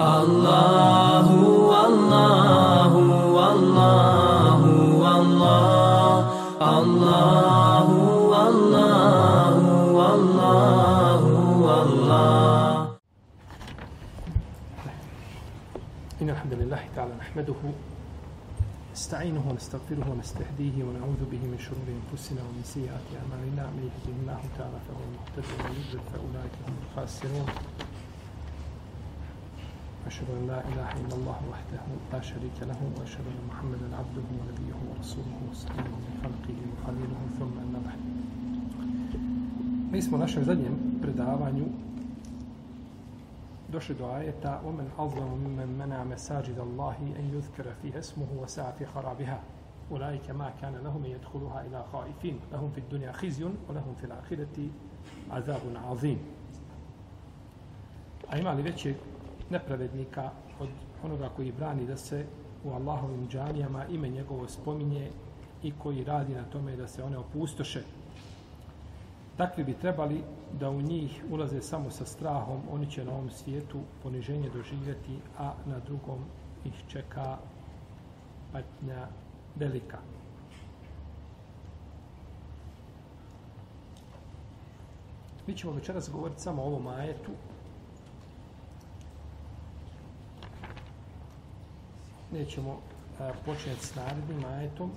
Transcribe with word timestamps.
الله 0.00 1.28
والله 1.72 2.92
والله 3.36 4.60
والله 5.04 6.20
الله 6.80 7.86
والله 8.32 9.56
والله 9.98 11.22
والله 11.66 12.96
إن 16.22 16.30
الحمد 16.30 16.52
لله 16.52 16.82
تعالى 16.96 17.14
نحمده 17.20 17.54
نستعينه 18.92 19.44
ونستغفره 19.50 20.06
ونستهديه 20.10 20.84
ونعوذ 20.84 21.22
به 21.32 21.42
من 21.44 21.58
شرور 21.60 21.88
أنفسنا 22.00 22.40
ومن 22.40 22.64
سيئات 22.64 23.06
أعمالنا. 23.20 23.64
من 23.76 23.82
يهده 23.88 24.16
الله 24.16 24.40
تعالى 24.58 24.78
فهو 24.88 25.00
المهتد 25.08 25.44
ومن 25.60 25.72
يضلل 25.76 26.00
فأولئك 26.12 26.54
هم 26.68 26.74
الخاسرون. 26.84 27.46
أشهد 30.10 30.30
أن 30.30 30.46
لا 30.46 30.60
إله 30.68 30.90
إلا 31.00 31.14
الله 31.14 31.38
وحده 31.50 31.82
لا 32.12 32.20
شريك 32.20 32.58
له 32.62 32.80
وأشهد 32.98 33.26
أن 33.32 33.40
محمدا 33.50 33.96
عبده 33.96 34.26
ونبيه 34.38 34.78
ورسوله 34.90 35.36
وصفيه 35.50 35.90
من 36.04 36.14
خلقه 36.22 36.58
وخليله 36.70 37.20
ثم 37.38 37.54
أما 37.64 37.80
بعد. 37.86 38.00
Mi 39.92 40.02
smo 40.02 40.16
u 40.16 40.20
našem 40.20 40.44
zadnjem 40.44 40.74
predavanju 41.02 41.64
došli 43.72 43.94
ومن 44.64 44.90
أظلم 44.98 45.30
ممن 45.44 45.78
منع 45.78 46.04
مساجد 46.04 46.58
الله 46.58 46.96
أن 47.18 47.30
يذكر 47.34 47.74
فيها 47.82 47.98
اسمه 47.98 48.26
وسعى 48.42 48.72
في 48.78 48.86
خرابها 48.86 49.40
أولئك 49.90 50.30
ما 50.30 50.50
كان 50.60 50.74
لهم 50.84 51.04
أن 51.04 51.10
يدخلوها 51.10 51.66
إلى 51.66 51.84
خائفين 51.92 52.38
لهم 52.52 52.70
في 52.70 52.78
الدنيا 52.78 53.12
خزي 53.12 53.44
ولهم 53.44 53.94
في 54.00 54.04
الآخرة 54.06 54.68
عذاب 55.30 55.60
عظيم. 55.90 56.18
A 58.30 58.38
ima 58.38 58.52
li 58.54 58.62
nepravednika 59.50 60.30
od 60.60 60.68
onoga 61.04 61.28
koji 61.36 61.52
brani 61.52 61.86
da 61.86 61.96
se 61.96 62.26
u 62.64 62.70
Allahovim 62.70 63.28
džanijama 63.28 63.86
ime 63.86 64.08
njegovo 64.08 64.48
spominje 64.48 65.10
i 65.62 65.72
koji 65.82 66.04
radi 66.04 66.34
na 66.34 66.44
tome 66.44 66.76
da 66.76 66.88
se 66.88 67.04
one 67.04 67.18
opustoše. 67.18 67.82
Takvi 69.36 69.64
bi 69.64 69.74
trebali 69.74 70.22
da 70.60 70.70
u 70.70 70.82
njih 70.82 71.24
ulaze 71.30 71.60
samo 71.62 71.90
sa 71.90 72.04
strahom, 72.04 72.60
oni 72.72 72.90
će 72.90 73.04
na 73.04 73.12
ovom 73.12 73.30
svijetu 73.30 73.80
poniženje 74.02 74.50
doživjeti, 74.50 75.18
a 75.38 75.52
na 75.66 75.78
drugom 75.78 76.18
ih 76.64 76.84
čeka 76.88 77.38
patnja 78.52 79.06
velika. 79.56 79.98
Mi 85.46 85.56
ćemo 85.56 85.72
večeras 85.72 86.10
govoriti 86.10 86.40
samo 86.40 86.62
o 86.62 86.66
ovom 86.66 86.86
ajetu, 86.86 87.30
nećemo 92.32 92.78
a, 93.20 93.30
početi 93.44 93.86
s 93.86 93.94
narednim 93.94 94.44
ajetom, 94.44 94.90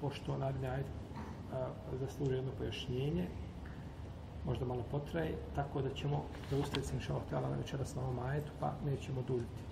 pošto 0.00 0.38
naredni 0.38 0.68
ajet 0.68 0.86
a, 1.52 1.66
zaslužuje 2.00 2.36
jedno 2.36 2.52
pojašnjenje, 2.58 3.26
možda 4.46 4.64
malo 4.64 4.82
potraje, 4.90 5.34
tako 5.54 5.82
da 5.82 5.94
ćemo 5.94 6.24
zaustaviti 6.50 6.88
se 6.88 6.94
inšalav 6.94 7.22
tjela 7.28 7.48
na 7.48 7.56
večeras 7.56 7.94
na 7.94 8.02
ovom 8.02 8.18
ajetu, 8.18 8.52
pa 8.60 8.72
nećemo 8.84 9.22
duljiti. 9.22 9.62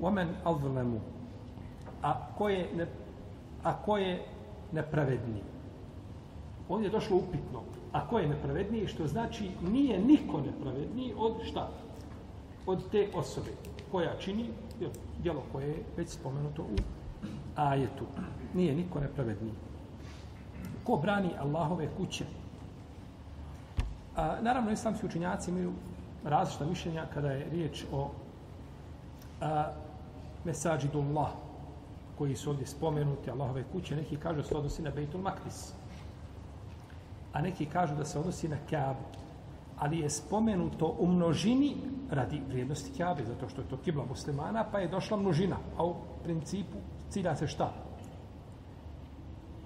Omen 0.00 0.28
alzulemu, 0.44 1.00
a 2.02 2.26
ko 2.38 2.48
je, 2.48 2.70
ne, 2.76 2.86
a 3.62 3.82
ko 3.82 3.96
je 3.96 4.24
nepravedniji? 4.72 5.42
Ovdje 6.68 6.86
je 6.86 6.90
došlo 6.90 7.16
upitno. 7.16 7.62
A 7.92 8.08
ko 8.08 8.18
je 8.18 8.28
nepravedniji? 8.28 8.86
Što 8.86 9.06
znači 9.06 9.50
nije 9.72 9.98
niko 9.98 10.40
nepravedniji 10.40 11.14
od 11.18 11.34
šta? 11.44 11.68
Od 12.66 12.90
te 12.90 13.08
osobe 13.14 13.50
koja 13.90 14.18
čini 14.18 14.50
djelo 15.22 15.42
koje 15.52 15.68
je 15.68 15.84
već 15.96 16.08
spomenuto 16.08 16.62
u 16.62 16.76
ajetu. 17.56 18.04
Nije 18.54 18.74
niko 18.74 19.00
nepravedniji. 19.00 19.52
Ko 20.84 20.96
brani 20.96 21.30
Allahove 21.38 21.88
kuće? 21.96 22.24
A, 24.16 24.36
naravno, 24.40 24.70
islamski 24.70 25.06
učinjaci 25.06 25.50
imaju 25.50 25.72
različita 26.24 26.66
mišljenja 26.66 27.06
kada 27.14 27.30
je 27.30 27.48
riječ 27.50 27.84
o 27.92 28.10
a, 29.40 29.72
mesađidullah 30.44 31.28
koji 32.18 32.36
su 32.36 32.50
ovdje 32.50 32.66
spomenuti, 32.66 33.30
Allahove 33.30 33.64
kuće. 33.72 33.96
Neki 33.96 34.16
kažu 34.16 34.36
da 34.36 34.48
se 34.48 34.56
odnosi 34.56 34.82
na 34.82 34.90
Bejtul 34.90 35.20
Maktis. 35.20 35.72
A 37.32 37.40
neki 37.42 37.66
kažu 37.66 37.94
da 37.94 38.04
se 38.04 38.18
odnosi 38.18 38.48
na 38.48 38.56
Kaabu 38.70 39.18
ali 39.78 39.98
je 39.98 40.10
spomenuto 40.10 40.96
u 40.98 41.06
množini 41.06 41.76
radi 42.10 42.42
vrijednosti 42.48 42.92
Kjabe, 42.96 43.24
zato 43.24 43.48
što 43.48 43.60
je 43.60 43.68
to 43.68 43.76
kibla 43.76 44.04
muslimana, 44.08 44.64
pa 44.72 44.78
je 44.78 44.88
došla 44.88 45.16
množina. 45.16 45.56
A 45.76 45.84
u 45.84 45.94
principu 46.24 46.78
cilja 47.10 47.36
se 47.36 47.46
šta? 47.46 47.72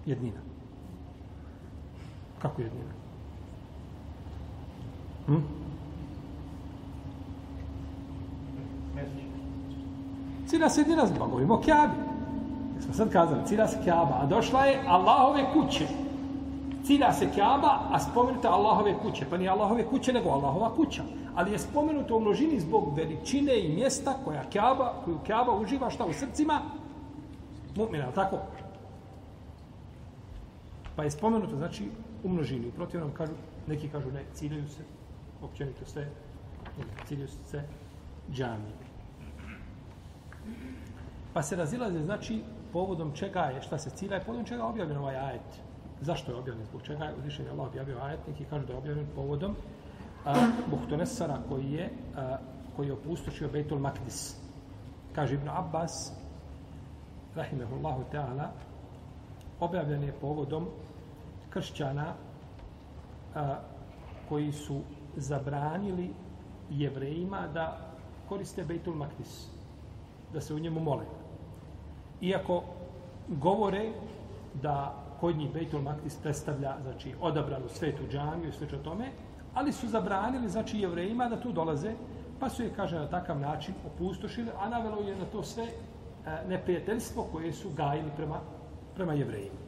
Jednina. 0.06 0.40
Kako 2.38 2.62
jednina? 2.62 2.92
Hm? 5.26 5.36
Cilja 10.46 10.68
se 10.68 10.80
jednina 10.80 11.06
zbog, 11.06 11.30
govorimo 11.30 11.54
o 11.54 11.60
Kjabi. 11.60 11.94
Smo 12.80 12.94
sad 12.94 13.12
kazali, 13.12 13.46
cilja 13.46 13.68
se 13.68 13.78
Kjaba, 13.84 14.18
a 14.20 14.26
došla 14.26 14.64
je 14.64 14.84
Allahove 14.86 15.44
kuće 15.52 16.01
cilja 16.84 17.12
se 17.12 17.30
Kjaba, 17.34 17.78
a 17.90 18.00
spomenuta 18.00 18.50
Allahove 18.50 18.94
kuće. 19.02 19.26
Pa 19.30 19.36
nije 19.36 19.50
Allahove 19.50 19.86
kuće, 19.86 20.12
nego 20.12 20.30
Allahova 20.30 20.74
kuća. 20.74 21.02
Ali 21.34 21.52
je 21.52 21.58
spomenuto 21.58 22.16
u 22.16 22.20
množini 22.20 22.60
zbog 22.60 22.96
veličine 22.96 23.60
i 23.60 23.74
mjesta 23.74 24.14
koja 24.24 24.50
Kjaba, 24.50 24.92
koju 25.04 25.18
Kjaba 25.26 25.52
uživa 25.52 25.90
šta 25.90 26.04
u 26.04 26.12
srcima 26.12 26.60
mu'mina, 27.76 28.12
tako? 28.14 28.38
Pa 30.96 31.04
je 31.04 31.10
spomenuto, 31.10 31.56
znači, 31.56 31.88
u 32.24 32.28
množini. 32.28 32.70
Protiv 32.70 33.00
nam 33.00 33.12
kažu, 33.12 33.32
neki 33.66 33.88
kažu 33.88 34.10
ne, 34.10 34.24
ciljaju 34.34 34.68
se, 34.68 34.82
općenito 35.42 35.84
sve, 35.84 36.08
ciljaju 37.08 37.28
se 37.28 37.38
sve 37.46 37.64
džami. 38.32 38.72
Pa 41.32 41.42
se 41.42 41.56
razilaze, 41.56 42.04
znači, 42.04 42.42
povodom 42.72 43.12
čega 43.14 43.40
je, 43.40 43.62
šta 43.62 43.78
se 43.78 43.90
cilja, 43.90 44.16
je 44.16 44.24
povodom 44.24 44.44
čega 44.44 44.62
je 44.62 44.68
objavljen 44.68 44.98
ovaj 44.98 45.16
ajet. 45.16 45.62
Zašto 46.02 46.32
je 46.32 46.38
objavljen? 46.38 46.66
Zbog 46.66 46.82
čega 46.82 47.04
je 47.04 47.14
uzvišen 47.18 47.48
Allah 47.50 47.66
objavio 47.66 47.98
ajet? 48.02 48.20
Neki 48.28 48.44
kažu 48.44 48.66
da 48.66 48.72
je 48.72 48.78
objavljen 48.78 49.06
povodom 49.14 49.56
Buhtonesara 50.70 51.38
koji 51.48 51.72
je, 51.72 51.90
a, 52.16 52.36
koji 52.76 52.86
je 52.86 52.92
opustošio 52.92 53.48
Bejtul 53.48 53.78
Makdis. 53.78 54.36
Kaže 55.14 55.34
Ibn 55.34 55.48
Abbas, 55.48 56.12
rahimehullahu 57.34 58.02
ta'ala, 58.12 58.50
objavljen 59.60 60.02
je 60.02 60.12
povodom 60.12 60.66
kršćana 61.50 62.14
a, 63.34 63.56
koji 64.28 64.52
su 64.52 64.80
zabranili 65.16 66.10
jevrejima 66.70 67.46
da 67.54 67.78
koriste 68.28 68.64
Bejtul 68.64 68.94
Makdis, 68.94 69.46
da 70.32 70.40
se 70.40 70.54
u 70.54 70.58
njemu 70.58 70.80
mole. 70.80 71.04
Iako 72.20 72.62
govore 73.28 73.92
da 74.62 75.01
kod 75.22 75.36
njih 75.36 75.52
Bejtul 75.54 75.82
Maktis 75.82 76.16
predstavlja 76.22 76.76
znači, 76.82 77.14
odabranu 77.20 77.68
svetu 77.68 78.02
džamiju 78.10 78.50
i 78.50 78.74
o 78.74 78.78
tome, 78.84 79.12
ali 79.54 79.72
su 79.72 79.88
zabranili 79.88 80.48
znači, 80.48 80.80
jevrejima 80.80 81.28
da 81.28 81.40
tu 81.40 81.52
dolaze, 81.52 81.92
pa 82.40 82.48
su 82.48 82.62
je, 82.62 82.72
kaže, 82.76 82.98
na 82.98 83.06
takav 83.06 83.38
način 83.38 83.74
opustošili, 83.86 84.50
a 84.58 84.68
navelo 84.68 85.00
je 85.00 85.14
na 85.16 85.24
to 85.24 85.42
sve 85.42 85.64
e, 85.64 85.72
neprijateljstvo 86.48 87.26
koje 87.32 87.52
su 87.52 87.70
gajili 87.76 88.10
prema, 88.16 88.40
prema 88.94 89.12
jevrejima. 89.12 89.62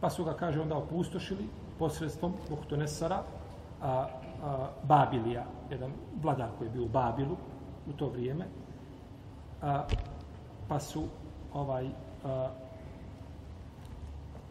Pa 0.00 0.10
su 0.10 0.24
ga, 0.24 0.34
kaže, 0.34 0.60
onda 0.60 0.76
opustošili 0.76 1.46
posredstvom 1.78 2.34
Buhtonesara, 2.48 3.22
a, 3.82 4.06
a, 4.42 4.68
Babilija, 4.82 5.44
jedan 5.70 5.92
vladar 6.22 6.50
koji 6.58 6.68
je 6.68 6.72
bio 6.72 6.84
u 6.84 6.88
Babilu 6.88 7.36
u 7.88 7.92
to 7.92 8.08
vrijeme, 8.08 8.46
a, 9.62 9.84
pa 10.68 10.80
su 10.80 11.04
ovaj 11.52 11.86
a, 12.24 12.48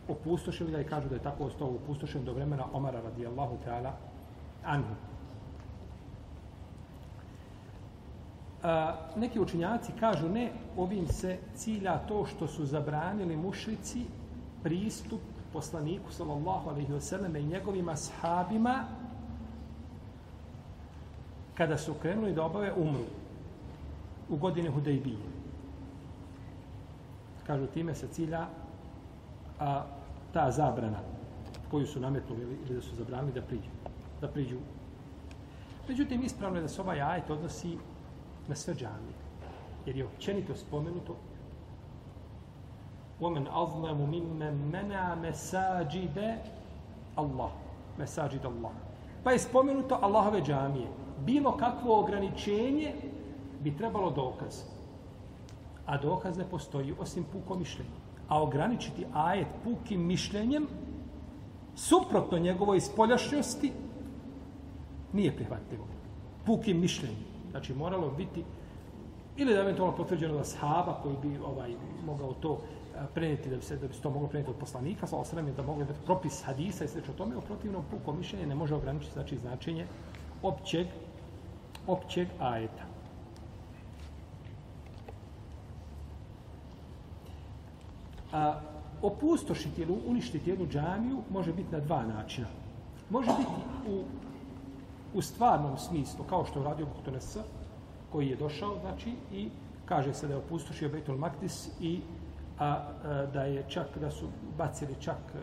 opustošili 0.07 0.71
ga 0.71 0.79
i 0.79 0.83
kažu 0.83 1.09
da 1.09 1.15
je 1.15 1.23
tako 1.23 1.45
ostao 1.45 1.67
opustošen 1.67 2.25
do 2.25 2.33
vremena 2.33 2.65
Omara 2.73 3.01
radijallahu 3.01 3.57
ta'ala 3.65 3.91
anhu. 4.63 4.95
A, 8.63 8.95
neki 9.15 9.39
učinjaci 9.39 9.91
kažu 9.99 10.29
ne, 10.29 10.51
ovim 10.77 11.07
se 11.07 11.37
cilja 11.55 11.97
to 11.97 12.25
što 12.25 12.47
su 12.47 12.65
zabranili 12.65 13.37
mušrici 13.37 14.05
pristup 14.63 15.21
poslaniku 15.53 16.11
sallallahu 16.11 16.69
alaihi 16.69 16.93
wa 16.93 16.99
sallam 16.99 17.35
i 17.35 17.43
njegovim 17.43 17.89
ashabima 17.89 18.83
kada 21.55 21.77
su 21.77 21.93
krenuli 21.93 22.33
da 22.33 22.43
obave 22.45 22.73
umru 22.73 23.05
u 24.29 24.35
godine 24.37 24.69
Hudejbije. 24.69 25.17
Kažu 27.47 27.67
time 27.67 27.95
se 27.95 28.07
cilja 28.07 28.47
a, 29.59 29.83
ta 30.34 30.50
zabrana 30.50 30.98
koju 31.70 31.86
su 31.86 32.00
nametnuli 32.00 32.42
ili 32.42 32.74
da 32.74 32.82
su 32.82 32.96
zabranili 32.96 33.32
da 33.32 33.42
priđu. 33.42 33.70
Da 34.20 34.28
priđu. 34.28 34.58
Međutim, 35.88 36.22
ispravno 36.22 36.58
je 36.58 36.62
da 36.62 36.68
se 36.68 36.82
ovaj 36.82 37.00
ajet 37.02 37.30
odnosi 37.30 37.78
na 38.48 38.54
sve 38.54 38.74
džamije. 38.74 39.18
Jer 39.86 39.96
je 39.96 40.04
općenito 40.04 40.56
spomenuto 40.56 41.16
وَمَنْ 43.20 43.46
أَظْلَمُ 43.48 43.98
مِمَّنْ 44.06 44.72
مَنَا 44.72 45.14
مَسَاجِدَ 45.14 46.38
Allah. 47.16 47.50
Mesajid 47.98 48.44
Allah. 48.44 48.72
Pa 49.24 49.32
je 49.32 49.38
spomenuto 49.38 49.98
Allahove 50.02 50.40
džamije. 50.42 50.88
Bilo 51.26 51.56
kakvo 51.56 52.00
ograničenje 52.00 52.94
bi 53.60 53.76
trebalo 53.76 54.10
dokaz. 54.10 54.62
A 55.86 55.98
dokaz 55.98 56.38
ne 56.38 56.44
postoji 56.44 56.94
osim 57.00 57.24
puko 57.32 57.56
mišljenje. 57.56 58.00
A 58.27 58.41
ograničiti 58.43 59.05
ajet 59.13 59.47
pukim 59.63 60.05
mišljenjem 60.05 60.67
suprotno 61.75 62.37
njegovoj 62.37 62.81
spoljašnjosti 62.81 63.71
nije 65.13 65.35
prihvatljivo. 65.35 65.87
Pukim 66.45 66.79
mišljenjem. 66.79 67.19
Znači 67.51 67.73
moralo 67.73 68.11
biti 68.11 68.43
ili 69.37 69.53
da 69.53 69.59
je 69.59 69.63
eventualno 69.63 69.95
potvrđeno 69.95 70.37
da 70.37 70.43
sahaba 70.43 70.99
koji 71.03 71.15
bi 71.21 71.37
ovaj 71.45 71.71
mogao 72.05 72.33
to 72.33 72.57
eh, 72.61 72.99
prenijeti 73.13 73.49
da 73.49 73.55
bi 73.55 73.61
se 73.61 73.77
da 73.77 73.87
bi 73.87 73.93
se 73.93 74.01
to 74.01 74.09
moglo 74.09 74.27
prenijeti 74.27 74.51
od 74.51 74.57
poslanika 74.57 75.07
sa 75.07 75.17
osrem 75.17 75.53
da 75.57 75.63
mogu 75.63 75.79
biti 75.79 75.99
propis 76.05 76.43
hadisa 76.45 76.85
i 76.85 76.87
slično 76.87 77.13
tome 77.13 77.37
u 77.37 77.41
protivnom 77.41 77.83
puko 77.91 78.13
mišljenje 78.13 78.47
ne 78.47 78.55
može 78.55 78.75
ograničiti 78.75 79.13
znači 79.13 79.37
značenje 79.37 79.87
općeg 80.43 80.87
općeg 81.87 82.27
ajeta. 82.39 82.94
A, 88.35 88.59
opustošiti 89.01 89.81
ili 89.81 90.01
uništiti 90.07 90.49
jednu 90.49 90.67
džamiju 90.67 91.21
može 91.29 91.53
biti 91.53 91.71
na 91.71 91.79
dva 91.79 92.05
načina. 92.05 92.47
Može 93.09 93.31
biti 93.37 93.51
u, 93.89 94.03
u 95.13 95.21
stvarnom 95.21 95.77
smislu, 95.77 96.25
kao 96.29 96.45
što 96.45 96.59
je 96.59 96.65
uradio 96.65 96.85
Buhtonesa, 96.85 97.43
koji 98.11 98.27
je 98.27 98.35
došao, 98.35 98.79
znači, 98.81 99.13
i 99.31 99.49
kaže 99.85 100.13
se 100.13 100.27
da 100.27 100.33
je 100.33 100.39
opustošio 100.39 100.89
Bejtul 100.89 101.17
Maktis 101.17 101.69
i 101.79 102.01
a, 102.59 102.65
a, 102.65 103.25
da 103.33 103.43
je 103.43 103.65
čak, 103.67 103.97
da 104.01 104.11
su 104.11 104.27
bacili 104.57 104.95
čak 104.99 105.17
a, 105.35 105.39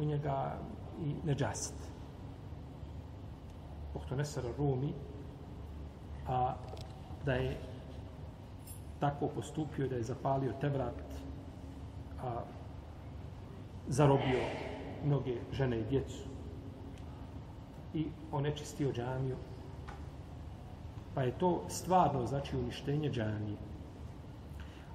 u 0.00 0.04
njega 0.04 0.58
i 1.04 1.14
neđast. 1.26 1.74
Buhtonesar 3.94 4.44
Rumi, 4.58 4.92
a 6.28 6.54
da 7.24 7.34
je 7.34 7.56
tako 9.00 9.28
postupio 9.28 9.88
da 9.88 9.96
je 9.96 10.02
zapalio 10.02 10.52
Tevrat 10.60 11.07
a, 12.22 12.42
zarobio 13.88 14.40
mnoge 15.04 15.34
žene 15.52 15.80
i 15.80 15.84
djecu 15.84 16.28
i 17.94 18.06
onečistio 18.32 18.92
džamiju. 18.92 19.36
Pa 21.14 21.22
je 21.22 21.38
to 21.38 21.64
stvarno, 21.68 22.26
znači, 22.26 22.56
uništenje 22.56 23.10
džamije. 23.10 23.56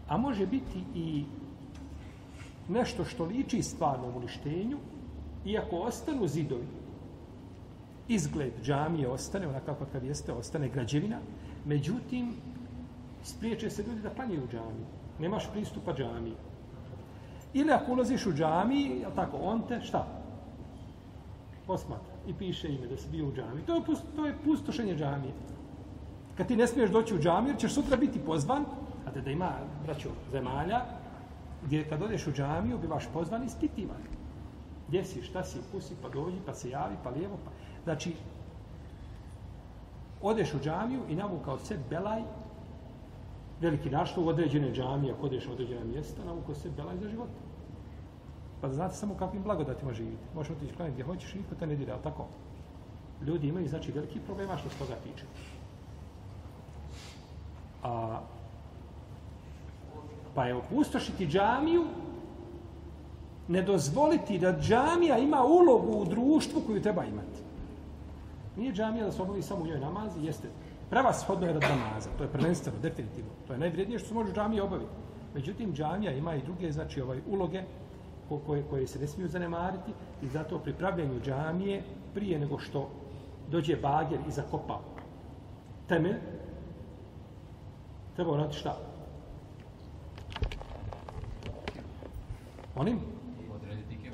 A 0.08 0.18
može 0.18 0.48
biti 0.48 0.84
i 0.96 1.26
nešto 2.70 3.06
što 3.06 3.26
liči 3.26 3.64
stvarnom 3.64 4.16
uništenju, 4.16 4.78
iako 5.46 5.76
ostanu 5.76 6.28
zidovi, 6.28 6.68
izgled 8.08 8.54
džamije 8.64 9.10
ostane, 9.10 9.48
ona 9.48 9.60
kako 9.60 9.86
kad 9.92 10.04
jeste, 10.04 10.34
ostane 10.34 10.70
građevina, 10.70 11.20
međutim, 11.66 12.34
spriječe 13.24 13.70
se 13.70 13.84
ljudi 13.84 14.02
da 14.02 14.10
klanjaju 14.10 14.48
džamiju. 14.52 14.86
Nemaš 15.20 15.52
pristupa 15.52 15.94
džamiji. 15.94 16.36
Ili 17.54 17.72
ako 17.72 17.92
ulaziš 17.92 18.26
u 18.26 18.34
džami, 18.34 18.82
je 18.82 19.08
tako, 19.16 19.38
on 19.38 19.62
te 19.68 19.82
šta? 19.82 20.08
Posmatra 21.68 22.14
i 22.28 22.34
piše 22.34 22.70
ime 22.70 22.88
da 22.88 22.98
si 22.98 23.10
bio 23.10 23.28
u 23.28 23.34
džami. 23.34 23.62
To 23.66 23.76
je, 23.76 23.82
to 24.16 24.26
je 24.26 24.38
pustošenje 24.46 24.96
džamije. 24.96 25.34
Kad 26.38 26.48
ti 26.48 26.56
ne 26.56 26.68
smiješ 26.68 26.92
doći 26.92 27.16
u 27.16 27.20
džamiju, 27.20 27.52
jer 27.52 27.60
ćeš 27.60 27.74
sutra 27.74 27.98
biti 27.98 28.20
pozvan, 28.20 28.66
a 29.06 29.12
te 29.12 29.22
da 29.22 29.32
ima, 29.32 29.52
braćo, 29.86 30.10
zemalja, 30.32 30.82
gdje 31.66 31.90
kad 31.90 32.02
odeš 32.02 32.28
u 32.28 32.32
džamiju, 32.32 32.78
bivaš 32.78 33.08
pozvan 33.14 33.44
i 33.44 33.50
spitivan. 33.50 34.02
Gdje 34.88 35.04
si, 35.06 35.22
šta 35.22 35.44
si, 35.44 35.60
pusi, 35.72 35.96
pa 36.02 36.10
dođi, 36.10 36.38
pa 36.46 36.54
se 36.54 36.70
javi, 36.70 36.96
pa 37.04 37.10
lijevo, 37.10 37.38
pa... 37.46 37.52
Znači, 37.84 38.16
odeš 40.22 40.54
u 40.54 40.60
džamiju 40.60 41.02
i 41.10 41.16
navukao 41.16 41.58
se 41.58 41.78
belaj 41.90 42.22
veliki 43.62 43.90
našto 43.90 44.22
u 44.22 44.28
određene 44.28 44.72
džamije, 44.72 45.14
ako 45.14 45.26
odeš 45.26 45.48
u 45.48 45.52
određene 45.52 45.86
mjesta, 45.86 46.26
navukao 46.26 46.56
se 46.56 46.70
belaj 46.78 46.98
za 46.98 47.10
života. 47.10 47.43
Pa 48.64 48.68
da 48.68 48.74
znate 48.74 48.96
samo 48.96 49.16
kakvim 49.16 49.44
blagodatima 49.44 49.94
živite. 49.94 50.24
Možeš 50.36 50.52
otići 50.52 50.74
klanjati 50.74 50.94
gdje 50.94 51.04
hoćeš 51.04 51.36
i 51.36 51.38
niko 51.38 51.56
te 51.56 51.68
ne 51.68 51.76
dira, 51.76 51.98
tako? 52.04 52.26
Ljudi 53.26 53.48
imaju, 53.48 53.68
znači, 53.68 53.92
veliki 53.92 54.20
problema 54.20 54.58
što 54.58 54.70
se 54.70 54.78
toga 54.78 54.96
tiče. 55.04 55.26
A, 57.84 58.20
pa 60.36 60.46
je 60.46 60.56
opustošiti 60.56 61.28
džamiju, 61.28 61.84
ne 63.48 63.62
dozvoliti 63.62 64.40
da 64.40 64.60
džamija 64.60 65.18
ima 65.18 65.44
ulogu 65.44 65.92
u 65.92 66.06
društvu 66.06 66.62
koju 66.68 66.82
treba 66.82 67.06
imati. 67.06 67.44
Nije 68.58 68.74
džamija 68.74 69.06
da 69.06 69.12
se 69.12 69.22
obavi 69.22 69.42
samo 69.42 69.64
u 69.64 69.68
njoj 69.68 69.80
namazi, 69.80 70.26
jeste 70.26 70.48
prevashodno 70.90 71.48
je 71.48 71.54
rad 71.54 71.64
namaza. 71.64 72.10
To 72.18 72.24
je 72.24 72.30
prvenstveno, 72.30 72.80
definitivno. 72.80 73.32
To 73.48 73.54
je 73.54 73.60
najvrijednije 73.60 74.00
što 74.00 74.08
se 74.08 74.14
može 74.14 74.34
džamija 74.34 74.64
obaviti. 74.64 74.92
Međutim, 75.34 75.74
džamija 75.74 76.12
ima 76.12 76.36
i 76.36 76.42
druge 76.42 76.72
znači, 76.72 77.02
ovaj, 77.02 77.22
uloge 77.28 77.64
koje, 78.30 78.64
koje 78.70 78.88
se 78.88 79.00
ne 79.00 79.08
smiju 79.08 79.28
zanemariti 79.28 79.92
i 80.22 80.28
zato 80.28 80.60
pri 80.60 80.74
pravljenju 80.74 81.22
džamije 81.22 81.84
prije 82.14 82.40
nego 82.40 82.60
što 82.60 82.90
dođe 83.52 83.76
bager 83.76 84.20
i 84.28 84.32
zakopa 84.32 84.80
temelj, 85.88 86.18
treba 88.16 88.32
uraditi 88.32 88.58
šta? 88.58 88.78
Onim? 92.76 93.00
Odrediti. 93.56 94.12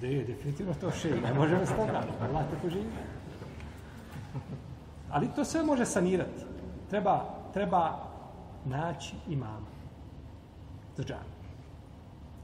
Da 0.00 0.06
je, 0.06 0.24
definitivno 0.24 0.74
to 0.80 0.90
še, 0.90 1.10
ne 1.20 1.34
možemo 1.34 1.66
s 1.66 1.74
toga. 1.76 2.02
Allah 2.20 2.46
te 2.50 2.56
poživi. 2.62 2.86
Ali 5.10 5.28
to 5.36 5.44
sve 5.44 5.62
može 5.62 5.84
sanirati. 5.86 6.44
Treba, 6.90 7.24
treba 7.52 7.82
naći 8.64 9.16
imama. 9.28 9.68
Za 10.96 11.04
džanu. 11.04 11.32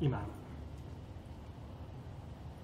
Imama. 0.01 0.38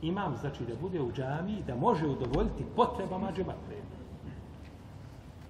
Imam 0.04 0.36
znači 0.40 0.64
da 0.64 0.74
bude 0.80 1.02
u 1.02 1.12
džamiji, 1.12 1.62
da 1.66 1.76
može 1.76 2.06
udovoljiti 2.06 2.64
potrebama 2.76 3.32
džematlije. 3.32 3.82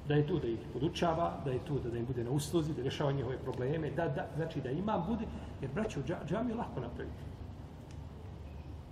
Da 0.09 0.15
je 0.15 0.27
tu 0.27 0.39
da 0.39 0.49
ih 0.49 0.59
podučava, 0.73 1.41
da 1.45 1.51
je 1.51 1.65
tu 1.65 1.79
da, 1.79 1.91
da 1.91 1.99
im 1.99 2.07
bude 2.07 2.25
na 2.25 2.31
usluzi, 2.31 2.75
da 2.75 2.83
rješava 2.83 3.13
njihove 3.13 3.39
probleme, 3.39 3.91
da, 3.91 4.09
da, 4.09 4.27
znači 4.37 4.61
da 4.61 4.71
imam 4.71 5.05
bude, 5.09 5.25
jer 5.61 5.71
braće 5.75 6.01
u 6.01 6.03
džamiju 6.29 6.57
lako 6.57 6.81
napraviti. 6.81 7.25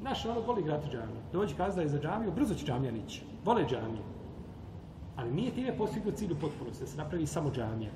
Naš 0.01 0.25
narod 0.25 0.47
voli 0.47 0.63
grati 0.63 0.91
džamiju. 0.91 1.23
Dođi 1.33 1.55
kazda 1.55 1.83
je 1.83 1.89
za 1.89 2.01
džamiju, 2.01 2.33
brzo 2.33 2.55
će 2.55 2.67
džamija 2.67 2.93
nići. 2.93 3.23
Vole 3.45 3.65
džamiju. 3.69 4.03
Ali 5.17 5.33
nije 5.33 5.55
time 5.55 5.77
postiglo 5.77 6.13
cilju 6.13 6.37
potpunosti, 6.41 6.85
da 6.85 6.91
se 6.91 6.99
napravi 6.99 7.27
samo 7.27 7.51
džamija. 7.51 7.91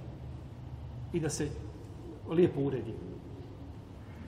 I 1.12 1.20
da 1.20 1.30
se 1.30 1.48
lijepo 2.30 2.60
uredi. 2.60 2.94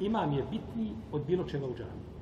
Imam 0.01 0.33
je 0.33 0.45
bitniji 0.51 0.95
od 1.13 1.27
bilo 1.27 1.45
čega 1.45 1.67
u 1.67 1.75
džamiji. 1.75 2.18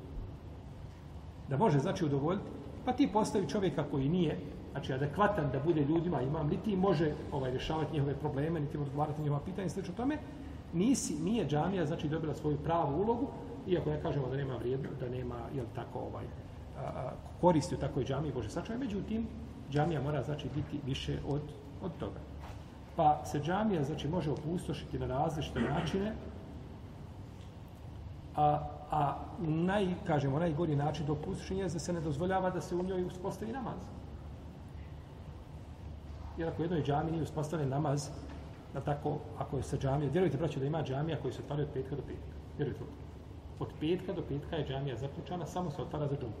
Da 1.49 1.57
može, 1.57 1.79
znači, 1.79 2.05
udovoljiti. 2.05 2.45
Pa 2.85 2.93
ti 2.93 3.09
postavi 3.13 3.49
čovjeka 3.49 3.83
koji 3.91 4.09
nije, 4.09 4.39
znači, 4.71 4.93
adekvatan 4.93 5.49
da 5.51 5.59
bude 5.59 5.81
ljudima 5.81 6.21
imam, 6.21 6.47
niti 6.47 6.75
može 6.75 7.11
ovaj, 7.31 7.51
rješavati 7.51 7.93
njihove 7.93 8.15
probleme, 8.15 8.59
niti 8.59 8.77
odgovarati 8.77 9.21
njihova 9.21 9.41
pitanja, 9.45 9.69
sve 9.69 9.83
tome, 9.83 10.17
nisi, 10.73 11.15
nije 11.23 11.47
džamija, 11.47 11.85
znači, 11.85 12.09
dobila 12.09 12.35
svoju 12.35 12.57
pravu 12.57 13.01
ulogu, 13.01 13.27
iako 13.67 13.89
ne 13.89 14.01
kažemo 14.01 14.27
da 14.27 14.37
nema 14.37 14.57
vrijedno, 14.57 14.89
da 14.99 15.09
nema, 15.09 15.35
jel 15.55 15.65
tako, 15.75 15.99
ovaj, 15.99 16.25
a, 16.77 17.11
koristi 17.41 17.75
u 17.75 17.77
takvoj 17.77 18.05
džamiji, 18.05 18.31
Bože 18.31 18.49
sačuvaj, 18.49 18.79
međutim, 18.79 19.27
džamija 19.71 20.01
mora 20.01 20.23
znači 20.23 20.47
biti 20.55 20.79
više 20.85 21.19
od, 21.27 21.41
od 21.81 21.91
toga. 21.99 22.19
Pa 22.95 23.25
se 23.25 23.39
džamija 23.39 23.83
znači 23.83 24.07
može 24.07 24.31
opustošiti 24.31 24.99
na 24.99 25.07
različite 25.07 25.59
načine, 25.61 26.13
a, 28.35 28.76
a 28.91 29.17
naj, 29.39 29.87
kažemo, 30.07 30.39
najgori 30.39 30.75
način 30.75 31.05
do 31.05 31.17
je 31.49 31.63
da 31.63 31.79
se 31.79 31.93
ne 31.93 32.01
dozvoljava 32.01 32.49
da 32.49 32.61
se 32.61 32.75
u 32.75 32.83
njoj 32.83 33.03
uspostavi 33.03 33.51
namaz. 33.51 33.79
Jer 36.37 36.47
ako 36.49 36.61
u 36.61 36.65
jednoj 36.65 36.83
džami 36.83 37.11
nije 37.11 37.23
uspostavljen 37.23 37.69
namaz, 37.69 38.09
da 38.73 38.81
tako, 38.81 39.17
ako 39.37 39.57
je 39.57 39.63
sa 39.63 39.77
džamija, 39.77 40.11
vjerujte, 40.11 40.37
braću, 40.37 40.59
da 40.59 40.65
ima 40.65 40.83
džamija 40.83 41.17
koji 41.21 41.33
se 41.33 41.41
otvara 41.41 41.63
od 41.63 41.69
petka 41.73 41.95
do 41.95 42.01
petka. 42.01 42.37
Vjerujte, 42.57 42.83
od 43.59 43.73
petka 43.79 44.13
do 44.13 44.21
petka 44.29 44.55
je 44.55 44.67
džamija 44.67 44.95
zaključana, 44.95 45.45
samo 45.45 45.71
se 45.71 45.81
otvara 45.81 46.07
za 46.07 46.15
džumu. 46.15 46.33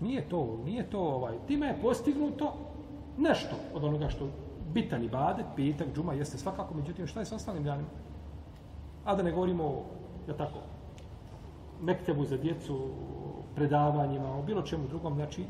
Nije 0.00 0.28
to, 0.28 0.58
nije 0.64 0.90
to 0.90 1.00
ovaj. 1.00 1.36
Time 1.46 1.66
je 1.66 1.80
postignuto 1.82 2.52
nešto 3.18 3.56
od 3.74 3.84
onoga 3.84 4.08
što 4.08 4.28
bitan 4.74 5.04
ibadet, 5.04 5.46
petak, 5.56 5.88
džuma, 5.94 6.14
jeste 6.14 6.38
svakako, 6.38 6.74
međutim, 6.74 7.06
šta 7.06 7.20
je 7.20 7.26
s 7.26 7.32
ostalim 7.32 7.64
danima? 7.64 7.88
A 9.04 9.14
da 9.14 9.22
ne 9.22 9.32
govorimo 9.32 9.64
o, 9.64 9.84
je 10.30 10.36
tako, 10.36 10.58
mektebu 11.82 12.24
za 12.24 12.36
djecu, 12.36 12.90
predavanjima, 13.54 14.38
o 14.38 14.42
bilo 14.42 14.62
čemu 14.62 14.88
drugom, 14.88 15.14
znači, 15.14 15.44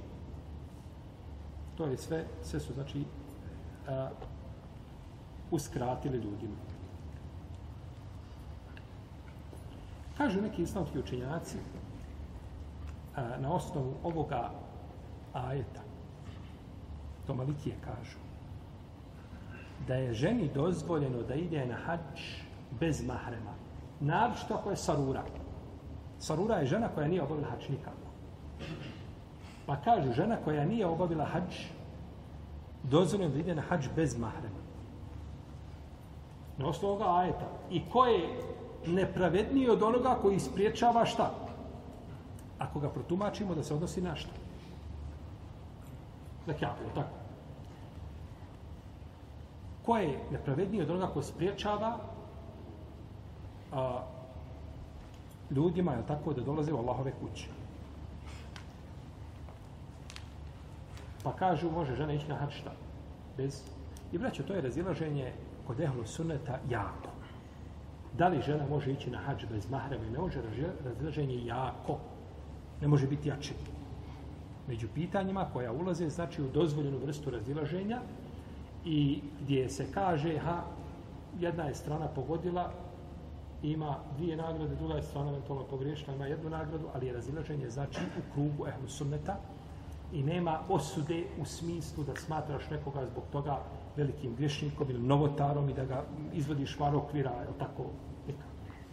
to 1.77 1.87
je 1.87 1.97
sve, 1.97 2.25
sve 2.43 2.61
su, 2.61 2.73
znači, 2.73 3.05
a, 3.89 4.09
uskratili 5.51 6.17
ljudima. 6.17 6.57
Kažu 10.17 10.41
neki 10.41 10.63
islamski 10.63 10.99
učenjaci, 10.99 11.59
a, 13.17 13.39
na 13.39 13.53
osnovu 13.53 13.95
ovoga 14.05 14.51
ajeta, 15.33 15.81
to 17.27 17.35
Malikije 17.35 17.77
kažu, 17.85 18.19
da 19.87 19.95
je 19.95 20.15
ženi 20.15 20.51
dozvoljeno 20.55 21.23
da 21.23 21.35
ide 21.35 21.67
na 21.67 21.75
hađ 21.75 22.21
bez 22.81 23.07
mahrema. 23.07 23.60
Naročito 24.01 24.55
ako 24.55 24.71
je 24.71 24.77
sarura. 24.77 25.23
Sarura 26.19 26.57
je 26.57 26.67
žena 26.67 26.89
koja 26.89 27.09
nije 27.09 27.23
obavila 27.23 27.49
hač 27.49 27.69
nikako. 27.69 27.97
Pa 29.67 29.77
kažu, 29.77 30.13
žena 30.13 30.37
koja 30.45 30.65
nije 30.65 30.87
obavila 30.87 31.25
hač, 31.25 31.65
dozvoljeno 32.83 33.35
da 33.35 33.41
ide 33.41 33.55
na 33.55 33.63
hač 33.63 33.89
bez 33.97 34.19
mahrema. 34.19 34.61
Na 36.59 36.69
osnovu 36.69 36.95
ovoga 36.95 37.17
ajeta. 37.17 37.49
I 37.71 37.83
ko 37.93 38.05
je 38.07 38.41
nepravedniji 38.87 39.69
od 39.69 39.83
onoga 39.83 40.17
koji 40.23 40.37
ispriječava 40.37 41.05
šta? 41.07 41.31
Ako 42.59 42.81
ga 42.81 42.89
protumačimo 42.89 43.55
da 43.55 43.63
se 43.63 43.75
odnosi 43.75 44.01
na 44.01 44.17
šta? 44.17 44.33
Na 46.47 46.55
kjapu, 46.55 46.91
tako? 46.95 47.17
Ko 49.87 49.97
je 49.97 50.19
nepravedniji 50.31 50.83
od 50.83 50.91
onoga 50.91 51.13
koji 51.13 51.25
spriječava 51.25 51.99
a, 53.73 54.03
ljudima, 55.51 55.93
je 55.93 56.07
tako, 56.07 56.33
da 56.33 56.43
dolaze 56.43 56.73
u 56.73 56.79
Allahove 56.79 57.13
kuće? 57.21 57.49
Pa 61.23 61.33
kažu, 61.33 61.71
može 61.71 61.97
žena 61.97 62.13
ići 62.13 62.29
na 62.29 62.37
hač 62.37 62.55
šta? 62.55 62.73
Bez... 63.37 63.63
I 64.13 64.19
braćo, 64.19 64.43
to 64.43 64.55
je 64.55 64.61
razilaženje 64.61 65.33
kod 65.67 65.81
ehlu 65.81 66.07
suneta 66.07 66.59
jako. 66.71 67.11
Da 68.19 68.29
li 68.29 68.43
žena 68.43 68.67
može 68.67 68.93
ići 68.93 69.11
na 69.11 69.19
hađ 69.19 69.45
bez 69.51 69.71
mahrema 69.71 70.05
i 70.05 70.11
ne 70.11 70.19
može 70.19 70.41
razilaženje 70.85 71.45
jako. 71.47 71.99
Ne 72.81 72.89
može 72.89 73.07
biti 73.07 73.29
jače. 73.29 73.55
Među 74.69 74.89
pitanjima 74.95 75.47
koja 75.53 75.73
ulaze 75.73 76.09
znači 76.09 76.43
u 76.43 76.49
dozvoljenu 76.49 76.99
vrstu 76.99 77.31
razilaženja 77.31 78.01
i 78.85 79.23
gdje 79.43 79.69
se 79.69 79.87
kaže 79.95 80.39
ha, 80.39 80.63
jedna 81.41 81.65
je 81.65 81.75
strana 81.75 82.09
pogodila 82.09 82.73
ima 83.63 83.97
dvije 84.17 84.37
nagrade, 84.37 84.77
druga 84.77 84.95
je 84.95 85.03
stvarno 85.03 85.31
eventualno 85.31 85.65
pogriješila, 85.65 86.15
ima 86.15 86.27
jednu 86.27 86.51
nagradu, 86.51 86.87
ali 86.95 87.07
je 87.07 87.13
razilaženje 87.13 87.71
znači 87.71 88.01
u 88.19 88.35
krugu 88.35 88.67
ehlu 88.67 88.89
sunneta 88.89 89.37
i 90.13 90.23
nema 90.23 90.59
osude 90.69 91.25
u 91.41 91.45
smislu 91.45 92.05
da 92.05 92.17
smatraš 92.17 92.71
nekoga 92.71 93.07
zbog 93.07 93.25
toga 93.33 93.59
velikim 93.97 94.35
griješnikom 94.35 94.91
ili 94.91 95.03
novotarom 95.03 95.69
i 95.69 95.75
da 95.75 95.85
ga 95.85 96.05
izvodiš 96.33 96.79
van 96.79 96.95
okvira, 96.95 97.31
je 97.31 97.59
tako? 97.59 97.85
Nikako. 98.27 98.51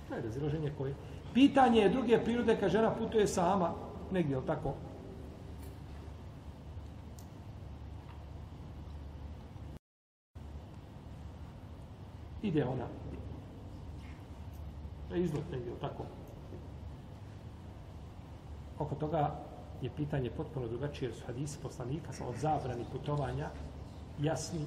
To 0.09 0.15
je 0.15 0.21
razilaženje 0.21 0.71
koje... 0.77 0.93
Pitanje 1.33 1.81
je 1.81 1.89
druge 1.89 2.23
prirode 2.23 2.57
kad 2.59 2.71
žena 2.71 2.91
putuje 2.91 3.27
sama, 3.27 3.73
negdje, 4.11 4.35
je 4.35 4.45
tako? 4.45 4.73
Ide 12.41 12.65
ona. 12.65 13.06
Na 15.09 15.15
izlet 15.15 15.51
negdje, 15.51 15.73
tako? 15.81 16.03
Oko 18.79 18.95
toga 18.95 19.35
je 19.81 19.89
pitanje 19.95 20.29
potpuno 20.29 20.67
drugačije, 20.67 21.09
jer 21.09 21.15
su 21.15 21.25
hadisi 21.25 21.59
poslanika 21.61 22.13
sa 22.13 22.27
od 22.27 22.35
zabrani 22.35 22.85
putovanja 22.91 23.49
jasni, 24.19 24.65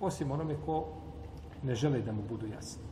osim 0.00 0.30
onome 0.30 0.56
ko 0.66 0.86
ne 1.62 1.74
žele 1.74 2.00
da 2.02 2.12
mu 2.12 2.22
budu 2.28 2.46
jasni. 2.46 2.82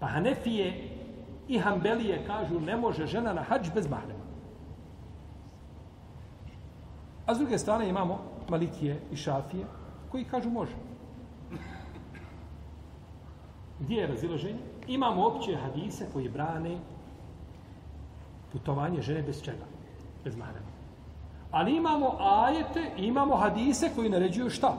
Pa 0.00 0.06
Hanefije 0.06 0.90
i 1.48 1.58
Hanbelije 1.58 2.26
kažu 2.26 2.60
ne 2.60 2.76
može 2.76 3.06
žena 3.06 3.32
na 3.32 3.42
hađ 3.42 3.70
bez 3.74 3.90
mahrema. 3.90 4.26
A 7.26 7.34
s 7.34 7.38
druge 7.38 7.58
strane 7.58 7.88
imamo 7.88 8.18
Malikije 8.48 9.00
i 9.12 9.16
Šafije 9.16 9.66
koji 10.10 10.24
kažu 10.24 10.50
može. 10.50 10.74
Gdje 13.80 13.96
je 13.96 14.06
razilaženje? 14.06 14.58
Imamo 14.88 15.26
opće 15.26 15.56
hadise 15.56 16.06
koji 16.12 16.28
brane 16.28 16.78
putovanje 18.52 19.02
žene 19.02 19.22
bez 19.22 19.42
čega? 19.42 19.64
Bez 20.24 20.36
mahrema. 20.36 20.66
Ali 21.50 21.76
imamo 21.76 22.16
ajete, 22.18 22.90
imamo 22.96 23.36
hadise 23.36 23.90
koji 23.94 24.08
naređuju 24.08 24.50
šta? 24.50 24.74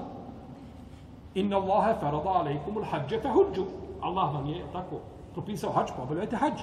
Inna 1.36 1.58
Allahe 1.58 2.00
farada 2.00 2.30
alaikumul 2.30 2.84
hađe 2.84 3.20
fe 3.20 3.30
huđu. 3.30 3.66
Allah 4.02 4.34
vam 4.34 4.46
je 4.46 4.66
tako 4.74 5.00
propisao 5.34 5.72
hađ, 5.72 5.88
pa 5.98 6.04
obavljajte 6.04 6.36
hađ. 6.36 6.54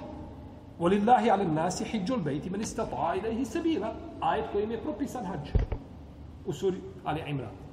Walillahi 0.81 1.31
ala 1.31 1.45
nasi 1.45 1.85
hijjul 1.85 2.19
bejti 2.19 2.51
man 2.51 2.61
istata 2.61 3.15
ilaihi 3.19 3.45
sabila. 3.45 3.93
Ajet 4.21 4.45
kojim 4.53 4.71
je 4.71 4.83
propisan 4.83 5.25
hađ. 5.25 5.51
U 6.47 6.53
suri 6.53 6.81
Ali 7.05 7.23
Imran. 7.27 7.64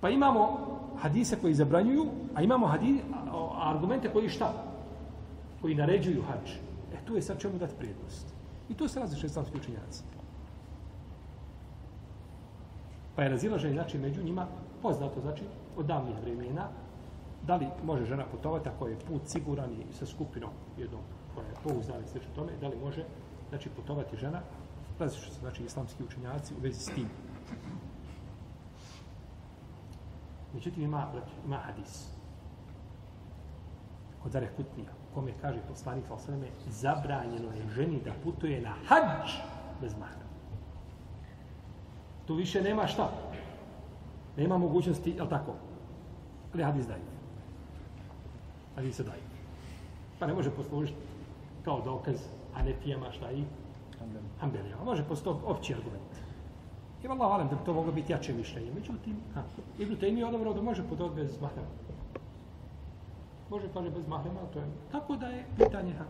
Pa 0.00 0.10
imamo 0.10 0.58
hadise 1.02 1.36
koji 1.40 1.54
zabranjuju, 1.54 2.06
a 2.34 2.42
imamo 2.42 2.66
hadise, 2.66 3.02
argumente 3.62 4.12
koji 4.12 4.28
šta? 4.28 4.52
koji 5.60 5.74
naređuju 5.74 6.22
hađ. 6.22 6.50
E 6.94 7.04
tu 7.04 7.16
je 7.16 7.22
sad 7.22 7.40
čemu 7.40 7.58
dati 7.58 7.74
prijednost. 7.78 8.34
I 8.68 8.74
tu 8.74 8.88
se 8.88 9.00
različe 9.00 9.26
islamski 9.26 9.58
učenjaci. 9.58 10.02
Pa 13.16 13.22
je 13.22 13.28
razilaženje, 13.28 13.74
znači, 13.74 13.98
među 13.98 14.22
njima 14.22 14.46
poznato, 14.82 15.20
znači, 15.20 15.42
od 15.76 15.86
davnih 15.86 16.14
vremena, 16.22 16.68
da 17.46 17.56
li 17.56 17.66
može 17.84 18.04
žena 18.04 18.24
putovati 18.30 18.68
ako 18.68 18.86
je 18.86 18.98
put 18.98 19.22
siguran 19.26 19.70
i 19.72 19.92
sa 19.92 20.06
skupinom 20.06 20.50
jednom 20.76 21.00
koja 21.34 21.46
je 21.46 21.54
pouzdana 21.62 22.04
i 22.04 22.08
sveče 22.08 22.26
tome, 22.34 22.52
da 22.60 22.68
li 22.68 22.76
može, 22.76 23.04
znači, 23.48 23.68
putovati 23.68 24.16
žena, 24.16 24.40
različe 24.98 25.30
se, 25.30 25.40
znači, 25.40 25.64
islamski 25.64 26.04
učenjaci 26.04 26.54
u 26.54 26.62
vezi 26.62 26.80
s 26.80 26.86
tim. 26.86 27.08
Međutim, 30.54 30.82
ima, 30.82 31.06
ima 31.46 31.56
hadis. 31.56 32.08
od 34.24 34.32
Zareh 34.32 34.50
Kutnija 34.56 34.92
kome 35.14 35.32
kaže 35.40 35.58
poslanik 35.68 36.06
sa 36.06 36.14
osreme, 36.14 36.46
zabranjeno 36.68 37.52
je 37.52 37.68
ženi 37.74 38.00
da 38.04 38.12
putuje 38.24 38.60
na 38.60 38.74
hađ 38.86 39.30
bez 39.80 39.94
mahra. 39.98 40.26
Tu 42.26 42.34
više 42.34 42.62
nema 42.62 42.86
šta. 42.86 43.10
Nema 44.36 44.58
mogućnosti, 44.58 45.10
je 45.10 45.28
tako? 45.28 45.54
Ali 46.54 46.62
hadis 46.62 46.86
daje. 46.86 47.00
Hadis 48.76 48.96
se 48.96 49.02
daje. 49.02 49.20
Pa 50.18 50.26
ne 50.26 50.34
može 50.34 50.50
poslužiti 50.50 50.98
kao 51.64 51.80
dokaz, 51.80 52.16
a 52.54 52.62
ne 52.62 52.72
tijema 52.72 53.12
šta 53.12 53.32
i 53.32 53.44
Ambelija. 54.40 54.76
Može 54.84 55.04
postoji 55.04 55.36
opći 55.44 55.74
argument. 55.74 56.07
I 57.04 57.08
vallahu 57.08 57.32
alem 57.32 57.48
da 57.48 57.56
bi 57.56 57.64
to 57.64 57.72
moglo 57.72 57.92
biti 57.92 58.12
jače 58.12 58.32
mišljenje. 58.32 58.70
Međutim, 58.74 59.16
ha, 59.34 59.42
Ibn 59.78 59.96
Taymi 59.96 60.18
je 60.18 60.26
odabrao 60.26 60.54
da 60.54 60.62
može 60.62 60.88
putovati 60.88 61.16
bez 61.16 61.40
mahrema. 61.40 61.66
može 63.50 63.68
kaže 63.74 63.90
bez 63.90 64.08
mahrema, 64.08 64.40
to 64.52 64.58
je. 64.58 64.66
Tako 64.92 65.16
da 65.16 65.26
je 65.26 65.44
pitanje 65.56 65.92
ha. 65.92 66.04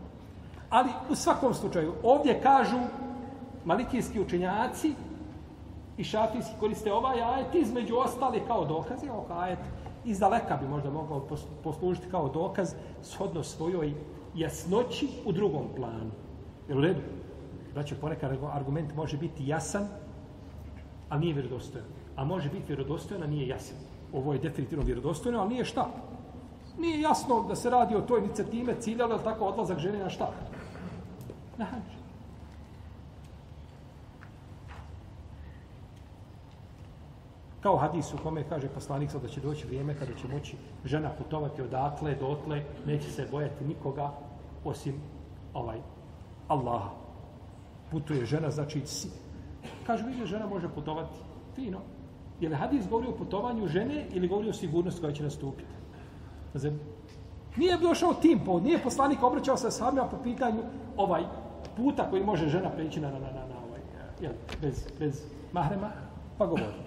Ali 0.69 0.89
u 1.09 1.15
svakom 1.15 1.53
slučaju, 1.53 1.93
ovdje 2.03 2.41
kažu 2.41 2.77
malikijski 3.65 4.21
učenjaci 4.21 4.93
i 5.97 6.03
šafijski 6.03 6.53
koriste 6.59 6.93
ovaj 6.93 7.21
ajet 7.21 7.55
između 7.55 7.95
ostali 7.97 8.41
kao 8.47 8.65
dokazi, 8.65 9.09
ovaj 9.09 9.47
ajet 9.47 9.59
iz 10.05 10.19
daleka 10.19 10.57
bi 10.57 10.67
možda 10.67 10.89
mogao 10.89 11.27
poslužiti 11.63 12.09
kao 12.11 12.29
dokaz 12.29 12.73
shodno 13.01 13.43
svojoj 13.43 13.93
jasnoći 14.35 15.07
u 15.25 15.31
drugom 15.31 15.63
planu. 15.75 16.11
Je 16.69 16.77
u 16.77 16.81
redu? 16.81 17.01
Znači, 17.73 17.95
ponekad 17.95 18.31
argument 18.53 18.95
može 18.95 19.17
biti 19.17 19.47
jasan, 19.47 19.87
a 21.09 21.17
nije 21.17 21.33
vjerodostojan. 21.33 21.87
A 22.15 22.23
može 22.25 22.49
biti 22.49 22.67
vjerodostojan, 22.67 23.23
a 23.23 23.27
nije 23.27 23.47
jasan. 23.47 23.77
Ovo 24.13 24.33
je 24.33 24.39
definitivno 24.39 24.85
vjerodostojno, 24.85 25.39
ali 25.39 25.49
nije 25.49 25.65
šta? 25.65 25.87
Nije 26.79 27.01
jasno 27.01 27.45
da 27.47 27.55
se 27.55 27.69
radi 27.69 27.95
o 27.95 28.01
toj 28.01 28.19
inicijative 28.19 28.75
ciljala, 28.79 29.15
ali 29.15 29.23
tako 29.23 29.45
odlazak 29.45 29.79
žene 29.79 29.99
na 29.99 30.09
šta? 30.09 30.31
Na 31.57 31.65
hađ. 31.65 31.99
Kao 37.61 37.77
hadis 37.77 38.13
u 38.13 38.17
kome 38.23 38.43
kaže 38.49 38.67
poslanik 38.67 39.09
da 39.21 39.27
će 39.27 39.41
doći 39.41 39.67
vrijeme 39.67 39.95
kada 39.99 40.13
će 40.13 40.27
moći 40.27 40.55
žena 40.85 41.09
putovati 41.17 41.61
odatle, 41.61 42.15
dotle, 42.15 42.63
neće 42.85 43.11
se 43.11 43.27
bojati 43.31 43.65
nikoga 43.65 44.11
osim 44.63 44.95
ovaj 45.53 45.77
Allaha. 46.47 46.89
Putuje 47.91 48.25
žena, 48.25 48.51
znači 48.51 48.81
kaže 49.89 50.05
vidi 50.05 50.25
žena 50.25 50.45
može 50.45 50.69
putovati 50.69 51.19
fino. 51.55 51.79
Je 52.39 52.49
li 52.49 52.55
hadis 52.55 52.89
govori 52.89 53.07
o 53.07 53.17
putovanju 53.17 53.67
žene 53.67 54.05
ili 54.13 54.27
govori 54.27 54.49
o 54.49 54.53
sigurnosti 54.53 55.01
koja 55.01 55.13
će 55.13 55.23
nastupiti? 55.23 55.79
na 56.53 56.59
zemlji. 56.59 56.79
Nije 57.57 57.77
došao 57.77 58.13
tim 58.13 58.39
povod, 58.45 58.63
nije 58.63 58.83
poslanik 58.83 59.23
obraćao 59.23 59.57
se 59.57 59.71
sa 59.71 59.91
po 60.11 60.17
pitanju 60.23 60.61
ovaj, 60.97 61.23
puta 61.77 62.09
koji 62.09 62.23
može 62.23 62.49
žena 62.49 62.69
preći 62.69 62.99
na, 62.99 63.11
na, 63.11 63.19
na, 63.19 63.31
na, 63.31 63.45
na 63.47 63.55
ovaj, 63.67 63.81
jel, 64.21 64.31
bez, 64.61 64.87
bez 64.99 65.23
mahrema, 65.51 65.89
pa 66.37 66.45
govori. 66.45 66.81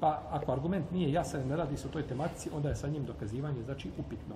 Pa 0.00 0.22
ako 0.30 0.52
argument 0.52 0.90
nije 0.92 1.12
jasan, 1.12 1.48
ne 1.48 1.56
radi 1.56 1.76
se 1.76 1.88
o 1.88 1.90
toj 1.90 2.06
tematici, 2.06 2.50
onda 2.56 2.68
je 2.68 2.76
sa 2.76 2.88
njim 2.88 3.04
dokazivanje, 3.04 3.62
znači, 3.62 3.90
upitno. 3.98 4.34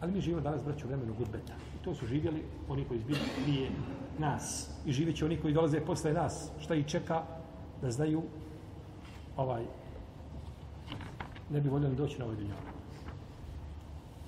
Ali 0.00 0.12
mi 0.12 0.20
živimo 0.20 0.42
danas, 0.42 0.64
braću, 0.64 0.84
u 0.84 0.88
vremenu 0.88 1.14
gudbeta. 1.18 1.52
I 1.52 1.84
to 1.84 1.94
su 1.94 2.06
živjeli 2.06 2.44
oni 2.68 2.84
koji 2.84 2.98
izbili 2.98 3.18
prije 3.42 3.70
nas. 4.18 4.70
I 4.86 4.92
živit 4.92 5.16
će 5.16 5.24
oni 5.24 5.36
koji 5.36 5.54
dolaze 5.54 5.80
posle 5.80 6.12
nas. 6.12 6.50
Šta 6.58 6.74
ih 6.74 6.86
čeka 6.86 7.22
da 7.82 7.90
znaju 7.90 8.22
ovaj 9.36 9.64
ne 11.50 11.60
bi 11.60 11.68
voljeli 11.68 11.96
doći 11.96 12.18
na 12.18 12.24
ovaj 12.24 12.36
dunjavak. 12.36 12.64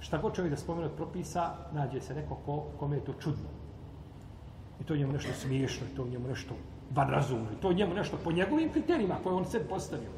Šta 0.00 0.18
god 0.18 0.34
čovjek 0.34 0.50
da 0.50 0.56
spomenu 0.56 0.86
od 0.86 0.92
propisa, 0.96 1.54
nađe 1.72 2.00
se 2.00 2.14
neko 2.14 2.34
ko, 2.34 2.64
kome 2.78 2.96
je 2.96 3.04
to 3.04 3.12
čudno. 3.12 3.48
I 4.80 4.84
to 4.84 4.96
njemu 4.96 5.12
nešto 5.12 5.32
smiješno, 5.32 5.86
i 5.86 5.96
to 5.96 6.06
njemu 6.08 6.28
nešto 6.28 6.54
van 6.94 7.10
razumno, 7.10 7.52
i 7.52 7.60
to 7.60 7.72
njemu 7.72 7.94
nešto 7.94 8.16
po 8.24 8.32
njegovim 8.32 8.72
kriterijima 8.72 9.18
koje 9.22 9.34
on 9.34 9.44
sebi 9.44 9.68
postavio. 9.68 10.10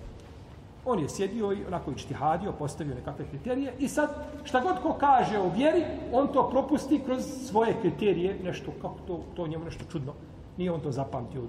On 0.84 0.98
je 0.98 1.08
sjedio 1.08 1.52
i 1.52 1.64
onako 1.66 1.90
ičtihadio, 1.90 2.52
postavio 2.52 2.94
nekakve 2.94 3.24
kriterije 3.28 3.74
i 3.78 3.88
sad 3.88 4.10
šta 4.44 4.60
god 4.60 4.82
ko 4.82 4.92
kaže 4.92 5.38
o 5.38 5.50
vjeri, 5.56 5.84
on 6.12 6.32
to 6.32 6.50
propusti 6.50 7.02
kroz 7.04 7.24
svoje 7.50 7.76
kriterije, 7.80 8.38
nešto 8.44 8.72
kako 8.82 8.98
to, 9.06 9.20
to 9.36 9.46
njemu 9.46 9.64
nešto 9.64 9.84
čudno. 9.92 10.12
Nije 10.56 10.72
on 10.72 10.80
to 10.80 10.92
zapamtio 10.92 11.42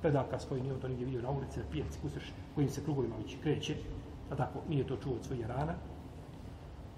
predaka 0.00 0.38
svoj, 0.38 0.60
nije 0.60 0.74
on 0.74 0.80
to 0.80 0.88
nigdje 0.88 1.04
vidio 1.04 1.22
na 1.22 1.30
ulici, 1.30 1.58
na 1.58 1.64
pijaci, 1.72 1.98
kuseš, 2.02 2.32
kojim 2.54 2.70
se 2.70 2.84
krugovima 2.84 3.16
već 3.16 3.36
kreće, 3.42 3.76
a 4.30 4.36
tako 4.36 4.58
nije 4.68 4.86
to 4.86 4.96
čuo 4.96 5.12
od 5.12 5.24
svoje 5.24 5.46
rana. 5.46 5.74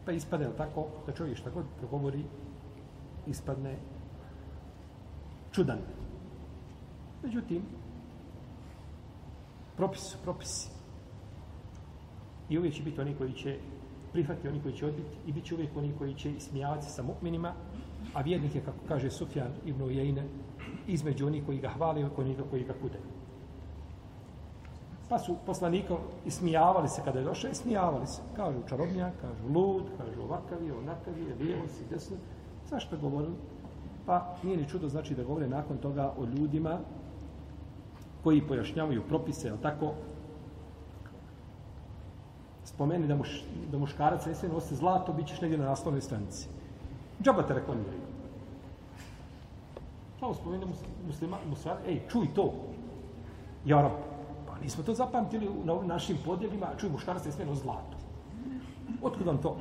Pa 0.05 0.13
ispade 0.13 0.49
tako 0.57 0.87
da 1.07 1.13
čovjek 1.13 1.39
šta 1.39 1.51
god 1.51 1.65
progovori, 1.79 2.25
ispadne 3.27 3.77
čudan. 5.53 5.79
Međutim, 7.23 7.63
propisi 9.77 10.05
su 10.05 10.19
propisi. 10.25 10.82
I 12.53 12.59
uvijek 12.59 12.75
će 12.75 12.83
biti 12.83 13.01
oni 13.01 13.15
koji 13.15 13.33
će 13.33 13.57
prihvatiti, 14.13 14.49
oni 14.49 14.63
koji 14.63 14.75
će 14.75 14.87
odbiti 14.87 15.17
i 15.27 15.33
bit 15.33 15.45
će 15.45 15.55
uvijek 15.55 15.77
oni 15.77 15.93
koji 15.99 16.15
će 16.15 16.41
smijavati 16.41 16.87
sa 16.87 17.03
mu'minima, 17.03 17.53
a 18.15 18.21
vjernik 18.21 18.55
je, 18.55 18.61
kako 18.61 18.79
kaže 18.89 19.11
Sufjan 19.11 19.53
ibn 19.67 19.83
Ujajne, 19.83 20.25
između 20.87 21.27
onih 21.27 21.47
koji 21.47 21.59
ga 21.59 21.69
hvali 21.69 22.01
i 22.01 22.05
onih 22.17 22.37
koji 22.51 22.65
ga 22.65 22.75
kude. 22.83 22.99
Pa 25.09 25.19
su 25.19 25.37
poslanikom 25.47 25.99
ismijavali 26.27 26.89
se 26.89 27.03
kada 27.05 27.19
je 27.19 27.25
došao, 27.25 27.51
ismijavali 27.51 28.07
se. 28.07 28.23
Kažu 28.37 28.59
čarobnjak, 28.69 29.13
kažu 29.21 29.53
lud, 29.55 29.83
kažu 29.99 30.23
ovakav 30.23 30.63
je, 30.67 30.73
onakav 30.73 31.19
je, 31.19 31.35
lijevo 31.41 31.69
si, 31.69 31.85
desno. 31.91 32.17
Zašto 32.71 32.97
govorili? 32.97 33.35
Pa 34.07 34.37
nije 34.43 34.57
ni 34.57 34.69
čudo 34.69 34.89
znači 34.89 35.15
da 35.15 35.25
govore 35.25 35.49
nakon 35.49 35.79
toga 35.79 36.13
o 36.19 36.25
ljudima 36.25 36.79
koji 38.23 38.47
pojašnjavaju 38.49 39.03
propise, 39.09 39.51
ali 39.51 39.61
tako 39.63 39.95
spomeni 42.65 43.07
da, 43.07 43.17
muš, 43.17 43.45
da 43.73 43.79
muškarac 43.79 44.27
ne 44.27 44.35
smije 44.35 44.55
nositi 44.55 44.77
zlato, 44.77 45.13
bit 45.13 45.27
ćeš 45.27 45.41
negdje 45.41 45.59
na 45.59 45.65
naslovnoj 45.65 46.01
stranici. 46.01 46.49
Džaba 47.23 47.43
te 47.43 47.55
reklamiraju. 47.55 48.01
Samo 50.21 50.35
spomeni 50.35 50.67
muslima, 51.07 51.39
muslima, 51.49 51.77
ej, 51.87 52.01
čuj 52.11 52.35
to. 52.35 52.53
Ja 53.65 53.91
pa 54.47 54.59
nismo 54.59 54.85
to 54.85 54.95
zapamtili 54.95 55.49
na 55.65 55.73
ovim 55.73 55.89
našim 55.89 56.19
podjelima, 56.25 56.67
čuj, 56.81 56.91
muškarac 56.91 57.25
ne 57.25 57.33
smije 57.33 57.47
nositi 57.47 57.65
zlato. 57.65 57.97
Otkud 59.03 59.27
vam 59.27 59.39
to? 59.39 59.57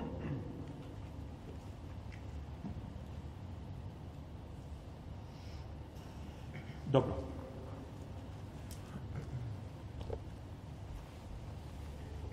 Dobro. 6.92 7.14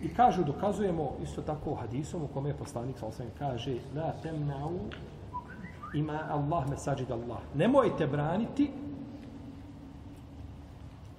I 0.02 0.07
kažu, 0.18 0.44
dokazujemo 0.44 1.12
isto 1.22 1.42
tako 1.42 1.74
hadisom 1.74 2.22
u 2.22 2.28
kome 2.34 2.50
je 2.50 2.56
poslanik 2.56 2.98
sa 2.98 3.06
kaže 3.38 3.76
La 3.94 4.12
temna'u 4.22 4.78
ima 5.94 6.18
Allah 6.30 6.68
mesađid 6.70 7.10
Allah. 7.10 7.38
Nemojte 7.54 8.06
braniti 8.06 8.70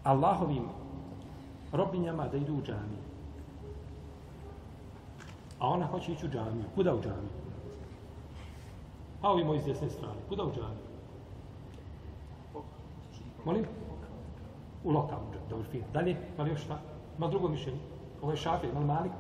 Allahovim 0.04 0.64
robinjama 1.72 2.28
da 2.28 2.38
idu 2.38 2.54
u 2.54 2.62
džamiju. 2.62 3.04
A 5.60 5.68
ona 5.68 5.86
hoće 5.86 6.12
ići 6.12 6.26
u 6.26 6.30
džamiju. 6.30 6.66
Kuda 6.76 6.96
u 6.96 7.02
džamiju? 7.02 7.30
A 9.22 9.32
ovi 9.32 9.44
moji 9.44 9.62
s 9.62 9.66
desne 9.66 9.90
strane. 9.90 10.20
Kuda 10.30 10.44
u 10.44 10.52
džamiju? 10.52 10.90
Molim? 13.46 13.66
U 14.84 14.92
lokalnu 14.92 15.26
džamiju. 15.32 15.50
Dobro, 15.50 15.66
fino. 15.72 15.86
Dalje, 15.94 16.18
pa 16.38 16.44
ima 16.44 16.52
još 16.52 16.64
šta? 16.64 16.80
Ma 17.18 17.28
drugo 17.28 17.48
mišljenje? 17.48 17.99
Ovo 18.22 18.32
je 18.32 18.38
šafe, 18.38 18.68
ima 18.68 18.80
malik? 18.80 19.12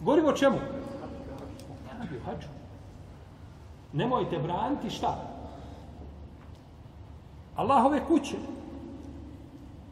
Govorimo 0.00 0.28
o 0.28 0.36
čemu? 0.36 0.58
bih 2.14 2.22
hađu. 2.24 2.48
Nemojte 3.92 4.38
braniti 4.38 4.90
šta? 4.90 5.16
Allahove 7.56 8.00
kuće. 8.06 8.36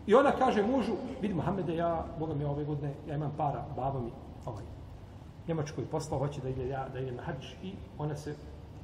I 0.07 0.15
ona 0.15 0.33
kaže 0.33 0.63
mužu, 0.63 0.93
vidi 1.21 1.35
Mohamede, 1.35 1.77
ja, 1.77 2.05
Boga 2.19 2.35
mi 2.35 2.45
ove 2.45 2.65
godine, 2.65 2.95
ja 3.09 3.15
imam 3.15 3.33
para, 3.37 3.65
baba 3.77 4.01
mi, 4.01 4.11
ovaj, 4.47 4.65
Njemačkoj 5.49 5.85
poslao, 5.87 6.19
hoće 6.19 6.41
da 6.41 6.49
ide 6.49 6.69
ja, 6.69 6.89
da 6.93 6.99
ide 6.99 7.13
na 7.13 7.23
hađ 7.23 7.47
i 7.63 7.73
ona 7.99 8.17
se, 8.17 8.35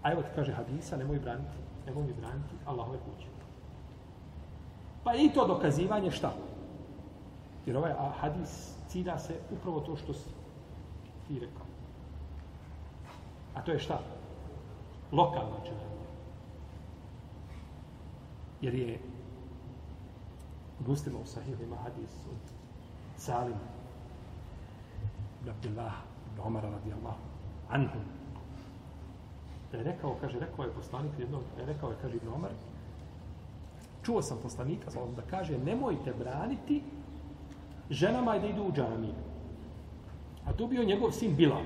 a 0.02 0.12
evo 0.12 0.22
ti 0.22 0.28
kaže 0.34 0.52
hadisa, 0.52 0.96
nemoj 0.96 1.18
braniti, 1.18 1.58
nemoj 1.86 2.02
mi 2.02 2.12
braniti 2.12 2.54
Allahove 2.66 2.98
kuće. 2.98 3.26
Pa 5.04 5.14
i 5.14 5.30
to 5.34 5.46
dokazivanje 5.46 6.10
šta? 6.10 6.32
Jer 7.68 7.76
ovaj 7.76 7.92
hadis 8.20 8.72
cilja 8.88 9.18
se 9.18 9.34
upravo 9.50 9.80
to 9.80 9.96
što 9.96 10.14
si 10.14 10.30
ti 11.28 11.38
rekao. 11.38 11.66
A 13.54 13.62
to 13.62 13.72
je 13.72 13.78
šta? 13.78 14.00
Lokalna 15.12 15.56
džamija. 15.64 15.88
Jer 18.60 18.74
je 18.74 19.00
muslima 20.86 21.18
u 21.18 21.26
sahihu 21.26 21.62
ima 21.62 21.76
hadis 21.76 22.10
od 22.30 22.52
Salim 23.16 23.58
ibn 25.40 25.50
Abdullah 25.50 25.92
ibn 26.32 26.40
Omar 26.46 26.62
radijallahu 26.62 27.20
anhum. 27.68 28.02
Da 29.72 29.78
je 29.78 29.84
rekao, 29.84 30.16
kaže, 30.20 30.40
rekao 30.40 30.64
je 30.64 30.72
poslanik 30.72 31.12
jednom, 31.18 31.42
da 31.56 31.60
je 31.60 31.66
rekao 31.66 31.90
je, 31.90 31.96
kaže 32.02 32.16
Ibn 32.16 32.28
Omar, 32.28 32.50
čuo 34.02 34.22
sam 34.22 34.38
poslanika, 34.42 34.90
da 35.16 35.22
kaže, 35.30 35.58
nemojte 35.58 36.12
braniti 36.18 36.82
ženama 37.90 38.36
i 38.36 38.40
da 38.40 38.46
idu 38.46 38.62
u 38.62 38.72
džamiju. 38.72 39.14
A 40.46 40.52
to 40.52 40.66
bio 40.66 40.84
njegov 40.84 41.12
sin 41.12 41.36
Bilal, 41.36 41.64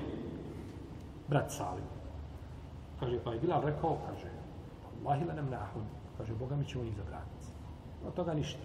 brat 1.27 1.51
Salim. 1.51 1.85
Kaže, 2.99 3.19
pa 3.23 3.33
je 3.33 3.39
Bilal 3.39 3.61
rekao, 3.61 3.97
kaže, 4.07 4.31
Allahi 4.99 5.25
la 5.25 5.33
nam 5.33 5.49
nahun, 5.49 5.83
kaže, 6.17 6.33
Boga 6.33 6.55
mi 6.55 6.65
ćemo 6.65 6.83
njih 6.83 6.95
zabraniti. 6.95 7.47
Od 8.07 8.13
toga 8.13 8.33
ništa. 8.33 8.59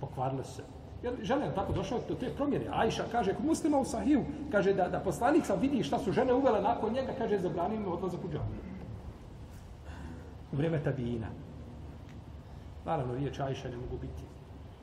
Pokvarilo 0.00 0.44
se. 0.44 0.62
Jer 1.02 1.14
žene 1.22 1.46
je 1.46 1.54
tako 1.54 1.72
došao 1.72 2.00
do 2.08 2.14
te 2.14 2.30
promjene. 2.36 2.66
Ajša 2.72 3.04
kaže, 3.12 3.34
kod 3.34 3.44
muslima 3.44 3.78
u 3.78 3.84
sahiju, 3.84 4.24
kaže 4.50 4.74
da, 4.74 4.88
da 4.88 5.00
poslanik 5.00 5.46
sam 5.46 5.60
vidi 5.60 5.82
šta 5.82 5.98
su 5.98 6.12
žene 6.12 6.34
uvele 6.34 6.62
nakon 6.62 6.92
njega, 6.92 7.12
kaže, 7.18 7.38
zabranim 7.38 7.82
mi 7.82 7.88
odlazak 7.88 8.24
u 8.24 8.28
džamiju. 8.28 8.62
U 10.52 10.56
vrijeme 10.56 10.82
tabijina. 10.84 11.26
Naravno, 12.84 13.14
riječ 13.14 13.40
Ajša 13.40 13.68
ne 13.68 13.76
mogu 13.76 13.96
biti 14.00 14.22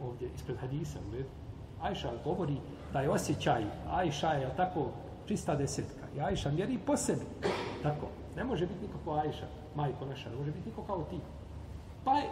ovdje 0.02 0.30
ispred 0.36 0.58
hadisa, 0.58 1.00
u 1.10 1.12
redu. 1.12 1.45
Ajša 1.82 2.10
govori 2.24 2.58
da 2.94 3.02
je 3.02 3.10
osjećaj, 3.10 3.64
Ajša 3.92 4.32
je 4.32 4.50
tako 4.58 4.90
čista 5.28 5.56
desetka. 5.56 6.06
I 6.16 6.22
Ajša 6.22 6.52
mjeri 6.52 6.78
po 6.78 6.98
sebi. 6.98 7.26
Tako. 7.84 8.08
Ne 8.36 8.44
može 8.44 8.68
biti 8.68 8.82
nikako 8.82 9.14
Ajša, 9.14 9.46
majko 9.76 10.06
naša, 10.06 10.30
ne 10.30 10.36
može 10.36 10.52
biti 10.52 10.70
niko 10.70 10.82
kao 10.82 11.04
ti. 11.04 11.20
Pa 12.04 12.18
je, 12.18 12.30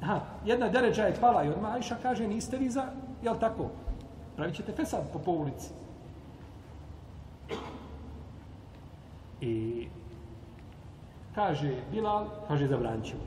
ha, 0.00 0.20
jedna 0.44 0.68
deređa 0.68 1.02
je 1.02 1.20
pala 1.20 1.44
i 1.44 1.48
odmah 1.48 1.74
Ajša 1.74 1.96
kaže, 2.02 2.28
niste 2.28 2.56
vi 2.56 2.70
za, 2.70 2.86
jel 3.22 3.38
tako? 3.40 3.70
Pravit 4.36 4.54
ćete 4.54 4.72
fesad 4.72 5.12
po, 5.12 5.18
po 5.18 5.30
ulici. 5.30 5.70
I 9.40 9.86
kaže 11.34 11.74
Bilal, 11.90 12.26
kaže 12.48 12.66
za 12.66 12.76
Vranćevo. 12.76 13.22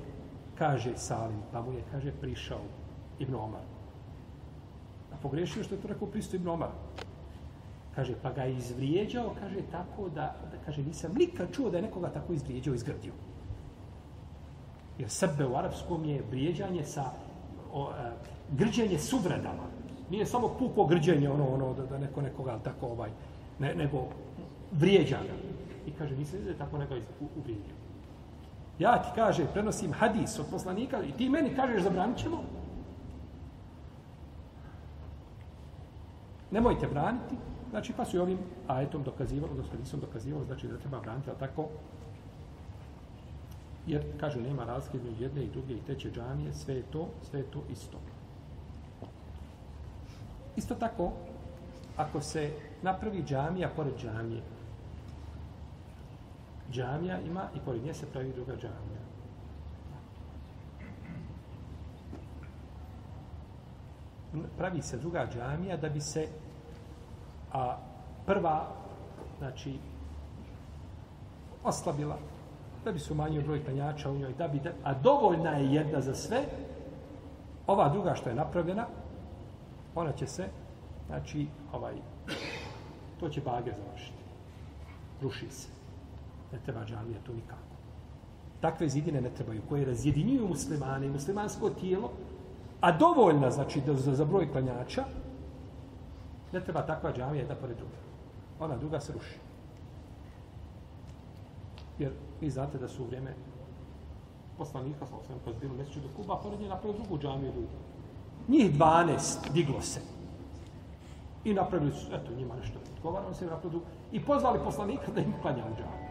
Kaže 0.57 0.97
Salim, 0.97 1.41
pa 1.51 1.61
mu 1.61 1.73
je, 1.73 1.83
kaže, 1.91 2.11
prišao 2.21 2.61
Ibn 3.19 3.35
Omar 3.35 3.74
pogrešio 5.21 5.63
što 5.63 5.75
je 5.75 5.81
to 5.81 5.87
rekao 5.87 6.07
Pristo 6.07 6.35
ibn 6.35 6.47
Omar. 6.47 6.69
Kaže, 7.95 8.15
pa 8.21 8.31
ga 8.31 8.43
je 8.43 8.55
izvrijeđao, 8.55 9.35
kaže, 9.39 9.61
tako 9.71 10.09
da, 10.09 10.35
da 10.51 10.57
kaže, 10.65 10.83
nisam 10.83 11.11
nikad 11.17 11.51
čuo 11.51 11.69
da 11.69 11.77
je 11.77 11.83
nekoga 11.83 12.09
tako 12.09 12.33
izvrijeđao 12.33 12.73
i 12.73 12.75
izgrdio. 12.75 13.13
Jer 14.99 15.09
sebe 15.09 15.45
u 15.45 15.55
arapskom 15.55 16.05
je 16.05 16.23
vrijeđanje 16.31 16.83
sa 16.85 17.11
o, 17.73 17.89
a, 17.89 18.07
e, 18.07 18.11
grđenje 18.51 18.99
suvredama. 18.99 19.63
Nije 20.09 20.25
samo 20.25 20.47
puko 20.59 20.85
grđenje, 20.85 21.29
ono, 21.29 21.47
ono, 21.47 21.73
da, 21.73 21.85
da 21.85 21.97
neko 21.97 22.21
nekoga 22.21 22.59
tako 22.63 22.87
ovaj, 22.87 23.09
ne, 23.59 23.75
nego 23.75 24.07
vrijeđa 24.71 25.17
ga. 25.17 25.33
I 25.87 25.91
kaže, 25.91 26.15
nisam 26.17 26.39
da 26.43 26.49
je 26.49 26.57
tako 26.57 26.77
nekoga 26.77 27.01
uvrijedio. 27.37 27.75
Ja 28.79 29.01
ti 29.03 29.09
kaže, 29.15 29.45
prenosim 29.53 29.93
hadis 29.93 30.39
od 30.39 30.45
poslanika 30.51 31.03
i 31.03 31.11
ti 31.11 31.29
meni 31.29 31.55
kažeš 31.55 31.83
zabranit 31.83 32.17
ćemo. 32.17 32.43
Nemojte 36.55 36.87
braniti. 36.87 37.35
Znači, 37.69 37.93
pa 37.97 38.05
su 38.05 38.17
i 38.17 38.19
ovim 38.19 38.37
ajetom 38.67 39.03
dokazivali, 39.03 39.51
odnosno 39.51 39.79
nisam 39.79 39.99
dokazivali, 39.99 40.45
znači 40.45 40.67
da 40.67 40.77
treba 40.77 40.99
braniti, 40.99 41.29
ali 41.29 41.39
tako, 41.39 41.67
jer, 43.87 44.03
kažu, 44.19 44.39
nema 44.41 44.63
razlike 44.63 44.97
između 44.97 45.23
jedne 45.23 45.43
i 45.43 45.49
druge 45.49 45.73
i 45.73 45.81
treće 45.85 46.11
džamije, 46.11 46.53
sve 46.53 46.75
je 46.75 46.83
to, 46.83 47.07
sve 47.29 47.39
je 47.39 47.45
to 47.51 47.63
isto. 47.71 47.97
Isto 50.55 50.75
tako, 50.75 51.11
ako 51.97 52.21
se 52.21 52.51
napravi 52.81 53.23
džamija 53.23 53.69
pored 53.75 53.93
džamije, 53.97 54.41
džamija 56.71 57.19
ima 57.21 57.49
i 57.55 57.59
pored 57.65 57.83
nje 57.83 57.93
se 57.93 58.05
pravi 58.05 58.33
druga 58.33 58.53
džamija. 58.53 59.03
Pravi 64.57 64.81
se 64.81 64.97
druga 64.97 65.27
džamija 65.33 65.77
da 65.77 65.89
bi 65.89 66.01
se 66.01 66.27
a 67.55 67.77
prva 68.25 68.67
znači 69.37 69.77
oslabila. 71.63 72.17
Da 72.83 72.91
bi 72.91 72.99
se 72.99 73.13
umanjio 73.13 73.41
broj 73.41 73.63
klanjača 73.63 74.09
u 74.09 74.17
njoj 74.17 74.33
da 74.37 74.47
bi 74.47 74.59
da, 74.59 74.71
a 74.83 74.93
dovoljna 74.93 75.51
je 75.51 75.73
jedna 75.73 76.01
za 76.01 76.15
sve. 76.15 76.43
Ova 77.67 77.89
druga 77.89 78.15
što 78.15 78.29
je 78.29 78.35
napravljena 78.35 78.85
ona 79.95 80.11
će 80.11 80.27
se 80.27 80.45
znači 81.07 81.47
ovaj 81.73 81.93
to 83.19 83.29
će 83.29 83.41
bage 83.41 83.71
završiti. 83.85 84.23
Ruši 85.21 85.49
se. 85.49 85.67
Ne 86.51 86.59
treba 86.65 86.85
džamija 86.85 87.19
to 87.25 87.33
nikako. 87.33 87.75
Takve 88.61 88.89
zidine 88.89 89.21
ne 89.21 89.29
trebaju, 89.29 89.61
koje 89.69 89.85
razjedinjuju 89.85 90.47
muslimane 90.47 91.05
i 91.05 91.09
muslimansko 91.09 91.69
tijelo, 91.69 92.11
a 92.81 92.91
dovoljna, 92.91 93.51
znači, 93.51 93.81
da 93.81 93.93
za, 93.93 94.15
za 94.15 94.25
broj 94.25 94.51
klanjača, 94.51 95.03
ne 96.55 96.61
treba 96.63 96.81
takva 96.81 97.11
džamija 97.13 97.41
jedna 97.41 97.55
pored 97.55 97.77
druga. 97.77 97.99
Ona 98.59 98.77
druga 98.77 98.99
se 98.99 99.13
ruši. 99.13 99.39
Jer 101.99 102.11
vi 102.41 102.49
znate 102.49 102.77
da 102.77 102.87
su 102.87 103.03
u 103.03 103.07
vrijeme 103.07 103.33
poslanika, 104.57 105.05
sa 105.05 105.15
osvijem, 105.15 105.39
kad 105.45 105.59
bilo 105.61 105.73
mjeseče 105.73 105.99
do 105.99 106.09
Kuba, 106.15 106.39
pored 106.43 106.59
nje 106.59 106.69
napravio 106.69 106.99
drugu 106.99 107.17
džamiju 107.17 107.53
ljudi. 107.55 107.77
Njih 108.47 108.79
12 108.79 109.51
diglo 109.53 109.81
se. 109.81 109.99
I 111.43 111.53
napravili 111.53 111.91
su, 111.91 112.07
eto, 112.13 112.33
njima 112.37 112.55
nešto 112.55 112.79
odgovarano 112.95 113.33
se, 113.33 113.45
napravili 113.45 113.81
i 114.11 114.25
pozvali 114.25 114.59
poslanika 114.63 115.11
da 115.11 115.21
im 115.21 115.33
klanja 115.41 115.63
u 115.65 115.75
džamiju. 115.75 116.05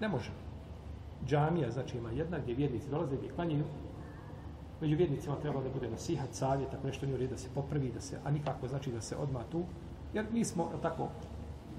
Ne 0.00 0.08
može. 0.08 0.30
Džamija, 1.26 1.70
znači 1.70 1.98
ima 1.98 2.10
jedna 2.10 2.38
gdje 2.38 2.54
vjernici 2.54 2.90
dolaze, 2.90 3.16
gdje 3.16 3.30
klanjaju. 3.30 3.64
Među 4.80 4.96
vjernicima 4.96 5.36
treba 5.42 5.62
da 5.62 5.70
bude 5.70 5.90
nasihat, 5.90 6.34
savjet, 6.34 6.74
ako 6.74 6.86
nešto 6.86 7.06
nije 7.06 7.28
da 7.28 7.36
se 7.36 7.48
popravi, 7.54 7.92
da 7.94 8.00
se, 8.00 8.18
a 8.24 8.30
nikako 8.30 8.68
znači 8.68 8.92
da 8.92 9.00
se 9.00 9.16
odma 9.16 9.44
tu. 9.52 9.64
Jer 10.14 10.26
mi 10.32 10.44
smo, 10.44 10.70
tako, 10.82 11.08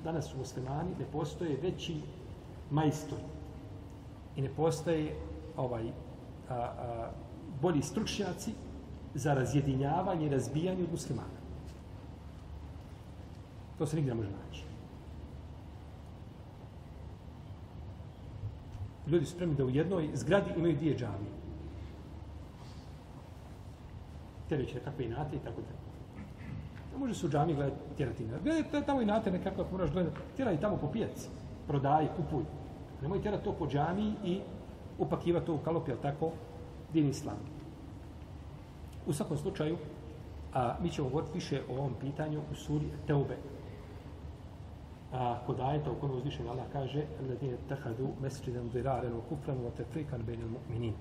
danas 0.04 0.34
u 0.34 0.38
muslimani 0.38 0.90
ne 1.00 1.06
postoje 1.12 1.58
veći 1.62 2.02
majstor 2.72 3.20
I 4.36 4.42
ne 4.42 4.50
postoje 4.50 5.16
ovaj, 5.58 5.88
a, 6.50 6.54
a, 6.54 7.12
bolji 7.62 7.82
stručnjaci 7.82 8.52
za 9.14 9.34
razjedinjavanje 9.34 10.26
i 10.26 10.30
razbijanje 10.30 10.84
od 10.84 10.92
muslimana. 10.92 11.40
To 13.78 13.86
se 13.86 13.96
nigdje 13.96 14.14
ne 14.14 14.18
može 14.18 14.30
naći. 14.30 14.70
ljudi 19.10 19.26
su 19.26 19.32
spremni 19.32 19.56
da 19.56 19.66
u 19.66 19.70
jednoj 19.70 20.10
zgradi 20.14 20.52
imaju 20.58 20.76
dvije 20.76 20.98
džamije. 20.98 21.39
Te 24.50 24.58
već 24.58 24.74
nekakve 24.74 25.06
inate 25.06 25.36
i 25.36 25.40
tako 25.40 25.62
da. 25.62 25.74
Ne 26.94 26.98
može 27.00 27.14
se 27.14 27.26
u 27.26 27.30
džami 27.30 27.54
gledati 27.54 27.78
tjerati 27.98 28.24
inate. 28.24 28.44
Gledaj 28.44 28.86
tamo 28.86 29.02
inate 29.02 29.32
nekako 29.32 29.62
ako 29.62 29.72
moraš 29.72 29.92
gledati. 29.92 30.18
Tjeraj 30.36 30.60
tamo 30.60 30.78
po 30.78 30.92
pijaci. 30.92 31.30
Prodaj, 31.68 32.08
kupuj. 32.16 32.44
Nemoj 33.02 33.22
tjerati 33.22 33.44
to 33.44 33.54
po 33.54 33.68
džami 33.68 34.14
i 34.24 34.42
upakivati 34.98 35.46
to 35.46 35.54
u 35.54 35.58
kalop, 35.58 35.88
jel 35.88 35.98
tako? 36.02 36.32
Din 36.94 37.10
islam. 37.10 37.38
U 39.08 39.14
svakom 39.14 39.38
slučaju, 39.38 39.78
a, 40.54 40.76
mi 40.82 40.90
ćemo 40.90 41.10
govoriti 41.10 41.34
više 41.34 41.62
o 41.70 41.74
ovom 41.74 41.94
pitanju 42.02 42.42
u 42.52 42.56
suri 42.56 42.86
Teube 43.08 43.38
a, 45.14 45.38
kod 45.46 45.60
ajeta 45.60 45.92
u 45.92 45.96
kojem 45.96 46.16
uzvišen 46.16 46.50
Allah 46.50 46.66
kaže 46.74 47.04
ledine 47.30 47.58
tehadu 47.70 48.08
mesečidem 48.22 48.70
ziraren 48.70 49.14
u 49.14 49.22
kufranu 49.30 49.68
o 49.68 49.72
tefrikan 49.72 50.22
benil 50.26 50.48
mu'minin. 50.48 50.94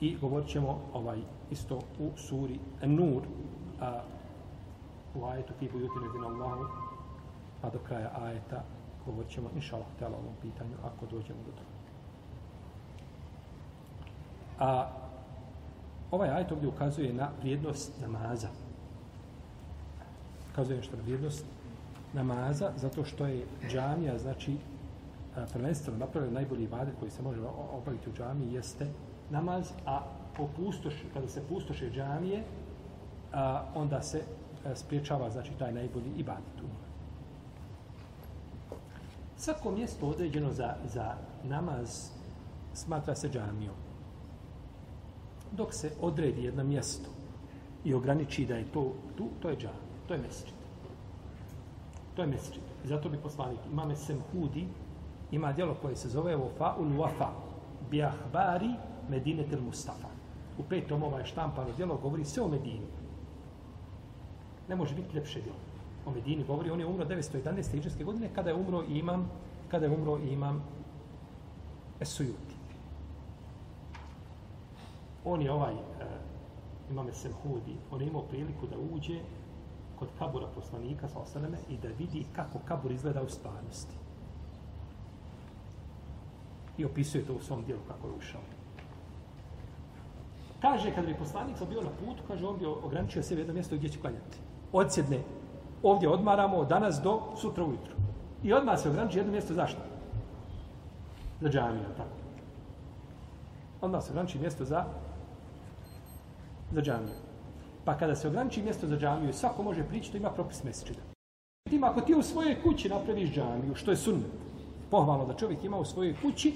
I 0.00 0.16
govorit 0.20 0.48
ćemo 0.48 0.78
ovaj, 0.92 1.18
isto 1.50 1.80
u 1.98 2.10
suri 2.16 2.58
Nur, 2.82 3.22
a, 3.80 4.00
u 5.14 5.24
ajetu 5.24 5.52
ti 5.60 5.68
bujuti 5.72 5.98
nedin 6.02 6.24
Allahu, 6.24 6.64
pa 7.60 7.70
do 7.70 7.78
kraja 7.78 8.10
ajeta 8.20 8.64
govorit 9.06 9.30
ćemo 9.30 9.50
inša 9.56 9.76
Allah 9.76 9.88
htjela 9.96 10.16
ovom 10.16 10.34
pitanju 10.42 10.74
ako 10.84 11.06
dođemo 11.06 11.38
do 11.46 11.52
toga. 11.52 11.78
A 14.58 14.90
ovaj 16.10 16.30
ajet 16.30 16.52
ovdje 16.52 16.68
ukazuje 16.68 17.12
na 17.12 17.30
vrijednost 17.40 18.00
namaza. 18.00 18.48
Ukazuje 20.52 20.82
što 20.82 20.96
na 20.96 21.02
vrijednost 21.02 21.44
namaza, 22.12 22.72
zato 22.76 23.04
što 23.04 23.26
je 23.26 23.46
džamija, 23.68 24.18
znači, 24.18 24.56
prvenstveno 25.52 25.98
napravljena 25.98 26.34
najbolji 26.34 26.64
ibadet 26.64 26.94
koji 26.98 27.10
se 27.10 27.22
može 27.22 27.40
obaviti 27.72 28.10
u 28.10 28.12
džamiji 28.12 28.52
jeste 28.52 28.86
namaz, 29.30 29.72
a 29.86 30.02
po 30.36 30.48
kada 31.14 31.28
se 31.28 31.42
pustoše 31.48 31.90
džamije, 31.90 32.42
a, 33.32 33.62
onda 33.74 34.02
se 34.02 34.22
a, 34.66 34.74
spriječava, 34.74 35.30
znači, 35.30 35.50
taj 35.58 35.72
najbolji 35.72 36.10
ibadet 36.16 36.60
u. 36.62 36.68
Svako 39.36 39.70
mjesto 39.70 40.06
određeno 40.06 40.52
za, 40.52 40.74
za 40.84 41.14
namaz 41.44 42.10
smatra 42.74 43.14
se 43.14 43.28
džamijom. 43.28 43.74
Dok 45.52 45.74
se 45.74 45.90
odredi 46.00 46.44
jedno 46.44 46.64
mjesto 46.64 47.10
i 47.84 47.94
ograniči 47.94 48.46
da 48.46 48.54
je 48.54 48.72
to 48.72 48.92
tu, 49.16 49.28
to 49.40 49.48
je 49.48 49.56
džamija, 49.56 49.80
to 50.08 50.14
je 50.14 50.20
mjesto. 50.20 50.58
To 52.18 52.22
je 52.22 52.28
mesečit. 52.28 52.62
Zato 52.84 53.08
bi 53.08 53.16
poslanik 53.16 53.60
imame 53.72 53.96
Semhudi 53.96 54.66
ima 55.30 55.52
djelo 55.52 55.74
koje 55.82 55.96
se 55.96 56.08
zove 56.08 56.36
Wafa 56.36 56.72
ul 56.78 56.86
Wafa 56.86 57.28
bi 57.90 58.02
ahbari 58.02 58.70
Medinetel 59.10 59.60
Mustafa. 59.60 60.08
U 60.58 60.62
pet 60.68 60.88
tomova 60.88 61.18
je 61.18 61.26
štampano 61.26 61.72
djelo, 61.76 61.96
govori 61.96 62.24
sve 62.24 62.42
o 62.42 62.48
Medini. 62.48 62.86
Ne 64.68 64.76
može 64.76 64.94
biti 64.94 65.16
ljepše 65.16 65.40
djelo. 65.40 65.58
O 66.06 66.10
Medini 66.10 66.44
govori, 66.44 66.70
on 66.70 66.80
je 66.80 66.86
umro 66.86 67.04
911. 67.04 67.76
iđeske 67.76 68.04
godine, 68.04 68.30
kada 68.34 68.50
je 68.50 68.56
umro 68.56 68.82
i 68.88 68.98
imam, 68.98 69.30
kada 69.68 69.86
je 69.86 69.92
umro 69.92 70.18
imam 70.18 70.62
Esujuti. 72.00 72.54
On 75.24 75.42
je 75.42 75.52
ovaj, 75.52 75.72
eh, 75.72 75.76
uh, 75.76 76.90
imame 76.90 77.12
Semhudi, 77.12 77.76
on 77.90 78.00
je 78.00 78.06
imao 78.06 78.22
priliku 78.22 78.66
da 78.66 78.76
uđe 78.94 79.20
kod 79.98 80.08
kabura 80.18 80.46
poslanika 80.54 81.08
sa 81.08 81.18
osaleme 81.18 81.58
i 81.68 81.76
da 81.76 81.88
vidi 81.98 82.24
kako 82.36 82.58
kabur 82.64 82.92
izgleda 82.92 83.22
u 83.22 83.28
stvarnosti. 83.28 83.94
I 86.78 86.84
opisuje 86.84 87.26
to 87.26 87.34
u 87.34 87.40
svom 87.40 87.64
dijelu 87.64 87.82
kako 87.88 88.08
je 88.08 88.14
ušao. 88.14 88.57
Kaže, 90.60 90.94
kad 90.94 91.06
bi 91.06 91.14
poslanik 91.14 91.56
bio 91.68 91.80
na 91.80 91.90
putu, 91.90 92.22
kaže, 92.28 92.46
on 92.46 92.58
bi 92.58 92.66
ograničio 92.66 93.22
sebe 93.22 93.40
jedno 93.40 93.54
mjesto 93.54 93.76
gdje 93.76 93.88
će 93.88 94.00
klanjati. 94.00 94.38
Odsjedne, 94.72 95.18
ovdje 95.82 96.08
odmaramo 96.08 96.56
od 96.56 96.68
danas 96.68 97.00
do 97.02 97.20
sutra 97.36 97.64
ujutru. 97.64 97.94
I 98.42 98.52
odmah 98.52 98.78
se 98.78 98.88
ograniči 98.88 99.18
jedno 99.18 99.32
mjesto 99.32 99.54
zašto? 99.54 99.80
Za 101.40 101.48
džamiju, 101.48 101.84
tako. 101.96 102.16
Odmah 103.80 104.02
se 104.02 104.12
ograniči 104.12 104.38
mjesto 104.38 104.64
za 104.64 104.84
za 106.72 106.82
džamiju. 106.82 107.14
Pa 107.84 107.94
kada 107.98 108.14
se 108.14 108.28
ograniči 108.28 108.62
mjesto 108.62 108.86
za 108.86 108.96
džamiju, 108.96 109.32
svako 109.32 109.62
može 109.62 109.84
prići, 109.84 110.10
to 110.10 110.16
ima 110.16 110.30
propis 110.30 110.64
mesečida. 110.64 111.00
Tim, 111.70 111.84
ako 111.84 112.00
ti 112.00 112.14
u 112.14 112.22
svojoj 112.22 112.62
kući 112.62 112.88
napraviš 112.88 113.30
džamiju, 113.30 113.74
što 113.74 113.90
je 113.90 113.96
sunnet, 113.96 114.30
pohvalno 114.90 115.26
da 115.26 115.34
čovjek 115.34 115.64
ima 115.64 115.76
u 115.76 115.84
svojoj 115.84 116.16
kući, 116.22 116.54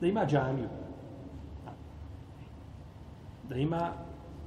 da 0.00 0.06
ima 0.06 0.26
džamiju. 0.26 0.68
Da 3.52 3.58
ima 3.58 3.90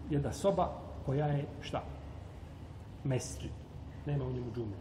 jedna 0.09 0.33
soba 0.33 0.69
koja 1.05 1.25
je 1.25 1.45
šta? 1.61 1.83
Mestri. 3.03 3.49
Nema 4.05 4.25
u 4.25 4.31
njemu 4.31 4.51
džume. 4.55 4.77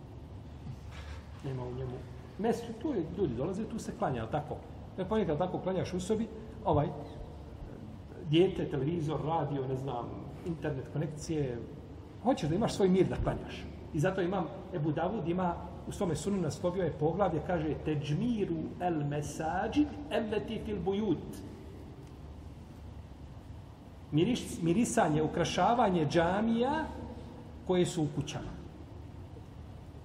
Nema 1.44 1.62
u 1.62 1.74
njemu 1.74 1.96
mestri. 2.38 2.72
Tu 2.82 2.88
je, 2.88 3.04
ljudi 3.18 3.34
dolaze, 3.34 3.64
tu 3.64 3.78
se 3.78 3.92
klanja, 3.98 4.22
ali 4.22 4.30
tako? 4.30 4.56
Jer 4.98 5.08
ponekad 5.08 5.38
tako 5.38 5.58
klanjaš 5.58 5.94
u 5.94 6.00
sobi, 6.00 6.28
ovaj, 6.64 6.88
dijete, 8.30 8.70
televizor, 8.70 9.20
radio, 9.24 9.68
ne 9.68 9.76
znam, 9.76 10.06
internet 10.46 10.84
konekcije, 10.92 11.58
Hoćeš 12.24 12.48
da 12.48 12.54
imaš 12.54 12.74
svoj 12.74 12.88
mir 12.88 13.06
da 13.08 13.16
klanjaš. 13.16 13.64
I 13.94 14.00
zato 14.00 14.20
imam, 14.20 14.46
Ebu 14.74 14.92
Davud 14.92 15.28
ima 15.28 15.54
u 15.88 15.92
svome 15.92 16.16
sunu 16.16 16.40
naslovio 16.40 16.84
je 16.84 16.92
poglavlje, 16.92 17.40
kaže 17.46 17.74
Teđmiru 17.84 18.56
el 18.80 19.04
mesađid 19.04 19.86
elleti 20.10 20.60
fil 20.64 20.78
bujut. 20.84 21.18
Miris, 24.12 24.62
mirisanje, 24.62 25.22
ukrašavanje 25.22 26.06
džamija 26.06 26.84
koje 27.66 27.86
su 27.86 28.02
u 28.02 28.08
kućama. 28.16 28.54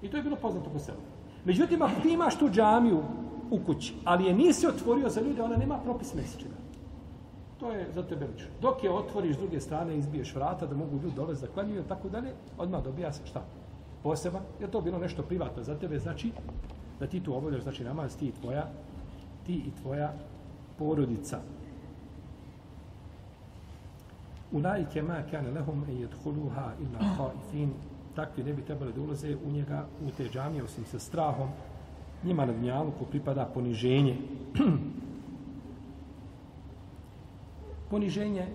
I 0.02 0.08
to 0.08 0.18
je 0.18 0.24
bilo 0.24 0.36
poznato 0.36 0.70
po 0.70 0.80
selu. 0.80 0.98
Međutim, 1.46 1.82
ako 1.82 2.02
ti 2.02 2.10
imaš 2.10 2.40
tu 2.40 2.50
džamiju 2.50 3.04
u 3.52 3.60
kući, 3.66 3.94
ali 4.06 4.26
je 4.26 4.34
nisi 4.34 4.68
otvorio 4.68 5.10
za 5.10 5.22
ljude, 5.22 5.44
ona 5.44 5.58
nema 5.58 5.78
propis 5.78 6.14
mesečina. 6.14 6.56
To 7.60 7.72
je 7.72 7.88
za 7.94 8.04
tebe 8.04 8.28
lično. 8.28 8.48
Dok 8.62 8.84
je 8.84 8.92
otvoriš 8.92 9.36
s 9.36 9.40
druge 9.40 9.60
strane, 9.60 9.98
izbiješ 9.98 10.36
vrata 10.36 10.66
da 10.66 10.76
mogu 10.76 11.00
ljudi 11.04 11.16
dolaziti 11.16 11.48
da 11.48 11.54
klanjuju, 11.54 11.84
tako 11.84 12.10
dalje, 12.10 12.34
odmah 12.58 12.84
dobija 12.84 13.14
se 13.14 13.26
šta? 13.26 13.44
Poseban. 14.04 14.42
Je 14.60 14.72
to 14.72 14.82
bilo 14.82 14.98
nešto 14.98 15.24
privatno 15.24 15.64
za 15.64 15.76
tebe, 15.76 16.00
znači 16.00 16.32
da 17.00 17.08
ti 17.08 17.24
tu 17.24 17.36
obavljaš, 17.36 17.64
znači 17.64 17.84
namaz, 17.84 18.18
ti 18.18 18.28
i 18.28 18.32
tvoja, 18.32 18.68
ti 19.46 19.54
i 19.54 19.72
tvoja 19.82 20.14
porodica. 20.78 21.40
Ulajke 24.52 25.02
ma 25.02 25.24
kane 25.32 25.52
lehum 25.52 25.86
e 25.90 25.94
jedhuluha 25.94 26.74
illa 26.82 27.00
haifin. 27.18 27.74
Takvi 28.16 28.44
ne 28.44 28.54
bi 28.54 28.66
trebali 28.66 28.94
da 28.94 29.02
ulaze 29.02 29.36
u 29.46 29.52
njega, 29.52 29.86
u 30.02 30.12
te 30.12 30.30
džamije, 30.30 30.64
osim 30.64 30.86
sa 30.86 31.00
strahom. 31.00 31.50
Njima 32.24 32.46
na 32.46 32.54
dnjalu 32.54 32.92
ko 33.00 33.06
pripada 33.06 33.46
poniženje. 33.46 34.18
poniženje, 37.90 38.48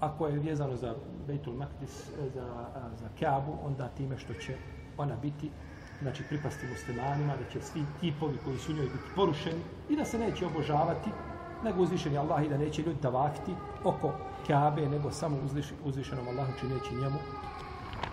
ako 0.00 0.26
je 0.26 0.38
vezano 0.38 0.76
za 0.76 0.94
Bejtul 1.26 1.54
Maktis, 1.54 2.08
e, 2.08 2.30
za, 2.34 2.66
za 3.00 3.08
Kaabu, 3.20 3.52
onda 3.64 3.88
time 3.88 4.18
što 4.18 4.34
će 4.34 4.56
ona 4.98 5.16
biti, 5.22 5.50
znači 6.02 6.22
pripasti 6.28 6.66
muslimanima, 6.66 7.36
da 7.36 7.50
će 7.52 7.60
svi 7.60 7.84
tipovi 8.00 8.38
koji 8.44 8.58
su 8.58 8.72
njoj 8.72 8.84
biti 8.86 9.14
porušeni 9.16 9.60
i 9.88 9.96
da 9.96 10.04
se 10.04 10.18
neće 10.18 10.46
obožavati, 10.46 11.10
nego 11.64 11.82
uzvišeni 11.82 12.18
Allah 12.18 12.44
i 12.44 12.48
da 12.48 12.58
neće 12.58 12.82
ljudi 12.82 13.00
tavakti 13.00 13.52
oko 13.84 14.12
Kabe, 14.50 14.88
nego 14.88 15.10
samo 15.10 15.36
uzviš, 15.44 15.66
uzvišenom 15.84 16.28
Allahu 16.28 16.52
čineći 16.60 16.94
njemu 16.94 17.18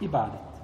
i 0.01 0.07
badet. 0.07 0.57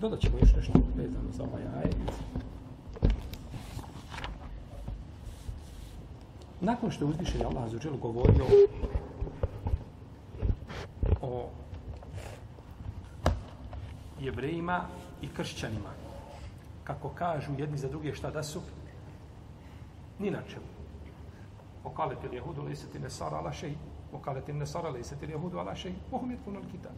dodat 0.00 0.20
ćemo 0.20 0.38
još 0.38 0.54
nešto 0.56 0.72
vezano 0.96 1.30
za 1.32 1.42
ovaj 1.42 1.62
ajet. 1.76 1.96
Nakon 6.60 6.90
što 6.90 7.04
je 7.04 7.08
uzvišen 7.08 7.46
Allah 7.46 7.70
za 7.70 7.78
govorio 7.98 8.44
o 11.22 11.48
jevrejima 14.24 14.84
i 15.22 15.28
kršćanima, 15.28 15.90
kako 16.84 17.08
kažu 17.08 17.52
jedni 17.58 17.78
za 17.78 17.88
druge 17.88 18.14
šta 18.14 18.30
da 18.30 18.42
su, 18.42 18.60
ni 20.18 20.30
na 20.30 20.42
čemu. 20.48 20.66
Okalete 21.84 22.28
li 22.28 22.36
jehudu, 22.36 22.62
liseti 22.62 22.98
nesara 22.98 23.36
ala 23.36 23.52
šeji. 23.52 23.76
Okalete 24.12 24.52
li 24.52 24.58
nesara, 24.58 24.88
liseti 24.88 25.26
li 25.26 25.32
jehudu 25.32 25.58
ala 25.58 25.74
šeji. 25.74 25.94
Ohum 26.12 26.30
je 26.30 26.36
tkunul 26.36 26.62
kitab. 26.72 26.92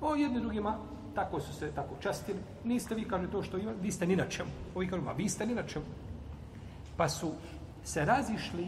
O 0.00 0.14
jedni 0.14 0.40
drugima 0.40 0.78
tako 1.14 1.40
su 1.40 1.52
se 1.54 1.70
tako 1.74 1.94
častili. 2.00 2.38
Niste 2.64 2.94
vi, 2.94 3.04
kaže, 3.04 3.30
to 3.30 3.42
što 3.42 3.58
ima, 3.58 3.72
vi 3.82 3.90
ste 3.90 4.06
ni 4.06 4.16
na 4.16 4.28
čemu. 4.28 4.50
Ovi 4.74 4.88
kažu, 4.88 5.02
ma 5.02 5.12
vi 5.12 5.28
ste 5.28 5.46
ni 5.46 5.54
na 5.54 5.62
čemu. 5.62 5.84
Pa 6.96 7.08
su 7.08 7.32
se 7.84 8.04
razišli 8.04 8.66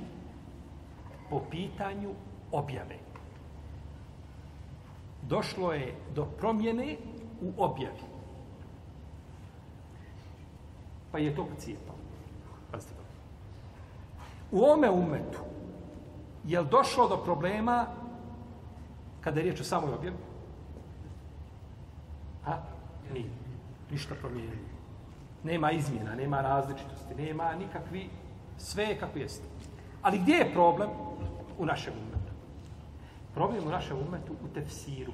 po 1.31 1.41
pitanju 1.51 2.11
objave. 2.53 2.99
Došlo 5.23 5.73
je 5.73 5.95
do 6.15 6.25
promjene 6.25 6.97
u 7.41 7.53
objavi. 7.57 8.05
Pa 11.13 11.19
je 11.19 11.37
to 11.37 11.45
pocijepao. 11.45 11.95
Pazite. 12.73 12.95
U 14.53 14.65
ome 14.65 14.91
umetu 14.91 15.39
je 16.45 16.61
li 16.61 16.67
došlo 16.71 17.09
do 17.09 17.17
problema 17.17 17.87
kada 19.21 19.41
je 19.41 19.45
riječ 19.45 19.61
o 19.61 19.65
samoj 19.65 19.95
objavi? 19.95 20.17
A? 22.47 22.57
Nije. 23.13 23.31
Ništa 23.91 24.15
promijenio. 24.15 24.75
Nema 25.45 25.71
izmjena, 25.71 26.15
nema 26.15 26.41
različitosti, 26.41 27.15
nema 27.15 27.55
nikakvi, 27.55 28.11
sve 28.59 28.85
je 28.85 28.99
kako 28.99 29.19
jeste. 29.19 29.45
Ali 30.03 30.19
gdje 30.19 30.35
je 30.35 30.53
problem? 30.53 30.91
U 31.59 31.67
našem 31.67 31.93
umetu. 31.93 32.33
Problem 33.35 33.67
u 33.67 33.71
našem 33.71 33.97
umetu 34.09 34.33
u 34.33 34.55
tefsiru, 34.55 35.13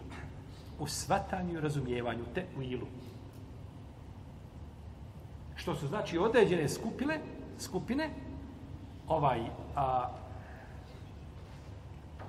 u 0.81 0.87
svatanju 0.87 1.59
i 1.59 1.61
razumijevanju, 1.61 2.25
te 2.35 2.47
u 2.59 2.63
ilu. 2.63 2.87
Što 5.57 5.75
su 5.75 5.87
znači 5.87 6.19
određene 6.19 6.69
skupine, 6.69 7.21
skupine, 7.59 8.11
ovaj, 9.09 9.41
a, 9.77 10.09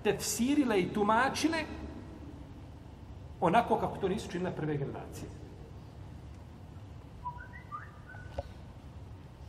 tefsirile 0.04 0.80
i 0.82 0.94
tumačile 0.94 1.64
onako 3.42 3.78
kako 3.80 3.98
to 3.98 4.10
nisu 4.10 4.32
činile 4.32 4.56
prve 4.56 4.78
generacije. 4.78 5.30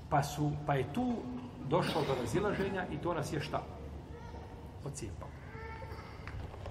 Pa, 0.09 0.23
su, 0.23 0.51
pa 0.67 0.75
je 0.75 0.93
tu 0.93 1.13
došlo 1.69 2.03
do 2.07 2.15
razilaženja 2.21 2.87
i 2.93 2.97
to 2.99 3.15
nas 3.15 3.33
je 3.33 3.41
šta? 3.41 3.63
Ocijepao. 4.85 5.29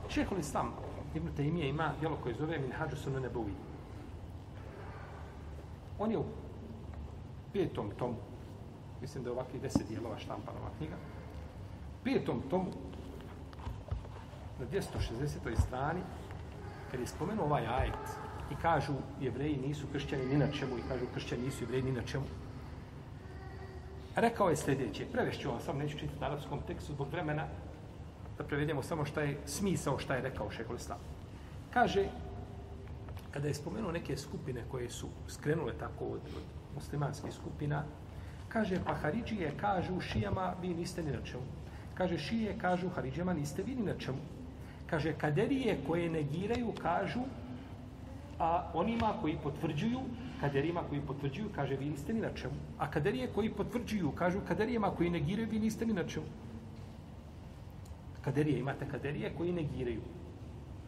Šehol 0.10 0.39
Islam, 0.39 0.74
Ibn 1.15 1.28
Taymije 1.38 1.69
ima 1.69 1.93
djelo 2.00 2.17
koje 2.24 2.36
zove 2.36 2.60
Minhađu 2.60 2.95
Sunu 2.95 3.19
Nebuvi. 3.19 3.54
On 6.00 6.12
je 6.12 6.17
u 6.17 6.24
petom 7.54 7.91
tomu, 8.00 8.15
mislim 9.02 9.24
da 9.24 9.30
je 9.30 9.34
ovakvi 9.34 9.60
deset 9.60 9.88
dijelova 9.88 10.17
štampana 10.17 10.60
ova 10.60 10.69
knjiga, 10.78 10.95
petom 12.04 12.41
tomu, 12.50 12.71
na 14.60 14.65
260. 14.65 15.62
strani, 15.62 16.02
kad 16.91 17.00
je 17.00 17.08
spomenuo 17.08 17.45
ovaj 17.45 17.67
ajet 17.67 18.08
i 18.52 18.56
kažu 18.62 18.93
jevreji 19.21 19.58
nisu 19.58 19.88
kršćani 19.91 20.26
ni 20.26 20.38
na 20.38 20.52
čemu 20.52 20.78
i 20.78 20.88
kažu 20.89 21.06
kršćani 21.13 21.41
nisu 21.41 21.63
jevreji 21.63 21.84
ni 21.84 21.91
na 21.91 22.02
čemu, 22.02 22.26
rekao 24.15 24.50
je 24.50 24.56
sljedeće, 24.56 25.06
prevešću 25.12 25.50
vam, 25.50 25.62
sam, 25.62 25.78
neću 25.78 25.97
čitati 25.97 26.26
arapskom 26.26 26.60
tekstu 26.67 26.93
zbog 26.93 27.08
vremena, 27.12 27.47
da 28.42 28.48
prevedemo 28.48 28.84
samo 28.84 29.06
šta 29.06 29.22
je 29.22 29.38
smisao 29.46 30.00
šta 30.00 30.16
je 30.16 30.22
rekao 30.22 30.52
šehol 30.52 30.76
islam. 30.76 31.00
Kaže, 31.74 32.08
kada 33.32 33.48
je 33.48 33.54
spomenuo 33.54 33.92
neke 33.92 34.18
skupine 34.18 34.64
koje 34.72 34.90
su 34.90 35.08
skrenule 35.28 35.74
tako 35.80 36.06
od, 36.06 36.26
od 36.36 36.48
muslimanskih 36.76 37.34
skupina, 37.34 37.84
kaže, 38.50 38.80
pa 38.86 38.94
Haridžije 38.94 39.54
kažu 39.62 40.00
šijama, 40.02 40.54
vi 40.62 40.74
niste 40.74 41.04
ni 41.04 41.12
na 41.12 41.22
čemu. 41.24 41.44
Kaže, 41.94 42.18
šije 42.18 42.58
kažu 42.58 42.90
Haridžijama, 42.90 43.34
niste 43.34 43.64
vi 43.64 43.76
ni 43.76 43.86
na 43.86 43.94
čemu. 43.98 44.18
Kaže, 44.90 45.14
kaderije 45.14 45.78
koje 45.88 46.10
negiraju, 46.10 46.74
kažu, 46.82 47.22
a 48.40 48.72
onima 48.74 49.14
koji 49.22 49.38
potvrđuju, 49.44 50.00
kaderima 50.42 50.82
koji 50.90 51.02
potvrđuju, 51.02 51.50
kaže, 51.56 51.78
vi 51.78 51.90
niste 51.90 52.14
ni 52.14 52.22
na 52.22 52.34
čemu. 52.36 52.58
A 52.80 52.92
kaderije 52.92 53.30
koji 53.36 53.54
potvrđuju, 53.54 54.12
kažu, 54.12 54.42
kaderijama 54.48 54.92
koji 54.92 55.10
negiraju, 55.10 55.48
vi 55.52 55.60
niste 55.60 55.86
ni 55.86 55.94
na 55.94 56.04
čemu. 56.04 56.26
Kaderije, 58.22 58.60
imate 58.60 58.86
kaderije 58.92 59.34
koji 59.38 59.52
negiraju. 59.52 60.02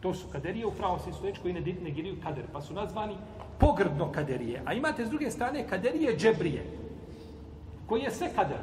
To 0.00 0.14
su 0.14 0.28
kaderije 0.32 0.66
u 0.66 0.70
pravom 0.70 1.00
smislu 1.00 1.26
reči 1.26 1.40
koji 1.40 1.54
negiraju 1.54 2.16
kader, 2.22 2.44
pa 2.52 2.60
su 2.60 2.74
nazvani 2.74 3.16
pogrdno 3.58 4.12
kaderije. 4.12 4.62
A 4.64 4.74
imate 4.74 5.06
s 5.06 5.08
druge 5.08 5.30
strane 5.30 5.68
kaderije 5.68 6.16
džebrije, 6.16 6.64
koji 7.86 8.02
je 8.02 8.10
sve 8.10 8.30
kader. 8.34 8.60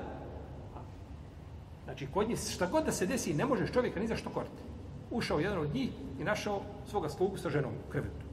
Znači, 1.83 2.07
kod 2.13 2.29
njih, 2.29 2.39
šta 2.39 2.67
god 2.67 2.85
da 2.85 2.91
se 2.91 3.05
desi, 3.05 3.33
ne 3.33 3.45
možeš 3.45 3.71
čovjeka 3.71 3.99
ni 3.99 4.07
za 4.07 4.15
što 4.15 4.29
koriti 4.29 4.71
ušao 5.11 5.39
jedan 5.39 5.59
od 5.59 5.73
njih 5.75 5.89
i 6.19 6.23
našao 6.23 6.61
svoga 6.87 7.09
slugu 7.09 7.37
sa 7.37 7.49
ženom 7.49 7.71
u 7.71 7.91
krvetu. 7.91 8.25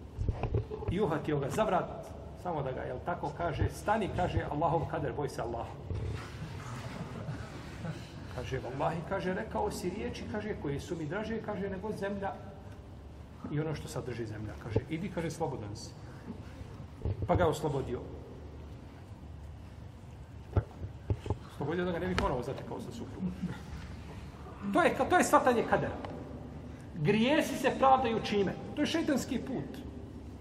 I 0.91 1.01
uhatio 1.01 1.39
ga 1.39 1.51
za 1.51 1.65
vrat, 1.65 2.07
samo 2.43 2.63
da 2.63 2.73
ga, 2.73 2.81
jel 2.81 2.99
tako 3.05 3.31
kaže, 3.37 3.69
stani, 3.69 4.09
kaže, 4.17 4.47
Allahov 4.51 4.87
kader, 4.91 5.13
boj 5.17 5.29
se 5.29 5.43
Allah. 5.43 5.67
Kaže, 8.39 8.61
vallahi, 8.63 9.01
kaže, 9.09 9.35
rekao 9.35 9.71
si 9.71 9.91
riječi, 9.91 10.25
kaže, 10.33 10.55
koje 10.63 10.81
su 10.81 10.97
mi 10.97 11.07
draže, 11.07 11.41
kaže, 11.43 11.71
nego 11.71 11.93
zemlja 11.93 12.33
i 13.51 13.61
ono 13.61 13.75
što 13.75 13.89
sadrži 13.89 14.27
zemlja. 14.27 14.55
Kaže, 14.63 14.81
idi, 14.89 15.11
kaže, 15.15 15.31
slobodan 15.31 15.77
si. 15.77 15.91
Pa 17.27 17.35
ga 17.35 17.47
oslobodio. 17.47 18.01
Tako. 20.55 20.67
Oslobodio 21.55 21.85
da 21.85 21.93
ga 21.93 21.99
ne 21.99 22.07
bi 22.07 22.17
ponovo 22.17 22.43
zatekao 22.43 22.81
sa 22.81 22.93
suprugom. 22.93 23.33
To 24.73 24.83
je, 24.83 24.95
to 25.11 25.19
je 25.19 25.25
svatanje 25.25 25.65
kadera 25.71 25.97
grijesi 27.03 27.57
se 27.57 27.71
pravdaju 27.79 28.21
čime? 28.25 28.55
To 28.75 28.83
je 28.83 28.87
šeitanski 28.87 29.39
put. 29.39 29.79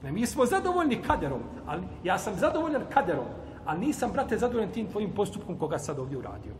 Ne, 0.03 0.11
mi 0.11 0.25
smo 0.25 0.45
zadovoljni 0.45 1.01
kaderom, 1.01 1.41
ali 1.65 1.83
ja 2.03 2.17
sam 2.17 2.35
zadovoljan 2.35 2.81
kaderom, 2.93 3.25
a 3.65 3.77
nisam, 3.77 4.11
brate, 4.11 4.37
zadovoljan 4.37 4.71
tim 4.71 4.87
tvojim 4.87 5.11
postupkom 5.15 5.57
koga 5.57 5.77
sad 5.77 5.99
ovdje 5.99 6.17
uradio. 6.17 6.53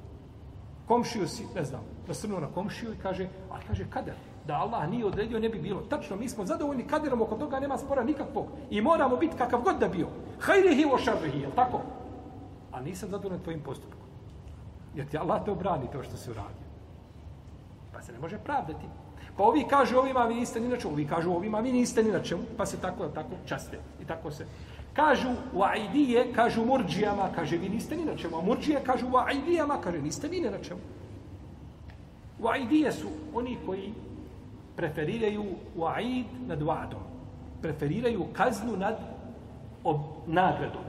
Komšiju 0.88 1.28
si, 1.28 1.46
ne 1.56 1.64
znam, 1.64 1.82
nasrnuo 2.08 2.40
na 2.40 2.48
komšiju 2.48 2.94
i 2.94 2.98
kaže, 2.98 3.28
a 3.52 3.60
kaže, 3.68 3.86
kader, 3.90 4.16
da 4.48 4.56
Allah 4.56 4.90
nije 4.90 5.06
odredio, 5.06 5.40
ne 5.40 5.50
bi 5.50 5.60
bilo. 5.60 5.82
Tačno, 5.82 6.16
mi 6.16 6.30
smo 6.30 6.46
zadovoljni 6.46 6.88
kaderom, 6.88 7.22
oko 7.22 7.36
toga 7.36 7.60
nema 7.60 7.78
spora 7.78 8.04
nikakvog. 8.04 8.46
I 8.70 8.82
moramo 8.82 9.18
biti 9.18 9.38
kakav 9.38 9.62
god 9.62 9.80
da 9.80 9.88
bio. 9.88 10.08
Hajrihi 10.40 10.86
o 10.92 10.98
šarrihi, 10.98 11.40
je 11.40 11.50
tako? 11.56 11.82
A 12.72 12.82
nisam 12.82 13.10
zadovoljan 13.10 13.44
tvojim 13.44 13.62
postupkom. 13.62 14.08
Jer 14.96 15.08
ti 15.08 15.18
Allah 15.18 15.46
te 15.46 15.52
obrani 15.52 15.92
to 15.92 16.04
što 16.04 16.18
se 16.18 16.32
uradio. 16.32 16.68
Pa 17.94 18.02
se 18.02 18.12
ne 18.12 18.20
može 18.20 18.38
pravdati. 18.38 18.86
Pa 19.38 19.44
ovi 19.44 19.66
kažu 19.70 19.98
ovima 19.98 20.24
vi 20.26 20.36
niste 20.36 20.60
ni 20.60 20.68
na 20.68 20.78
čemu, 20.78 20.94
ovi 20.94 21.08
kažu 21.08 21.32
ovima 21.32 21.60
vi 21.60 21.72
niste 21.72 22.04
ni 22.04 22.12
na 22.12 22.24
čemu, 22.24 22.44
pa 22.58 22.66
se 22.66 22.78
tako, 22.82 23.08
tako 23.08 23.36
časte. 23.46 23.80
I 24.02 24.06
tako 24.06 24.32
se. 24.32 24.46
Kažu 24.98 25.30
u 25.54 25.62
aidije, 25.64 26.34
kažu 26.34 26.66
murđijama, 26.66 27.30
kaže 27.36 27.58
vi 27.58 27.70
niste 27.70 27.96
ni 27.96 28.06
na 28.06 28.16
čemu. 28.18 28.38
A 28.38 28.42
murđije 28.42 28.80
kažu 28.84 29.08
u 29.08 29.18
aidijama, 29.18 29.78
kaže 29.82 30.02
niste 30.02 30.28
vi 30.28 30.40
ni 30.40 30.50
na 30.50 30.58
čemu. 30.58 30.80
U 32.40 32.48
aidije 32.48 32.92
su 32.92 33.08
oni 33.34 33.58
koji 33.66 33.94
preferiraju 34.76 35.46
u 35.76 35.86
aid 35.86 36.26
nad 36.48 36.62
vadom. 36.62 37.00
Preferiraju 37.62 38.26
kaznu 38.34 38.78
nad 38.78 38.98
ob, 39.84 40.02
nagradom. 40.28 40.84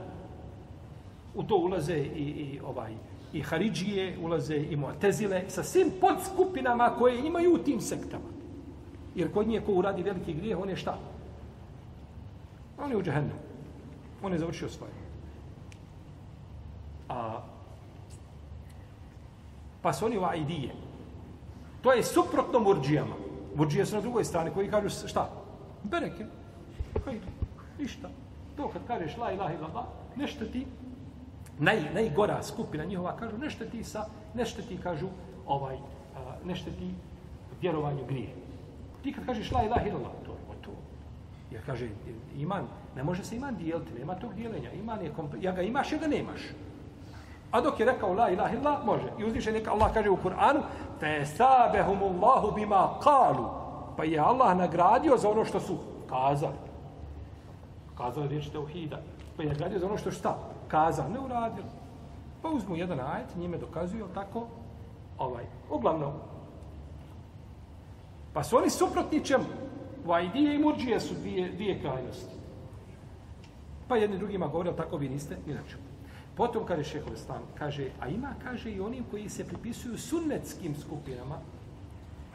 U 1.35 1.43
to 1.43 1.57
ulaze 1.57 1.97
i, 1.97 2.23
i 2.23 2.59
ovaj 2.65 2.93
i 3.33 3.41
Haridžije, 3.41 4.17
ulaze 4.21 4.57
i 4.57 4.77
Mu'tezile, 4.77 5.43
sa 5.47 5.63
svim 5.63 5.91
podskupinama 6.01 6.89
koje 6.97 7.27
imaju 7.27 7.53
u 7.53 7.57
tim 7.57 7.81
sektama. 7.81 8.25
Jer 9.15 9.33
kod 9.33 9.47
nje 9.47 9.61
ko 9.61 9.71
uradi 9.71 10.03
veliki 10.03 10.33
grijeh, 10.33 10.59
on 10.59 10.69
je 10.69 10.75
šta? 10.75 10.97
On 12.83 12.91
je 12.91 12.97
u 12.97 13.03
džahennu. 13.03 13.48
On 14.23 14.33
je 14.33 14.39
završio 14.39 14.69
svoje. 14.69 14.91
A, 17.09 17.41
pa 19.81 19.93
su 19.93 20.05
oni 20.05 20.17
u 20.17 20.23
Aidije. 20.23 20.75
To 21.81 21.93
je 21.93 22.03
suprotno 22.03 22.59
murđijama. 22.59 23.15
Murđije 23.55 23.85
su 23.85 23.95
na 23.95 24.01
drugoj 24.01 24.23
strani 24.23 24.51
koji 24.53 24.71
kažu 24.71 25.07
šta? 25.07 25.29
Bereke. 25.83 26.25
Hajde. 27.05 27.25
Ništa. 27.79 28.09
To 28.57 28.67
kad 28.67 28.87
kažeš 28.87 29.17
la 29.17 29.31
ilaha 29.31 29.53
illallah, 29.53 29.85
nešto 30.15 30.45
ti 30.45 30.65
naj, 31.59 31.93
najgora 31.93 32.43
skupina 32.43 32.85
njihova 32.85 33.15
kažu 33.17 33.37
nešto 33.37 33.65
ti 33.65 33.83
sa, 33.83 34.05
nešto 34.33 34.61
ti 34.61 34.77
kažu 34.83 35.07
ovaj, 35.47 35.77
nešto 36.45 36.71
ti 36.71 36.93
vjerovanju 37.61 38.05
grije. 38.07 38.29
Ti 39.03 39.13
kad 39.13 39.25
kažeš 39.25 39.51
la 39.51 39.63
ilaha 39.63 39.87
illallah. 39.87 40.11
Jer 41.51 41.61
kaže, 41.65 41.89
iman, 42.35 42.67
ne 42.95 43.03
može 43.03 43.23
se 43.23 43.35
iman 43.35 43.55
dijeliti, 43.55 43.99
nema 43.99 44.15
tog 44.15 44.33
dijeljenja. 44.33 44.71
Iman 44.71 45.01
je, 45.01 45.13
ja 45.41 45.51
ga 45.51 45.61
imaš, 45.61 45.91
ja 45.91 45.97
ga 45.97 46.07
nemaš. 46.07 46.41
A 47.51 47.61
dok 47.61 47.79
je 47.79 47.85
rekao 47.85 48.13
la 48.13 48.29
ilaha 48.29 48.55
illa, 48.55 48.81
može. 48.85 49.11
I 49.19 49.25
uzviše 49.25 49.51
neka 49.51 49.71
Allah 49.71 49.93
kaže 49.93 50.09
u 50.09 50.17
Kur'anu, 50.17 50.61
te 50.99 51.25
sabehumullahu 51.25 52.51
bima 52.55 52.99
kalu. 53.03 53.49
Pa 53.97 54.03
je 54.03 54.19
Allah 54.19 54.57
nagradio 54.57 55.17
za 55.17 55.29
ono 55.29 55.45
što 55.45 55.59
su 55.59 55.77
kazali. 56.09 56.57
Kazali 57.97 58.27
riječ 58.27 58.49
teuhida. 58.49 58.99
Pa 59.37 59.43
je 59.43 59.49
nagradio 59.49 59.79
za 59.79 59.85
ono 59.85 59.97
što 59.97 60.11
šta? 60.11 60.37
Kazali, 60.67 61.13
ne 61.13 61.19
uradili. 61.19 61.67
Pa 62.41 62.49
uzmu 62.49 62.75
jedan 62.75 62.99
ajet, 62.99 63.35
njime 63.35 63.57
dokazuju, 63.57 64.07
tako? 64.13 64.47
Ovaj, 65.17 65.43
uglavnom, 65.69 66.13
Pa 68.33 68.43
su 68.43 68.57
oni 68.57 68.69
suprotni 68.69 69.25
čemu? 69.25 69.45
Vajdije 70.05 70.55
i 70.55 70.59
murđije 70.59 70.99
su 70.99 71.13
dvije, 71.13 71.51
dvije 71.51 71.79
krajnosti. 71.79 72.35
Pa 73.87 73.97
jedni 73.97 74.17
drugima 74.17 74.47
govore, 74.47 74.75
tako 74.75 74.97
vi 74.97 75.09
niste, 75.09 75.37
inače. 75.47 75.75
Potom 76.37 76.65
kaže 76.65 76.83
šehol 76.83 77.15
stan, 77.15 77.41
kaže, 77.57 77.89
a 77.99 78.07
ima, 78.07 78.33
kaže, 78.43 78.71
i 78.71 78.79
onim 78.79 79.03
koji 79.11 79.29
se 79.29 79.47
pripisuju 79.47 79.97
sunnetskim 79.97 80.75
skupinama, 80.75 81.35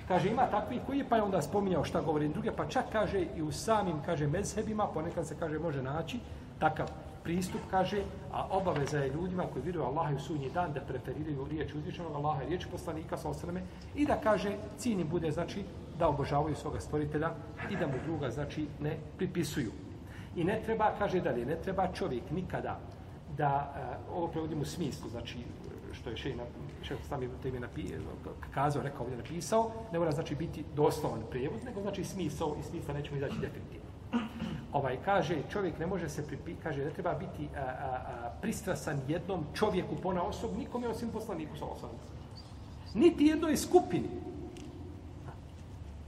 kaže, 0.08 0.28
ima 0.28 0.46
takvi 0.50 0.80
koji 0.86 1.04
pa 1.08 1.16
je 1.16 1.22
onda 1.22 1.42
spominjao 1.42 1.84
šta 1.84 2.02
govori 2.02 2.28
druge, 2.28 2.52
pa 2.52 2.66
čak 2.68 2.84
kaže 2.92 3.26
i 3.36 3.42
u 3.42 3.52
samim, 3.52 4.02
kaže, 4.06 4.26
mezhebima, 4.26 4.86
ponekad 4.86 5.26
se 5.26 5.36
kaže, 5.38 5.58
može 5.58 5.82
naći 5.82 6.20
takav 6.58 6.90
pristup, 7.22 7.60
kaže, 7.70 8.02
a 8.32 8.46
obaveza 8.50 8.98
je 8.98 9.12
ljudima 9.12 9.46
koji 9.52 9.62
vjeruju 9.62 9.84
Allaha 9.84 10.12
i 10.12 10.16
u 10.16 10.20
sudnji 10.20 10.50
dan 10.50 10.72
da 10.72 10.80
preferiraju 10.80 11.46
riječ 11.50 11.74
uzvišenog 11.74 12.14
Allaha 12.14 12.42
i 12.42 12.46
riječ 12.46 12.66
poslanika 12.72 13.16
sa 13.16 13.28
osreme 13.28 13.62
i 13.94 14.06
da 14.06 14.20
kaže, 14.20 14.56
cilj 14.78 15.04
bude, 15.04 15.30
znači, 15.32 15.64
da 15.98 16.08
obožavaju 16.08 16.54
svoga 16.54 16.80
stvoritelja 16.80 17.30
i 17.70 17.76
da 17.76 17.86
mu 17.86 17.94
druga, 18.06 18.30
znači, 18.30 18.66
ne 18.80 18.96
pripisuju. 19.16 19.70
I 20.36 20.44
ne 20.44 20.62
treba, 20.64 20.92
kaže 20.98 21.20
dalje, 21.20 21.46
ne 21.46 21.56
treba 21.56 21.92
čovjek 21.92 22.30
nikada 22.30 22.80
da, 23.36 23.74
uh, 24.10 24.16
ovo 24.16 24.28
prevodim 24.28 24.60
u 24.60 24.64
smislu, 24.64 25.08
znači, 25.10 25.38
što 25.92 26.10
je 26.10 26.16
šej, 26.16 26.34
šej 26.82 26.96
sami 27.08 27.28
tebe 27.42 27.60
napisao, 27.60 27.98
kazao, 28.54 28.82
rekao, 28.82 29.02
ovdje 29.02 29.16
napisao, 29.16 29.70
ne 29.92 29.98
mora 29.98 30.12
znači 30.12 30.34
biti 30.34 30.64
doslovan 30.76 31.22
prijevod, 31.30 31.64
nego 31.64 31.80
znači 31.80 32.04
smisao 32.04 32.56
i 32.60 32.62
smisla 32.62 32.94
nećemo 32.94 33.16
izaći 33.16 33.40
definitivno. 33.40 33.84
Ovaj 34.72 34.98
kaže, 35.04 35.36
čovjek 35.50 35.78
ne 35.78 35.86
može 35.86 36.08
se 36.08 36.26
pripi, 36.26 36.54
kaže, 36.62 36.84
ne 36.84 36.90
treba 36.90 37.14
biti 37.14 37.48
a, 37.56 37.60
a, 37.60 37.64
a, 37.64 38.30
pristrasan 38.40 39.00
jednom 39.08 39.44
čovjeku 39.54 39.96
pona 40.02 40.22
osob, 40.22 40.50
nikome 40.56 40.88
osim 40.88 41.08
poslaniku 41.10 41.56
sa 41.56 41.64
osobom. 41.64 41.96
Niti 42.94 43.26
jednoj 43.26 43.56
skupini, 43.56 44.08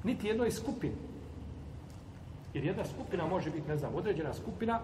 niti 0.07 0.27
jednoj 0.27 0.51
skupini. 0.51 0.95
Jer 2.55 2.65
jedna 2.65 2.85
skupina 2.85 3.27
može 3.27 3.51
biti, 3.51 3.69
ne 3.69 3.77
znam, 3.77 3.95
određena 3.95 4.35
skupina, 4.35 4.81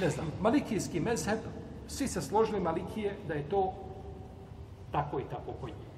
ne 0.00 0.10
znam, 0.10 0.32
malikijski 0.40 1.00
mezheb, 1.00 1.38
svi 1.88 2.08
se 2.08 2.22
složili 2.22 2.60
malikije 2.60 3.16
da 3.28 3.34
je 3.34 3.48
to 3.48 3.72
tako 4.92 5.20
i 5.20 5.24
tako 5.30 5.52
kod 5.60 5.68
njih. 5.68 5.92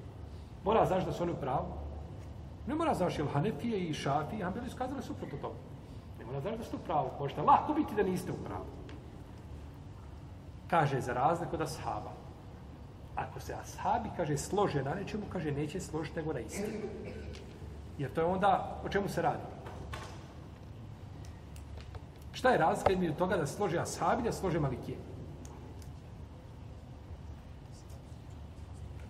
Mora 0.63 0.85
znaš 0.85 1.05
da 1.05 1.11
su 1.11 1.23
oni 1.23 1.31
u 1.31 1.41
pravu? 1.41 1.65
Ne 2.67 2.75
mora 2.75 2.93
znaš, 2.93 3.19
jer 3.19 3.27
Hanefije 3.27 3.79
i 3.79 3.93
Šafije, 3.93 4.43
Hanbeli 4.43 4.69
su 4.69 4.77
kazali 4.77 5.03
suprotno 5.03 5.37
to. 5.41 5.53
Ne 6.19 6.25
mora 6.25 6.41
znaš 6.41 6.57
da 6.57 6.63
su 6.63 6.75
u 6.75 6.85
pravu. 6.85 7.09
Možete 7.19 7.41
lako 7.41 7.73
biti 7.73 7.95
da 7.95 8.03
niste 8.03 8.31
u 8.31 8.45
pravu. 8.45 8.65
Kaže, 10.69 11.01
za 11.01 11.13
razliku 11.13 11.57
da 11.57 11.67
sahaba. 11.67 12.11
Ako 13.15 13.39
se 13.39 13.53
ashabi, 13.53 14.09
kaže, 14.17 14.37
slože 14.37 14.83
na 14.83 14.93
nečemu, 14.93 15.23
kaže, 15.29 15.51
neće 15.51 15.79
složiti 15.79 16.19
nego 16.19 16.33
na 16.33 16.39
istinu. 16.39 16.67
Jer 17.97 18.13
to 18.13 18.21
je 18.21 18.27
onda, 18.27 18.81
o 18.85 18.89
čemu 18.89 19.09
se 19.09 19.21
radi? 19.21 19.43
Šta 22.33 22.49
je 22.49 22.57
razlika 22.57 22.93
između 22.93 23.13
toga 23.13 23.37
da 23.37 23.47
slože 23.47 23.79
ashabi 23.79 24.23
da 24.23 24.31
slože 24.31 24.59
malikije? 24.59 24.97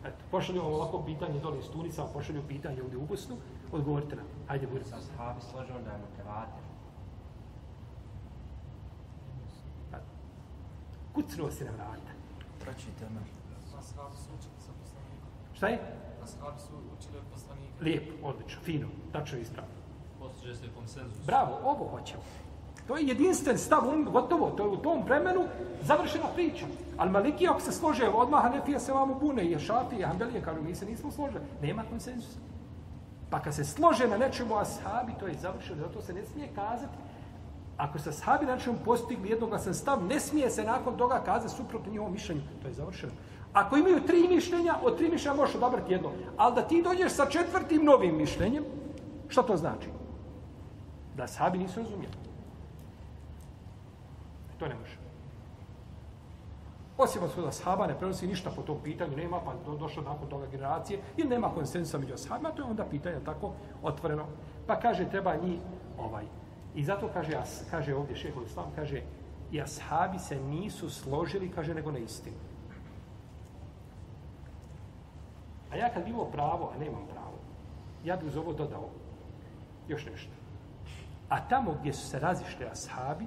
Eto, 0.06 0.24
pošalju 0.32 0.62
vam 0.62 0.74
ovako 0.74 1.04
pitanje 1.06 1.40
dole 1.40 1.60
iz 1.60 1.66
Tunica, 1.74 2.06
pošalju 2.14 2.44
pitanje 2.48 2.82
ovdje 2.82 2.98
u 2.98 3.06
Bosnu, 3.06 3.36
odgovorite 3.72 4.16
nam. 4.16 4.26
Hajde, 4.48 4.68
budite. 4.68 4.96
Ashabi 4.96 5.42
slože 5.52 5.74
onda 5.74 5.92
je 5.92 5.98
motivator. 5.98 6.66
Kucnuo 11.14 11.52
si 11.52 11.64
na 11.64 11.72
vrata. 11.72 12.12
Pročite 12.60 13.10
me. 13.10 13.22
Ashabi 13.78 14.16
su 14.16 14.30
učili 14.40 14.60
sa 14.60 14.72
poslanikom. 14.82 15.30
Šta 15.54 15.68
je? 15.68 16.05
Ashabi 16.26 16.60
su 16.60 16.74
učili 16.98 17.18
od 17.18 17.28
poslanika. 17.34 17.74
Lijepo, 17.82 18.28
odlično, 18.28 18.62
fino, 18.62 18.88
tačno 19.12 19.38
ispravno. 19.38 19.74
Postiže 20.20 20.56
se 20.56 20.66
konsenzus. 20.76 21.26
Bravo, 21.26 21.60
ovo 21.64 21.88
hoćemo. 21.88 22.24
To 22.88 22.98
je 22.98 23.08
jedinstven 23.08 23.58
stav, 23.58 23.88
um, 23.90 24.06
gotovo, 24.12 24.52
to 24.52 24.64
je 24.64 24.70
u 24.70 24.78
tom 24.78 25.04
vremenu 25.04 25.46
završena 25.82 26.28
priča. 26.36 26.66
Ali 26.98 27.12
Maliki, 27.12 27.48
ako 27.48 27.60
se 27.60 27.72
slože 27.72 28.08
odmah, 28.08 28.42
Hanefija 28.42 28.80
se 28.80 28.94
vamo 28.94 29.16
bune, 29.20 29.46
i 29.46 29.60
Šafi, 29.60 29.96
i 29.96 30.02
Hanbelije, 30.02 30.42
kažu, 30.42 30.62
mi 30.62 30.76
se 30.76 30.86
nismo 30.86 31.12
složili. 31.12 31.42
Nema 31.62 31.84
konsenzusa. 31.90 32.40
Pa 33.30 33.40
kad 33.40 33.56
se 33.56 33.64
slože 33.64 34.08
na 34.08 34.18
nečemu 34.18 34.58
ashabi, 34.58 35.14
to 35.20 35.28
je 35.28 35.34
završeno, 35.42 35.80
zato 35.82 36.02
se 36.02 36.14
ne 36.14 36.26
smije 36.26 36.50
kazati. 36.56 36.98
Ako 37.78 38.00
se 38.00 38.10
ashabi 38.10 38.46
na 38.46 38.56
nečemu 38.56 38.78
postigli 38.86 39.30
jednoglasan 39.30 39.74
stav, 39.74 40.04
ne 40.04 40.20
smije 40.20 40.50
se 40.50 40.64
nakon 40.64 40.98
toga 40.98 41.22
kazati 41.26 41.54
suprotno 41.54 41.92
njihovom 41.92 42.14
mišljenju. 42.14 42.42
To 42.62 42.68
je 42.68 42.74
završeno. 42.74 43.14
Ako 43.56 43.78
imaju 43.78 44.06
tri 44.08 44.28
mišljenja, 44.28 44.76
od 44.84 44.98
tri 44.98 45.10
mišljenja 45.10 45.36
možeš 45.36 45.56
odabrati 45.56 45.94
jedno. 45.94 46.12
Ali 46.38 46.56
da 46.56 46.62
ti 46.62 46.82
dođeš 46.84 47.12
sa 47.12 47.26
četvrtim 47.26 47.86
novim 47.86 48.18
mišljenjem, 48.18 48.64
šta 49.28 49.44
to 49.44 49.58
znači? 49.58 49.90
Da 51.16 51.28
sahabi 51.28 51.58
nisu 51.58 51.80
razumijeli. 51.80 52.16
E, 54.52 54.60
to 54.60 54.68
ne 54.68 54.76
može. 54.76 54.98
Osim 56.98 57.24
od 57.24 57.32
svoda 57.32 57.52
sahaba 57.52 57.88
ne 57.88 57.98
prenosi 57.98 58.28
ništa 58.28 58.52
po 58.56 58.62
tom 58.62 58.78
pitanju, 58.84 59.18
nema, 59.18 59.40
pa 59.40 59.54
do, 59.66 59.78
došlo 59.78 60.04
nakon 60.04 60.30
toga 60.30 60.48
generacije, 60.52 61.00
ili 61.18 61.30
nema 61.30 61.50
konsensa 61.50 61.98
među 61.98 62.18
sahabima, 62.18 62.52
to 62.52 62.62
je 62.62 62.70
onda 62.70 62.86
pitanje 62.86 63.20
tako 63.26 63.52
otvoreno. 63.84 64.26
Pa 64.68 64.80
kaže, 64.80 65.10
treba 65.10 65.36
njih, 65.36 65.60
ovaj, 65.98 66.26
i 66.76 66.84
zato 66.84 67.10
kaže, 67.14 67.36
as, 67.36 67.64
kaže 67.72 67.96
ovdje 67.96 68.16
šehol 68.16 68.44
islam, 68.44 68.72
kaže, 68.76 69.02
i 69.52 69.62
ashabi 69.62 70.20
se 70.20 70.40
nisu 70.40 70.90
složili, 70.90 71.52
kaže, 71.56 71.74
nego 71.74 71.92
na 71.92 72.00
istinu. 72.00 72.36
A 75.76 75.78
ja 75.78 75.90
kad 75.94 76.04
bi 76.04 76.10
imao 76.10 76.26
pravo, 76.26 76.72
a 76.76 76.80
nemam 76.80 77.06
pravo, 77.12 77.38
ja 78.04 78.16
bi 78.16 78.28
uz 78.28 78.38
ovo 78.38 78.54
dodao 78.54 78.90
još 79.88 80.06
nešto. 80.06 80.32
A 81.30 81.48
tamo 81.48 81.76
gdje 81.80 81.94
su 81.94 82.08
se 82.08 82.20
razišli 82.20 82.66
ashabi, 82.66 83.26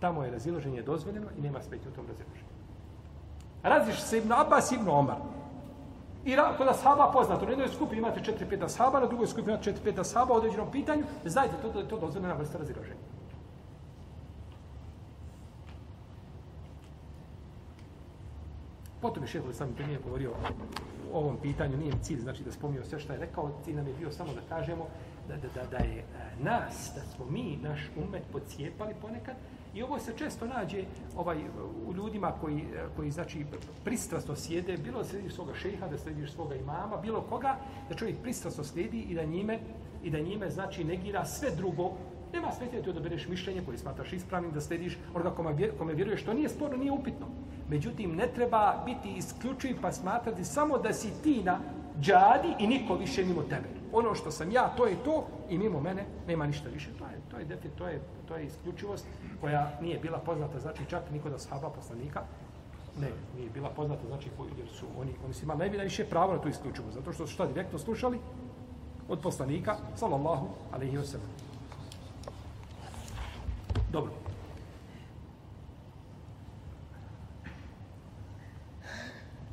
tamo 0.00 0.22
je 0.24 0.30
razilaženje 0.30 0.82
dozvoljeno 0.82 1.26
i 1.38 1.40
nema 1.40 1.62
smetnje 1.62 1.88
u 1.90 1.94
tom 1.94 2.06
razilaženju. 2.06 2.52
Raziš 3.62 4.00
se 4.00 4.18
Ibn 4.18 4.32
Abbas 4.32 4.72
i 4.72 4.74
Ibn 4.74 4.88
Omar. 4.88 5.16
I 6.24 6.36
ra, 6.36 6.54
kod 6.56 6.68
ashaba 6.68 7.10
poznato, 7.12 7.46
u 7.46 7.50
jednoj 7.50 7.68
skupi 7.68 7.96
imate 7.96 8.20
4-5 8.20 8.64
ashaba, 8.64 9.00
na 9.00 9.06
drugoj 9.06 9.26
skupi 9.26 9.50
imate 9.50 9.72
4-5 9.84 10.00
ashaba 10.00 10.34
u 10.34 10.36
određenom 10.36 10.70
pitanju, 10.70 11.04
znajte 11.24 11.54
to, 11.62 11.68
to 11.68 11.78
je 11.78 11.88
to 11.88 11.98
dozvoljena 11.98 12.34
vrsta 12.34 12.58
razilaženja. 12.58 13.00
Potom 19.00 19.22
je 19.22 19.28
šehol 19.28 19.52
sam 19.52 19.74
to 19.74 19.82
govorio 20.04 20.30
o 20.30 20.91
ovom 21.12 21.36
pitanju, 21.42 21.76
nije 21.76 21.92
cilj 22.02 22.20
znači 22.20 22.44
da 22.44 22.52
spomnio 22.52 22.84
sve 22.84 22.98
što 22.98 23.12
je 23.12 23.18
rekao, 23.18 23.50
cilj 23.64 23.74
nam 23.74 23.86
je 23.86 23.94
bio 23.98 24.12
samo 24.12 24.30
da 24.34 24.56
kažemo 24.56 24.86
da, 25.28 25.36
da, 25.36 25.48
da, 25.54 25.78
da 25.78 25.84
je 25.84 25.98
e, 25.98 26.04
nas, 26.42 26.92
da 26.94 27.00
smo 27.00 27.24
mi, 27.30 27.58
naš 27.62 27.90
umet 27.96 28.22
pocijepali 28.32 28.94
ponekad 29.02 29.34
i 29.74 29.82
ovo 29.82 29.98
se 29.98 30.12
često 30.16 30.46
nađe 30.46 30.84
ovaj 31.16 31.38
u 31.86 31.94
ljudima 31.94 32.32
koji, 32.40 32.58
e, 32.58 32.86
koji 32.96 33.10
znači 33.10 33.46
pristrasno 33.84 34.36
sjede, 34.36 34.76
bilo 34.76 34.98
da 34.98 35.04
slediš 35.04 35.34
svoga 35.34 35.54
šeha, 35.54 35.88
da 35.88 35.98
slediš 35.98 36.32
svoga 36.32 36.54
imama, 36.54 36.96
bilo 36.96 37.20
koga, 37.20 37.56
da 37.88 37.94
čovjek 37.94 38.16
pristrasno 38.22 38.64
slijedi 38.64 39.00
i 39.00 39.14
da 39.14 39.24
njime 39.24 39.58
i 40.02 40.10
da 40.10 40.18
njime 40.18 40.50
znači 40.50 40.84
negira 40.84 41.24
sve 41.24 41.50
drugo 41.56 41.92
Nema 42.32 42.52
smetnje 42.52 42.78
da 42.78 42.84
ti 42.84 42.90
odabereš 42.90 43.28
mišljenje 43.28 43.62
koje 43.66 43.78
smatraš 43.78 44.12
ispravnim, 44.12 44.52
da 44.52 44.60
slediš 44.60 44.98
onoga 45.14 45.30
kome, 45.30 45.70
kome 45.78 45.94
vjeruješ, 45.94 46.22
to 46.22 46.34
nije 46.34 46.48
sporno, 46.48 46.76
nije 46.76 46.92
upitno. 46.92 47.26
Međutim, 47.72 48.16
ne 48.16 48.26
treba 48.34 48.82
biti 48.84 49.12
isključiv 49.16 49.76
pa 49.82 49.92
smatrati 49.92 50.44
samo 50.44 50.78
da 50.78 50.92
si 50.92 51.08
ti 51.22 51.42
na 51.44 51.60
džadi 52.00 52.54
i 52.58 52.66
niko 52.66 52.94
više 52.94 53.24
mimo 53.24 53.42
tebe. 53.42 53.68
Ono 53.92 54.14
što 54.14 54.30
sam 54.30 54.52
ja, 54.52 54.68
to 54.76 54.86
je 54.86 54.96
to 55.04 55.26
i 55.48 55.58
mimo 55.58 55.80
mene 55.80 56.04
nema 56.26 56.46
ništa 56.46 56.68
više. 56.68 56.90
To 56.98 57.04
je, 57.04 57.20
to 57.30 57.38
je, 57.38 57.44
defin, 57.44 57.70
to 57.78 57.88
je, 57.88 58.00
to 58.28 58.36
je 58.36 58.46
isključivost 58.46 59.06
koja 59.40 59.78
nije 59.80 59.98
bila 59.98 60.18
poznata, 60.18 60.60
znači 60.60 60.84
čak 60.90 61.02
niko 61.12 61.30
da 61.30 61.38
sahaba 61.38 61.70
poslanika, 61.70 62.22
ne, 63.00 63.08
nije 63.36 63.50
bila 63.50 63.70
poznata, 63.70 64.06
znači 64.06 64.28
jer 64.58 64.68
su 64.68 64.86
oni, 65.00 65.12
oni 65.24 65.34
su 65.34 65.44
imali 65.44 65.58
najbolje 65.58 65.84
više 65.84 66.04
pravo 66.04 66.32
na 66.32 66.40
tu 66.40 66.48
isključivost, 66.48 66.94
zato 66.94 67.12
što 67.12 67.26
su 67.26 67.32
šta 67.32 67.46
direktno 67.46 67.78
slušali 67.78 68.18
od 69.08 69.20
poslanika, 69.20 69.76
sallallahu 69.96 70.48
alaihi 70.72 70.96
wa 70.96 71.04
sallam. 71.04 71.28
Dobro. 73.92 74.31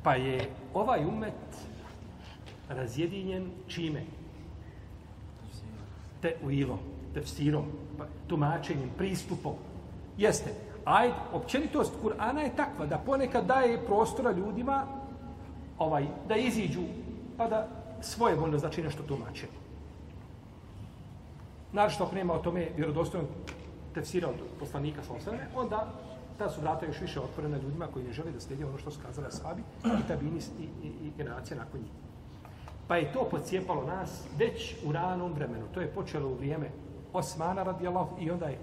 Pa 0.02 0.14
je 0.14 0.50
ovaj 0.74 1.04
umet 1.04 1.34
razjedinjen 2.68 3.50
čime? 3.68 4.02
Te 6.22 6.36
uilom, 6.42 6.78
tefsirom, 7.14 7.64
pa, 7.98 8.04
tumačenjem, 8.28 8.90
pristupom. 8.98 9.54
Jeste, 10.18 10.54
ajd, 10.84 11.12
općenitost 11.32 11.92
Kur'ana 12.02 12.38
je 12.38 12.56
takva 12.56 12.86
da 12.86 12.98
ponekad 12.98 13.46
daje 13.46 13.86
prostora 13.86 14.32
ljudima 14.32 14.86
ovaj, 15.78 16.06
da 16.28 16.36
iziđu 16.36 16.82
pa 17.36 17.48
da 17.48 17.68
svoje 18.00 18.34
voljno 18.34 18.58
znači 18.58 18.82
nešto 18.82 19.02
tumače. 19.02 19.46
Naravno 21.72 21.94
što 21.94 22.04
ako 22.04 22.14
nema 22.14 22.34
o 22.34 22.38
tome 22.38 22.68
vjerodostojnog 22.76 23.28
tefsira 23.94 24.28
od 24.28 24.34
poslanika 24.58 25.02
Salosane, 25.02 25.46
onda 25.56 25.86
ta 26.40 26.48
su 26.50 26.60
vrata 26.60 26.86
još 26.86 27.00
više 27.00 27.20
otvorena 27.20 27.56
ljudima 27.56 27.86
koji 27.92 28.04
ne 28.04 28.12
žele 28.12 28.30
da 28.32 28.40
slijede 28.40 28.64
ono 28.64 28.78
što 28.78 28.90
su 28.90 29.00
kazali 29.06 29.26
ashabi 29.26 29.62
i 29.84 30.08
tabini 30.08 30.40
i, 30.60 30.62
i, 30.62 30.88
i 30.88 31.10
generacija 31.16 31.56
nakon 31.56 31.80
njih. 31.80 31.90
Pa 32.88 32.96
je 32.96 33.12
to 33.12 33.28
pocijepalo 33.30 33.84
nas 33.84 34.24
već 34.38 34.76
u 34.84 34.92
ranom 34.92 35.32
vremenu. 35.32 35.66
To 35.74 35.80
je 35.80 35.86
počelo 35.94 36.28
u 36.28 36.34
vrijeme 36.34 36.70
Osmana 37.12 37.62
radijallahu 37.62 38.16
i 38.20 38.30
onda 38.30 38.46
je 38.46 38.58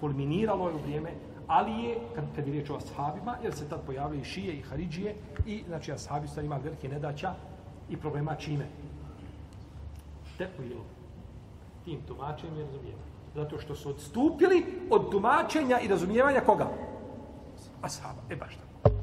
kulminiralo 0.00 0.64
u 0.74 0.82
vrijeme 0.82 1.10
ali 1.46 1.72
je, 1.72 1.98
kad, 2.14 2.24
kad 2.36 2.46
je 2.46 2.52
riječ 2.52 2.70
o 2.70 2.76
ashabima, 2.76 3.36
jer 3.42 3.54
se 3.54 3.68
tad 3.68 3.80
pojavili 3.86 4.24
šije 4.24 4.54
i 4.54 4.62
haridžije 4.62 5.14
i 5.46 5.62
znači 5.68 5.92
ashabi 5.92 6.28
su 6.28 6.40
imali 6.40 6.62
velike 6.62 6.88
nedaća 6.88 7.34
i 7.90 7.96
problema 7.96 8.34
čime? 8.34 8.66
Te 10.38 10.48
ujelo. 10.58 10.84
Tim 11.84 12.00
tumačenjem 12.08 12.56
i 12.56 12.62
razumijevanjem. 12.62 13.08
Zato 13.34 13.58
što 13.58 13.74
su 13.74 13.90
odstupili 13.90 14.64
od 14.90 15.10
tumačenja 15.10 15.80
i 15.80 15.88
razumijevanja 15.88 16.40
koga? 16.40 16.68
Ashaba. 17.82 18.22
E 18.30 18.36
baš 18.36 18.56
tako. 18.56 18.96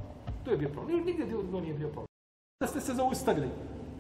To 0.44 0.52
je 0.52 0.58
bio 0.58 0.70
problem. 0.70 1.06
Nigdje 1.06 1.26
drugo 1.26 1.60
nije 1.62 1.74
bio 1.74 1.88
problem. 1.88 2.08
Da 2.60 2.68
ste 2.68 2.82
se 2.82 2.94
zaustavili. 2.94 3.50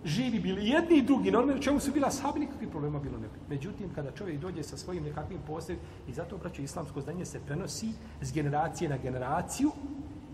Živi 0.05 0.39
bili 0.39 0.67
jedni 0.69 0.97
i 0.97 1.01
drugi. 1.01 1.31
Normalno 1.31 1.61
čemu 1.61 1.79
su 1.79 1.91
bila 1.91 2.07
ashabi, 2.07 2.39
nikakvih 2.39 2.69
problema 2.69 2.99
bilo 2.99 3.17
ne 3.17 3.27
bi. 3.27 3.39
Međutim, 3.49 3.89
kada 3.95 4.11
čovjek 4.11 4.39
dođe 4.39 4.63
sa 4.63 4.77
svojim 4.77 5.03
nekakvim 5.03 5.39
posljedom, 5.47 5.83
i 6.07 6.13
zato, 6.13 6.37
braću, 6.37 6.61
islamsko 6.61 7.01
znanje 7.01 7.25
se 7.25 7.39
prenosi 7.39 7.89
s 8.21 8.33
generacije 8.33 8.89
na 8.89 8.97
generaciju 8.97 9.71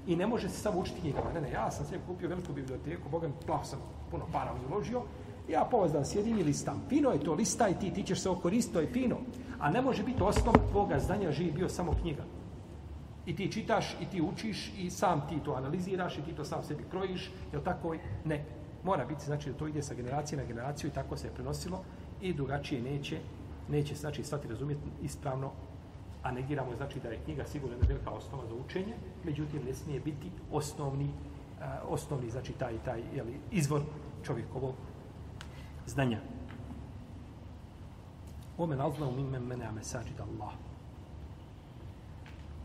i 0.07 0.15
ne 0.15 0.27
može 0.27 0.49
se 0.49 0.61
samo 0.61 0.79
učiti 0.79 1.01
knjigama. 1.01 1.33
Ne, 1.33 1.41
ne, 1.41 1.51
ja 1.51 1.71
sam 1.71 1.85
sve 1.85 1.99
kupio 2.07 2.29
veliku 2.29 2.53
biblioteku, 2.53 3.09
Boga 3.09 3.27
mi 3.27 3.33
plavo 3.45 3.63
sam 3.63 3.79
puno 4.11 4.25
para 4.31 4.53
uložio, 4.69 5.01
ja 5.49 5.67
povazdan 5.71 6.05
sjedim 6.05 6.39
i 6.39 6.43
listam. 6.43 6.83
Fino 6.89 7.11
je 7.11 7.19
to, 7.19 7.33
listaj 7.33 7.79
ti, 7.79 7.93
ti 7.93 8.03
ćeš 8.03 8.21
se 8.21 8.29
okoristiti, 8.29 8.73
to 8.73 8.79
je 8.81 8.87
fino. 8.93 9.17
A 9.59 9.71
ne 9.71 9.81
može 9.81 10.03
biti 10.03 10.23
osnov 10.23 10.53
tvoga 10.71 10.99
znanja 10.99 11.31
živi 11.31 11.51
bio 11.51 11.69
samo 11.69 11.93
knjiga. 12.01 12.23
I 13.25 13.35
ti 13.35 13.51
čitaš, 13.51 13.95
i 14.01 14.05
ti 14.05 14.21
učiš, 14.21 14.73
i 14.77 14.89
sam 14.89 15.27
ti 15.29 15.39
to 15.45 15.53
analiziraš, 15.53 16.17
i 16.17 16.21
ti 16.21 16.33
to 16.33 16.45
sam 16.45 16.63
sebi 16.63 16.83
krojiš, 16.91 17.31
je 17.53 17.63
tako? 17.63 17.95
Ne. 18.25 18.45
Mora 18.83 19.05
biti, 19.05 19.25
znači, 19.25 19.51
da 19.51 19.57
to 19.57 19.67
ide 19.67 19.81
sa 19.81 19.93
generacije 19.93 20.37
na 20.37 20.45
generaciju 20.45 20.89
i 20.89 20.93
tako 20.93 21.17
se 21.17 21.27
je 21.27 21.33
prenosilo 21.33 21.83
i 22.21 22.33
drugačije 22.33 22.81
neće, 22.81 23.19
neće, 23.69 23.95
znači, 23.95 24.23
svati 24.23 24.47
razumjeti 24.47 24.89
ispravno, 25.03 25.51
a 26.23 26.31
negiramo, 26.31 26.75
znači, 26.75 26.99
da 26.99 27.09
je 27.09 27.19
knjiga 27.25 27.45
sigurno 27.45 27.75
jedna 27.75 27.87
velika 27.87 28.09
osnova 28.09 28.47
za 28.47 28.55
učenje, 28.55 28.93
međutim, 29.23 29.61
ne 29.65 29.73
smije 29.73 29.99
biti 29.99 30.31
osnovni, 30.51 31.05
uh, 31.05 31.93
osnovni, 31.93 32.29
znači, 32.29 32.53
taj, 32.53 32.77
taj, 32.85 33.01
jeli, 33.15 33.39
izvor 33.51 33.81
čovjekovog 34.23 34.75
znanja. 35.85 36.19
Omen 38.57 38.81
azlavu 38.81 39.11
mime 39.11 39.39
mene 39.39 39.65
ame 39.65 39.83
sađid 39.83 40.19
Allah. 40.19 40.70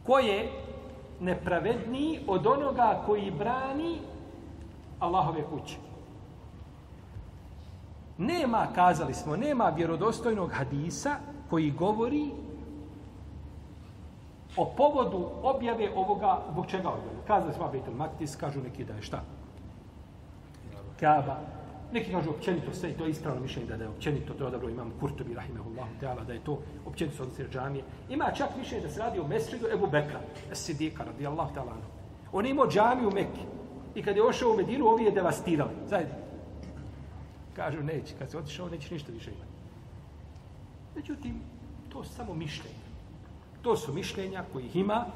Ko 0.06 0.18
je 0.18 0.50
nepravedniji 1.20 2.20
od 2.26 2.46
onoga 2.46 3.02
koji 3.06 3.30
brani 3.30 3.98
Allahove 4.98 5.42
kuće? 5.50 5.76
Nema, 8.18 8.66
kazali 8.74 9.14
smo, 9.14 9.36
nema 9.36 9.68
vjerodostojnog 9.68 10.52
hadisa 10.52 11.16
koji 11.50 11.70
govori 11.70 12.30
o 14.56 14.72
povodu 14.76 15.28
objave 15.42 15.90
ovoga, 15.96 16.38
zbog 16.50 16.66
čega 16.66 16.88
objave. 16.88 17.16
Kazali 17.26 17.52
smo 17.54 17.68
Betel 17.72 17.94
Maktis, 17.94 18.36
kažu 18.36 18.60
neki 18.60 18.84
da 18.84 18.94
je 18.94 19.02
šta? 19.02 19.22
Kaba 21.00 21.55
Neki 21.92 22.10
kažu 22.12 22.30
općenito 22.30 22.72
sve, 22.72 22.92
to 22.92 23.04
je 23.04 23.10
ispravno 23.10 23.40
mišljenje 23.40 23.76
da 23.76 23.84
je 23.84 23.88
općenito, 23.88 24.34
to 24.34 24.44
je 24.44 24.48
odabro 24.48 24.68
imam 24.68 24.92
Kurtobi, 25.00 25.34
rahimehullahu 25.34 25.90
ta'ala, 26.00 26.24
da 26.26 26.32
je 26.32 26.44
to 26.44 26.58
općenito 26.86 27.22
odnosi 27.22 27.44
džamije. 27.52 27.84
Ima 28.08 28.32
čak 28.36 28.48
mišljenje 28.58 28.82
da 28.82 28.90
se 28.90 29.00
radi 29.00 29.18
o 29.18 29.28
mesridu 29.28 29.66
Ebu 29.72 29.86
Bekra, 29.86 30.20
Sidika, 30.52 31.04
radijallahu 31.04 31.54
ta'ala. 31.54 31.72
On 32.32 32.44
je 32.44 32.50
imao 32.50 32.68
džamiju 32.68 33.08
u 33.08 33.12
Mekke 33.12 33.40
i 33.94 34.02
kad 34.02 34.16
je 34.16 34.22
ošao 34.22 34.50
u 34.50 34.56
Medinu, 34.56 34.86
ovi 34.86 35.04
je 35.04 35.10
devastirali. 35.10 35.70
Zajedno. 35.86 36.14
Kažu, 37.56 37.82
neće, 37.82 38.14
kad 38.18 38.30
se 38.30 38.38
otišao, 38.38 38.68
neće 38.68 38.94
ništa 38.94 39.12
više 39.12 39.30
imati. 39.30 39.52
Međutim, 40.96 41.40
to 41.88 42.04
su 42.04 42.14
samo 42.14 42.34
mišljenja. 42.34 42.86
To 43.62 43.76
su 43.76 43.92
mišljenja 43.92 44.44
kojih 44.52 44.76
ima 44.76 45.06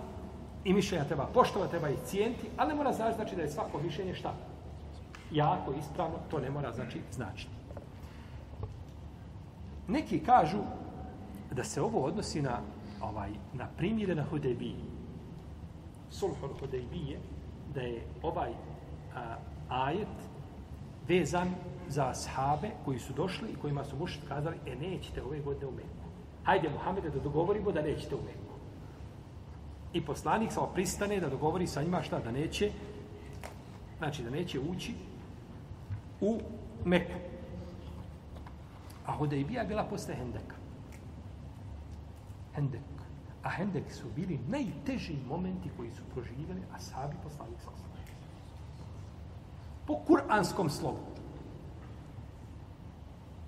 i 0.65 0.73
mišljenja 0.73 1.05
treba 1.05 1.27
poštovati, 1.27 1.71
treba 1.71 1.89
ih 1.89 1.99
cijeniti, 2.05 2.47
ali 2.57 2.69
ne 2.69 2.75
mora 2.75 2.93
znači 2.93 3.37
da 3.37 3.43
je 3.43 3.49
svako 3.49 3.79
mišljenje 3.79 4.15
šta? 4.15 4.35
Jako 5.33 5.73
ispravno, 5.73 6.19
to 6.31 6.39
ne 6.39 6.51
mora 6.51 6.73
znači 6.73 7.01
značiti. 7.13 7.53
Neki 9.89 10.19
kažu 10.19 10.59
da 11.51 11.65
se 11.65 11.83
ovo 11.83 12.05
odnosi 12.05 12.43
na 12.43 12.61
ovaj 13.01 13.31
na 13.53 13.67
primjere 13.77 14.15
na 14.15 14.25
Hudejbiji. 14.25 14.85
Sulhul 16.11 16.49
Hudejbije, 16.61 17.19
da 17.75 17.81
je 17.81 18.03
ovaj 18.23 18.51
a, 19.15 19.37
ajet 19.69 20.09
vezan 21.09 21.55
za 21.89 22.09
ashabe 22.09 22.71
koji 22.85 22.99
su 22.99 23.13
došli 23.13 23.49
i 23.51 23.57
kojima 23.57 23.85
su 23.85 23.97
mušit 23.97 24.29
kazali, 24.29 24.57
e 24.67 24.77
nećete 24.77 25.23
ove 25.23 25.41
godine 25.41 25.67
u 25.67 25.73
Meku. 25.73 26.07
Hajde, 26.45 26.69
Muhammede, 26.69 27.11
da 27.11 27.21
dogovorimo 27.21 27.73
da 27.73 27.83
nećete 27.83 28.15
u 28.15 28.19
Meku. 28.19 28.55
I 29.93 30.05
poslanik 30.05 30.53
samo 30.53 30.67
pristane 30.67 31.21
da 31.21 31.29
dogovori 31.29 31.67
sa 31.67 31.83
njima 31.83 32.03
šta, 32.03 32.19
da 32.19 32.31
neće, 32.31 32.71
znači 33.99 34.23
da 34.23 34.31
neće 34.31 34.61
ući 34.61 34.95
u 36.22 36.40
Meku. 36.86 37.20
A 39.06 39.18
Hudaybija 39.18 39.62
je 39.62 39.68
bila 39.68 39.84
posle 39.84 40.16
Hendeka. 40.16 40.56
Hendek. 42.56 42.82
A 43.44 43.50
Hendek 43.50 43.92
su 43.92 44.06
bili 44.16 44.40
najteži 44.48 45.16
momenti 45.28 45.70
koji 45.78 45.92
su 45.92 46.02
proživjeli 46.14 46.62
ashabi 46.76 47.16
poslanik 47.24 47.60
sa 47.62 47.70
Po 49.88 49.96
kuranskom 50.08 50.70
slovu. 50.70 50.98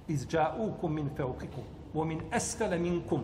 Iz 0.08 0.28
dža'ukum 0.28 0.90
min 0.90 1.10
feukikum, 1.18 1.64
wa 1.94 2.06
min 2.06 2.22
esfele 2.32 2.78
minkum, 2.80 3.22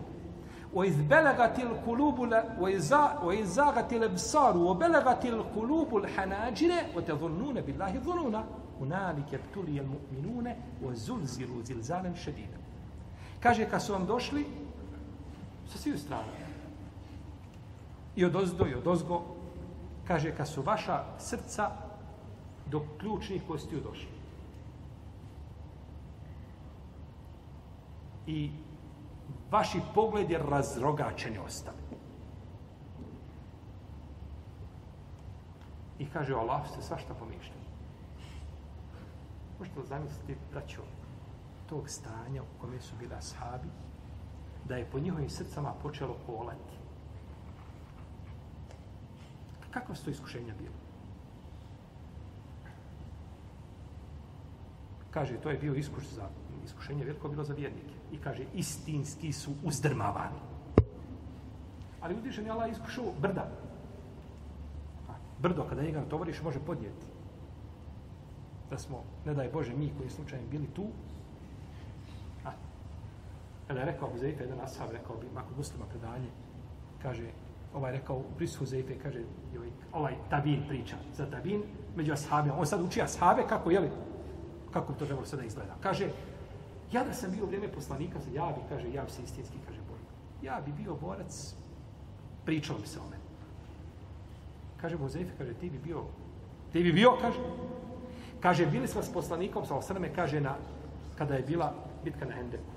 وإذ 0.74 1.02
بلغت 1.08 1.58
القلوب 1.58 2.20
ل- 2.20 2.42
وإذا- 2.60 3.22
وإذ 3.24 3.44
زاغت 3.46 3.92
الأبصار 3.92 4.56
وبلغت 4.56 5.24
القلوب 5.24 5.96
الحناجر 5.96 6.70
وتظنون 6.96 7.60
بالله 7.60 7.98
hunalike 8.79 9.39
ptulijel 9.49 9.85
mu'minune 9.85 10.55
u 10.81 10.95
zulziru 10.95 11.63
zilzalem 11.63 12.15
šedine. 12.15 12.57
Kaže, 13.39 13.69
kad 13.69 13.83
su 13.83 13.93
vam 13.93 14.05
došli, 14.05 14.45
sa 15.67 15.77
svih 15.77 15.99
strana. 15.99 16.23
I 18.15 18.25
od 18.25 18.35
ozdo 18.35 18.67
i 18.67 18.73
od 18.73 18.87
ozgo, 18.87 19.21
kaže, 20.07 20.35
kad 20.35 20.47
su 20.47 20.61
vaša 20.61 21.03
srca 21.19 21.71
do 22.65 22.85
ključnih 22.97 23.43
kostiju 23.47 23.81
došli. 23.81 24.19
I 28.27 28.51
vaši 29.51 29.81
pogled 29.95 30.31
je 30.31 30.37
razrogačen 30.37 31.35
i 31.35 31.39
ostali. 31.39 31.77
I 35.99 36.05
kaže, 36.05 36.33
Allah, 36.33 36.67
ste 36.69 36.81
svašta 36.81 37.13
pomišljali. 37.13 37.58
Možete 39.59 39.79
li 39.79 39.85
zamisliti, 39.85 40.35
braćo, 40.51 40.81
tog 41.69 41.89
stanja 41.89 42.43
u 42.43 42.61
kome 42.61 42.81
su 42.81 42.95
bili 42.99 43.13
ashabi, 43.13 43.67
da 44.67 44.75
je 44.75 44.85
po 44.91 44.99
njihovim 44.99 45.29
srcama 45.29 45.73
počelo 45.83 46.15
kolati. 46.25 46.79
Kako 49.71 49.95
su 49.95 50.05
to 50.05 50.11
iskušenja 50.11 50.53
bilo? 50.59 50.75
Kaže, 55.11 55.37
to 55.37 55.49
je 55.49 55.57
bio 55.57 55.73
iskuš 55.73 56.03
za, 56.07 56.29
iskušenje 56.65 57.03
veliko 57.03 57.29
bilo 57.29 57.43
za 57.43 57.53
vjernike. 57.53 57.93
I 58.11 58.17
kaže, 58.17 58.45
istinski 58.53 59.33
su 59.33 59.51
uzdrmavani. 59.63 60.39
Ali 62.01 62.15
uzvišen 62.15 62.45
je 62.45 62.51
Allah 62.51 62.71
iskušao 62.71 63.13
brda. 63.21 63.51
A, 65.09 65.13
Brdo, 65.39 65.65
kada 65.69 65.81
njega 65.81 65.99
natovariš, 65.99 66.41
može 66.41 66.59
podnijeti. 66.59 67.08
Da 68.69 68.77
smo, 68.77 69.03
ne 69.25 69.33
daj 69.33 69.49
Bože, 69.49 69.73
mi 69.73 69.91
koji 69.97 70.09
slučajem 70.09 70.45
bili 70.51 70.67
tu, 70.75 70.85
a, 72.45 72.51
kada 73.67 73.79
je 73.79 73.85
rekao 73.85 74.09
Huzeife, 74.09 74.43
jedan 74.43 74.59
ashab, 74.61 74.91
rekao 74.91 75.15
bi, 75.15 75.27
makon 75.33 75.53
muslima 75.57 75.85
predanje, 75.85 76.29
kaže, 77.01 77.29
ovaj 77.73 77.91
rekao, 77.91 78.17
u 78.17 78.35
prisu 78.37 78.59
Huzeife, 78.59 78.99
kaže, 79.03 79.23
joj, 79.53 79.69
ovaj 79.93 80.15
tabin 80.29 80.63
priča 80.67 80.95
za 81.13 81.25
tabin 81.25 81.63
među 81.95 82.13
ashabima. 82.13 82.59
On 82.59 82.65
sad 82.65 82.81
uči 82.81 83.01
ashabe 83.01 83.43
kako, 83.49 83.71
jeli, 83.71 83.89
kako 84.71 84.93
bi 84.93 84.99
to 84.99 85.05
trebalo 85.05 85.25
sada 85.25 85.43
izgleda. 85.43 85.75
Kaže, 85.81 86.09
ja 86.91 87.03
da 87.03 87.13
sam 87.13 87.31
bio 87.31 87.43
u 87.43 87.47
vrijeme 87.47 87.71
poslanika, 87.71 88.19
ja 88.33 88.53
bi, 88.55 88.61
kaže, 88.69 88.93
ja 88.93 89.03
bi 89.03 89.11
se 89.11 89.23
istinski, 89.23 89.57
kaže, 89.67 89.79
bojio. 89.89 90.05
Ja 90.41 90.61
bi 90.65 90.71
bio 90.71 90.95
borac, 90.95 91.55
pričao 92.45 92.77
bi 92.77 92.87
se 92.87 92.99
o 92.99 93.03
meni. 93.03 93.23
Kaže 94.81 94.97
Huzeife, 94.97 95.31
kaže, 95.37 95.53
ti 95.53 95.69
bi 95.69 95.77
bio, 95.77 96.03
ti 96.71 96.83
bi 96.83 96.93
bio, 96.93 97.17
kaže, 97.21 97.39
kaže, 98.39 98.65
bili 98.65 98.87
smo 98.87 99.03
s 99.03 99.13
poslanikom, 99.13 99.65
sa 99.65 99.75
osrme, 99.75 100.13
kaže, 100.15 100.41
na, 100.41 100.55
kada 101.17 101.35
je 101.35 101.43
bila 101.43 101.73
bitka 102.03 102.25
na 102.25 102.35
Hendeku. 102.35 102.71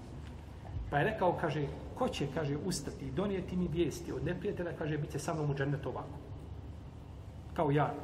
Pa 0.90 0.98
je 0.98 1.04
rekao, 1.04 1.32
kaže, 1.40 1.66
ko 1.98 2.08
će, 2.08 2.26
kaže, 2.34 2.56
ustati 2.56 3.06
i 3.06 3.10
donijeti 3.10 3.56
mi 3.56 3.68
vijesti 3.68 4.12
od 4.12 4.24
neprijatelja, 4.24 4.72
kaže, 4.78 4.98
bit 4.98 5.10
će 5.10 5.18
sa 5.18 5.34
mnom 5.34 5.50
u 5.50 5.54
džennetu 5.54 5.88
ovako. 5.88 6.18
Kao 7.54 7.70
ja, 7.70 7.94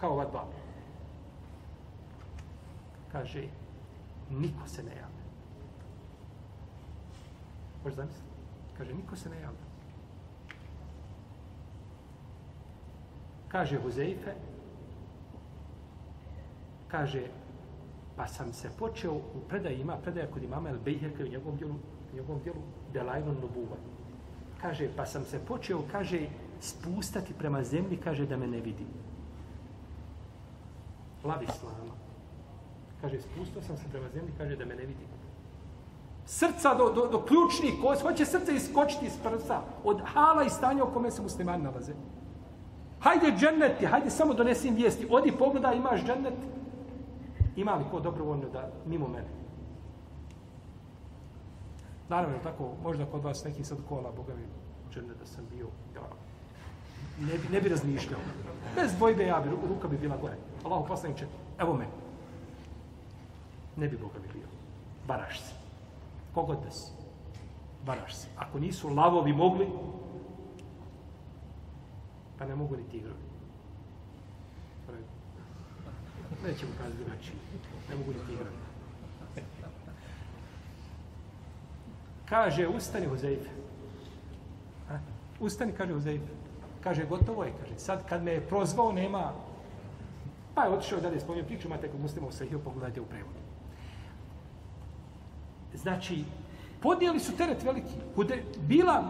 kao 0.00 0.12
ova 0.12 0.24
dva. 0.24 0.44
Kaže, 3.12 3.44
niko 4.30 4.68
se 4.68 4.82
ne 4.82 4.90
javlja. 4.90 5.24
Možeš 7.84 7.96
zamisliti? 7.96 8.28
Kaže, 8.78 8.94
niko 8.94 9.16
se 9.16 9.30
ne 9.30 9.40
javlja. 9.40 9.68
Kaže 13.48 13.80
Huzeife, 13.82 14.34
kaže, 16.88 17.22
pa 18.16 18.26
sam 18.26 18.52
se 18.52 18.70
počeo 18.78 19.12
u 19.12 19.40
predajima, 19.48 19.96
predaja 19.96 20.26
kod 20.26 20.42
imama 20.42 20.68
El 20.68 20.78
Bejherke 20.84 21.24
u 21.24 21.28
njegovom 21.28 21.56
dijelu, 21.56 21.74
u 22.12 22.16
njegovom 22.16 22.42
dijelu 22.42 22.60
Delajnon 22.92 23.34
Nubuva. 23.34 23.76
Kaže, 24.62 24.88
pa 24.96 25.06
sam 25.06 25.24
se 25.24 25.38
počeo, 25.48 25.82
kaže, 25.92 26.20
spustati 26.60 27.34
prema 27.34 27.64
zemlji, 27.64 27.96
kaže, 27.96 28.26
da 28.26 28.36
me 28.36 28.46
ne 28.46 28.60
vidi. 28.60 28.86
Lav 31.24 31.42
Islama. 31.42 31.94
Kaže, 33.00 33.20
spustao 33.20 33.62
sam 33.62 33.76
se 33.76 33.84
prema 33.90 34.08
zemlji, 34.14 34.32
kaže, 34.38 34.56
da 34.56 34.64
me 34.64 34.74
ne 34.74 34.86
vidi. 34.86 35.06
Srca 36.26 36.74
do, 36.74 36.90
do, 36.92 37.06
do 37.06 37.22
ključnih 37.24 37.74
kost, 37.82 38.02
hoće 38.02 38.24
srce 38.24 38.54
iskočiti 38.54 39.06
iz 39.06 39.16
prsa 39.22 39.62
od 39.84 40.00
hala 40.04 40.44
i 40.44 40.50
stanja 40.50 40.84
u 40.84 40.92
kome 40.92 41.10
se 41.10 41.22
muslimani 41.22 41.64
nalaze. 41.64 41.92
Hajde 43.00 43.32
dženneti, 43.38 43.86
hajde 43.86 44.10
samo 44.10 44.34
donesim 44.34 44.74
vijesti. 44.74 45.06
Odi 45.10 45.32
pogledaj, 45.32 45.76
imaš 45.76 46.04
džennet. 46.04 46.34
Ima 47.58 47.74
li 47.74 47.84
ko 47.90 48.00
dobrovoljno 48.00 48.48
da 48.48 48.70
mimo 48.86 49.08
mene? 49.08 49.28
Naravno, 52.08 52.38
tako, 52.42 52.72
možda 52.82 53.06
kod 53.06 53.24
vas 53.24 53.44
neki 53.44 53.64
sad 53.64 53.78
kola, 53.88 54.12
Boga 54.16 54.34
mi, 54.34 54.42
džennet 54.94 55.18
da 55.18 55.26
sam 55.26 55.44
bio, 55.50 55.66
ja, 55.94 56.02
ne 57.20 57.38
bi, 57.38 57.48
ne 57.52 57.60
bi 57.60 57.68
razmišljao. 57.68 58.20
Bez 58.74 58.94
dvojbe 58.96 59.26
ja 59.26 59.40
bi, 59.40 59.50
ruka 59.68 59.88
bi 59.88 59.98
bila 59.98 60.16
gore. 60.16 60.36
Allahu 60.64 60.86
poslaniče, 60.86 61.26
evo 61.58 61.74
me. 61.74 61.86
Ne 63.76 63.88
bi 63.88 63.96
Boga 63.96 64.18
mi 64.22 64.32
bio. 64.32 64.48
Baraš 65.06 65.40
se. 65.40 65.54
Kogod 66.34 66.62
da 66.64 66.70
si. 66.70 66.92
Baraš 67.86 68.14
se. 68.14 68.28
Ako 68.36 68.58
nisu 68.58 68.88
lavovi 68.88 69.32
mogli, 69.32 69.68
pa 72.38 72.46
ne 72.46 72.54
mogu 72.54 72.76
ni 72.76 72.88
tigrovi. 72.90 73.27
Nećemo 76.46 76.72
kazati 76.78 76.96
drugačije. 76.96 77.36
Ne 77.88 77.96
mogu 77.96 78.12
ni 78.12 78.18
tigrovi. 78.26 78.56
Kaže, 82.28 82.68
ustani 82.68 83.06
Huzeife. 83.06 83.50
Ustani, 85.40 85.72
kaže 85.72 85.92
Huzeife. 85.92 86.32
Kaže, 86.84 87.04
gotovo 87.04 87.44
je, 87.44 87.52
kaže. 87.60 87.78
Sad 87.78 88.08
kad 88.08 88.22
me 88.22 88.32
je 88.32 88.40
prozvao, 88.40 88.92
nema... 88.92 89.32
Pa 90.54 90.64
je 90.64 90.70
otišao 90.70 91.00
dalje, 91.00 91.20
spominjem 91.20 91.46
priču, 91.46 91.68
imate 91.68 91.88
kod 91.88 92.00
muslima 92.00 92.26
u 92.26 92.32
Sahiju, 92.32 92.60
pogledajte 92.64 93.00
u 93.00 93.04
prevodu. 93.04 93.38
Znači, 95.74 96.24
podijeli 96.80 97.20
su 97.20 97.36
teret 97.36 97.62
veliki. 97.62 97.94
Hude, 98.14 98.42
bila 98.60 99.04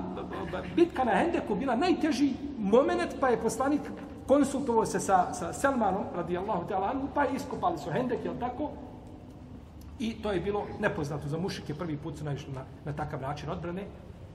bitka 0.77 1.05
na 1.05 1.13
Hendeku, 1.13 1.55
bila 1.55 1.77
najteži 1.77 2.33
moment, 2.59 3.15
pa 3.21 3.29
je 3.29 3.43
poslanik 3.43 3.81
konsultovao 4.29 4.87
se 4.87 5.01
sa, 5.01 5.33
sa 5.35 5.53
Selmanom, 5.53 6.05
radijallahu 6.15 6.69
ta'ala 6.69 6.91
anhu, 6.91 7.09
pa 7.15 7.27
iskopali 7.27 7.79
su 7.79 7.91
Hendek, 7.91 8.25
jel 8.25 8.35
tako? 8.41 8.71
I 9.99 10.23
to 10.23 10.33
je 10.33 10.41
bilo 10.41 10.67
nepoznato 10.81 11.29
za 11.29 11.39
mušike, 11.39 11.75
prvi 11.75 11.97
put 11.97 12.19
su 12.19 12.25
naišli 12.25 12.53
na, 12.53 12.65
na 12.85 12.93
takav 12.93 13.21
način 13.21 13.51
odbrane 13.51 13.87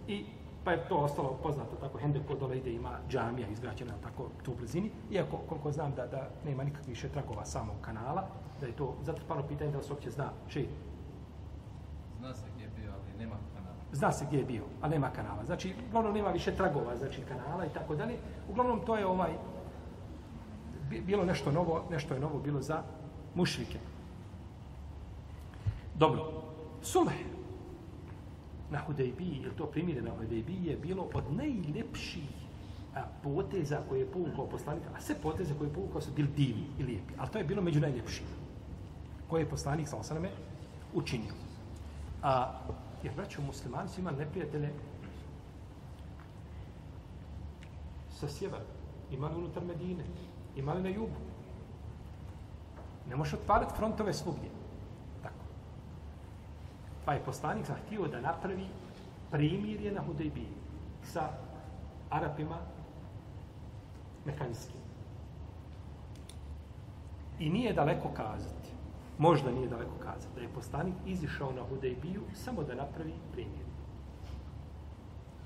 i 0.07 0.25
pa 0.63 0.71
je 0.71 0.87
to 0.89 0.97
ostalo 0.97 1.37
poznato 1.43 1.75
tako 1.75 1.97
Hendek 1.97 2.27
kod 2.27 2.39
dole 2.39 2.57
ide 2.57 2.71
ima 2.71 2.97
džamija 3.09 3.47
izgrađena 3.47 3.93
tako 4.03 4.29
tu 4.43 4.51
u 4.51 4.55
blizini, 4.55 4.91
iako 5.11 5.37
koliko 5.37 5.71
znam 5.71 5.93
da, 5.95 6.07
da 6.07 6.29
nema 6.45 6.63
nikakvih 6.63 6.89
više 6.89 7.09
tragova 7.09 7.45
samog 7.45 7.75
kanala, 7.81 8.27
da 8.59 8.65
je 8.65 8.75
to 8.75 8.95
zatrpano 9.03 9.47
pitanje 9.47 9.71
da 9.71 9.83
se 9.83 9.93
uopće 9.93 10.11
zna 10.11 10.29
čiji 10.47 10.67
Zna 12.19 12.33
se 12.33 12.45
gdje 12.55 12.63
je 12.63 12.71
bio, 12.75 12.91
ali 12.91 13.19
nema 13.19 13.35
kanala. 13.55 13.75
zna 13.91 14.11
se 14.11 14.25
gdje 14.25 14.37
je 14.37 14.45
bio, 14.45 14.63
a 14.81 14.87
nema 14.87 15.09
kanala. 15.09 15.45
Znači, 15.45 15.73
uglavnom 15.89 16.13
nema 16.13 16.29
više 16.29 16.55
tragova, 16.55 16.97
znači 16.97 17.21
kanala 17.21 17.65
i 17.65 17.69
tako 17.69 17.95
dalje. 17.95 18.17
Uglavnom 18.49 18.79
to 18.85 18.97
je 18.97 19.05
ovaj 19.05 19.31
bilo 21.01 21.25
nešto 21.25 21.51
novo, 21.51 21.85
nešto 21.91 22.13
je 22.13 22.19
novo 22.19 22.39
bilo 22.39 22.61
za 22.61 22.83
mušrike. 23.35 23.79
Dobro. 25.95 26.43
Sulh 26.81 27.11
na 28.71 28.79
Hudejbiji, 28.79 29.39
ili 29.43 29.55
to 29.55 29.65
primire 29.65 30.01
na 30.01 30.11
Hudejbiji, 30.11 30.65
je 30.65 30.77
bilo 30.77 31.07
od 31.13 31.23
najlepših 31.35 32.29
a, 32.95 33.03
poteza 33.23 33.81
koje 33.89 33.99
je 33.99 34.11
povukao 34.11 34.45
poslanik, 34.45 34.83
a 34.95 35.01
sve 35.01 35.15
poteze 35.21 35.53
koje 35.57 35.67
je 35.67 35.73
povukao 35.73 36.01
su 36.01 36.11
bili 36.15 36.27
divni 36.35 36.65
i 36.79 36.83
lijepi, 36.83 37.13
ali 37.17 37.29
to 37.29 37.37
je 37.37 37.43
bilo 37.43 37.61
među 37.61 37.79
najljepšim 37.79 38.25
koje 39.27 39.41
je 39.41 39.49
poslanik 39.49 39.87
sa 39.87 39.97
osaname 39.97 40.29
učinio. 40.93 41.33
A, 42.23 42.59
jer, 43.03 43.13
braćo, 43.15 43.41
muslimani 43.41 43.89
su 43.89 44.01
imali 44.01 44.17
neprijatelje 44.17 44.69
sa 48.09 48.27
sjevera, 48.27 48.65
imali 49.11 49.35
unutar 49.35 49.63
Medine, 49.63 50.03
imali 50.55 50.83
na 50.83 50.89
jugu. 50.89 51.21
Ne 53.09 53.15
možeš 53.15 53.33
otvarati 53.33 53.75
frontove 53.75 54.13
svugdje. 54.13 54.49
Tako. 55.23 55.45
Pa 57.05 57.13
je 57.13 57.25
poslanik 57.25 57.65
zahtio 57.65 58.07
da 58.07 58.21
napravi 58.21 58.67
primirje 59.31 59.91
na 59.91 60.01
Hudejbiji 60.01 60.47
sa 61.03 61.29
Arapima 62.09 62.57
mekanijskim. 64.25 64.81
I 67.39 67.49
nije 67.49 67.73
daleko 67.73 68.09
kazati, 68.09 68.69
možda 69.17 69.51
nije 69.51 69.67
daleko 69.67 69.95
kazati, 70.03 70.35
da 70.35 70.41
je 70.41 70.53
poslanik 70.55 70.95
izišao 71.05 71.51
na 71.51 71.61
Hudejbiju 71.69 72.21
samo 72.33 72.63
da 72.63 72.75
napravi 72.75 73.13
primjer. 73.31 73.65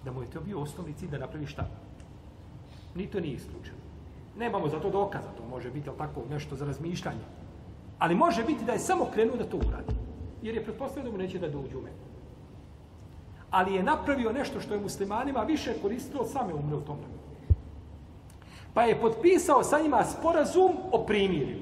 Da 0.05 0.11
mu 0.11 0.21
je 0.21 0.29
to 0.29 0.41
bio 0.41 0.61
osnovni 0.61 0.93
cilj 0.93 1.09
da 1.09 1.17
napravi 1.17 1.45
šta? 1.45 1.67
Ni 2.95 3.07
to 3.07 3.19
nije 3.19 3.33
isključeno. 3.33 3.86
Nemamo 4.37 4.69
za 4.69 4.79
to 4.79 4.89
dokaza, 4.89 5.29
to 5.37 5.43
može 5.49 5.71
biti 5.71 5.89
tako 5.97 6.21
nešto 6.29 6.55
za 6.55 6.65
razmišljanje. 6.65 7.25
Ali 7.99 8.15
može 8.15 8.43
biti 8.43 8.65
da 8.65 8.71
je 8.71 8.79
samo 8.79 9.05
krenuo 9.13 9.37
da 9.37 9.49
to 9.49 9.57
uradi. 9.57 9.93
Jer 10.41 10.55
je 10.55 10.63
pretpostavio 10.63 11.03
da 11.03 11.11
mu 11.11 11.17
neće 11.17 11.39
da 11.39 11.49
dođu 11.49 11.77
u 11.77 11.81
Meku. 11.81 12.07
Ali 13.51 13.75
je 13.75 13.83
napravio 13.83 14.31
nešto 14.31 14.59
što 14.61 14.73
je 14.73 14.79
muslimanima 14.79 15.43
više 15.43 15.73
koristilo 15.81 16.25
same 16.25 16.53
umre 16.53 16.75
u 16.75 16.81
tom 16.81 16.97
vremenu. 16.97 17.17
Pa 18.73 18.83
je 18.83 19.01
potpisao 19.01 19.63
sa 19.63 19.79
njima 19.79 20.03
sporazum 20.03 20.71
o 20.91 21.05
primirju. 21.05 21.57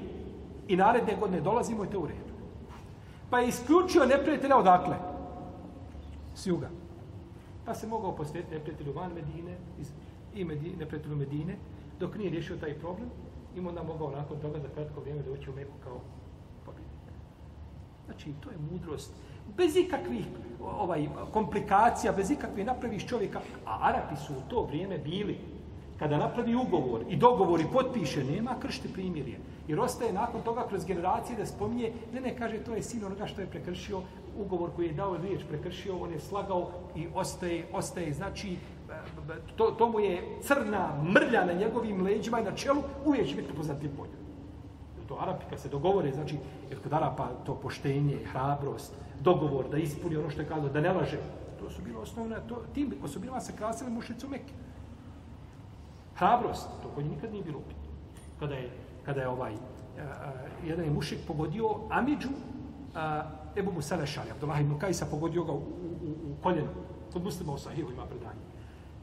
I 0.68 0.76
naredne 0.76 1.16
godine 1.20 1.40
dolazimo 1.40 1.84
i 1.84 1.88
to 1.88 2.00
u 2.00 2.06
redu. 2.06 2.34
Pa 3.30 3.40
je 3.40 3.48
isključio 3.48 4.06
neprijatelja 4.06 4.56
odakle? 4.56 4.96
S 6.34 6.46
juga. 6.46 6.68
Pa 7.64 7.74
se 7.74 7.86
mogao 7.86 8.16
posvetiti 8.16 8.54
neprijatelju 8.54 8.92
van 8.92 9.12
Medine 9.12 9.56
iz, 9.80 9.88
i 10.34 10.44
Medine, 10.44 10.76
neprijatelju 10.76 11.16
Medine 11.16 11.56
dok 12.00 12.16
nije 12.16 12.30
riješio 12.30 12.56
taj 12.56 12.74
problem 12.74 13.08
im 13.56 13.66
onda 13.66 13.82
mogao 13.82 14.10
nakon 14.10 14.40
toga 14.40 14.58
za 14.58 14.68
kratko 14.74 15.00
vrijeme 15.00 15.22
doći 15.22 15.50
u 15.50 15.54
Meku 15.54 15.72
kao 15.84 16.00
pobjednik. 16.64 16.90
Znači, 18.04 18.32
to 18.40 18.50
je 18.50 18.56
mudrost. 18.70 19.12
Bez 19.56 19.76
ikakvih 19.76 20.26
ovaj, 20.60 21.08
komplikacija, 21.32 22.12
bez 22.12 22.30
ikakvih 22.30 22.66
napraviš 22.66 23.06
čovjeka. 23.06 23.40
A 23.66 23.78
Arapi 23.82 24.16
su 24.16 24.32
u 24.32 24.50
to 24.50 24.62
vrijeme 24.62 24.98
bili 24.98 25.38
kada 25.98 26.18
napravi 26.18 26.54
ugovor 26.54 27.04
i 27.08 27.16
dogovor 27.16 27.60
i 27.60 27.72
potpiše, 27.72 28.24
nema 28.24 28.54
kršti 28.60 28.92
primirje. 28.92 29.38
Jer 29.68 29.80
ostaje 29.80 30.12
nakon 30.12 30.42
toga 30.42 30.66
kroz 30.68 30.84
generacije 30.84 31.38
da 31.38 31.46
spominje, 31.46 31.92
ne, 32.14 32.20
ne, 32.20 32.36
kaže, 32.36 32.58
to 32.58 32.74
je 32.74 32.82
sin 32.82 33.04
onoga 33.04 33.26
što 33.26 33.40
je 33.40 33.46
prekršio, 33.46 34.00
ugovor 34.38 34.70
koji 34.76 34.86
je 34.86 34.92
dao 34.92 35.16
riječ 35.16 35.40
prekršio, 35.48 35.96
on 35.96 36.12
je 36.12 36.20
slagao 36.20 36.70
i 36.96 37.06
ostaje, 37.14 37.66
ostaje 37.72 38.12
znači, 38.12 38.56
to, 39.56 39.70
to 39.70 39.88
mu 39.88 40.00
je 40.00 40.38
crna 40.42 41.02
mrlja 41.02 41.44
na 41.44 41.52
njegovim 41.52 42.02
leđima 42.02 42.40
i 42.40 42.44
na 42.44 42.52
čelu, 42.52 42.82
uvijek 43.04 43.28
će 43.28 43.34
biti 43.36 43.52
po 43.52 43.62
polju. 43.96 44.12
To 45.08 45.18
Arapi, 45.20 45.44
kad 45.50 45.60
se 45.60 45.68
dogovore, 45.68 46.12
znači, 46.12 46.36
jer 46.70 46.82
kod 46.82 46.92
Arapa 46.92 47.28
to 47.46 47.54
poštenje, 47.54 48.18
hrabrost, 48.32 48.92
dogovor 49.20 49.68
da 49.70 49.76
ispuni 49.76 50.16
ono 50.16 50.30
što 50.30 50.40
je 50.40 50.48
kazao, 50.48 50.68
da 50.68 50.80
ne 50.80 50.92
laže, 50.92 51.18
to 51.60 51.70
su 51.70 51.82
bilo 51.82 52.00
osnovne, 52.00 52.36
to, 52.48 52.62
tim 52.74 52.94
osobinama 53.04 53.40
se 53.40 53.56
krasili 53.56 53.90
mušicu 53.90 54.28
Mekke. 54.28 54.52
Hrabrost, 56.16 56.68
to 56.82 56.88
kod 56.94 57.06
nikad 57.06 57.32
nije 57.32 57.44
bilo 57.44 57.58
upitno. 57.58 57.82
Kada 58.38 58.54
je, 58.54 58.70
kada 59.04 59.20
je 59.20 59.28
ovaj, 59.28 59.52
uh, 59.52 59.60
jedan 60.64 60.84
je 60.84 60.90
mušik 60.90 61.18
pogodio 61.26 61.68
Amidžu, 61.90 62.28
uh, 62.28 63.56
Ebu 63.56 63.72
Musale 63.72 64.06
Šari, 64.06 64.30
Abdullah 64.30 64.60
ibn 64.60 64.78
Kajsa 64.78 65.06
pogodio 65.10 65.44
ga 65.44 65.52
u, 65.52 65.56
u, 65.56 65.60
u 66.08 66.42
koljeno. 66.42 66.68
Kod 67.12 67.24
muslima 67.24 67.52
u 67.52 67.58
Sahihu 67.58 67.92
ima 67.92 68.06
predanje. 68.06 68.40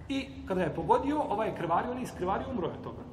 I 0.10 0.30
kada 0.48 0.62
je 0.62 0.76
pogodio, 0.76 1.22
ovaj 1.22 1.48
je 1.48 1.56
krvario, 1.56 1.92
on 1.92 1.98
je 1.98 2.04
iskrvario, 2.04 2.50
umro 2.52 2.68
je 2.68 2.84
toga. 2.84 3.04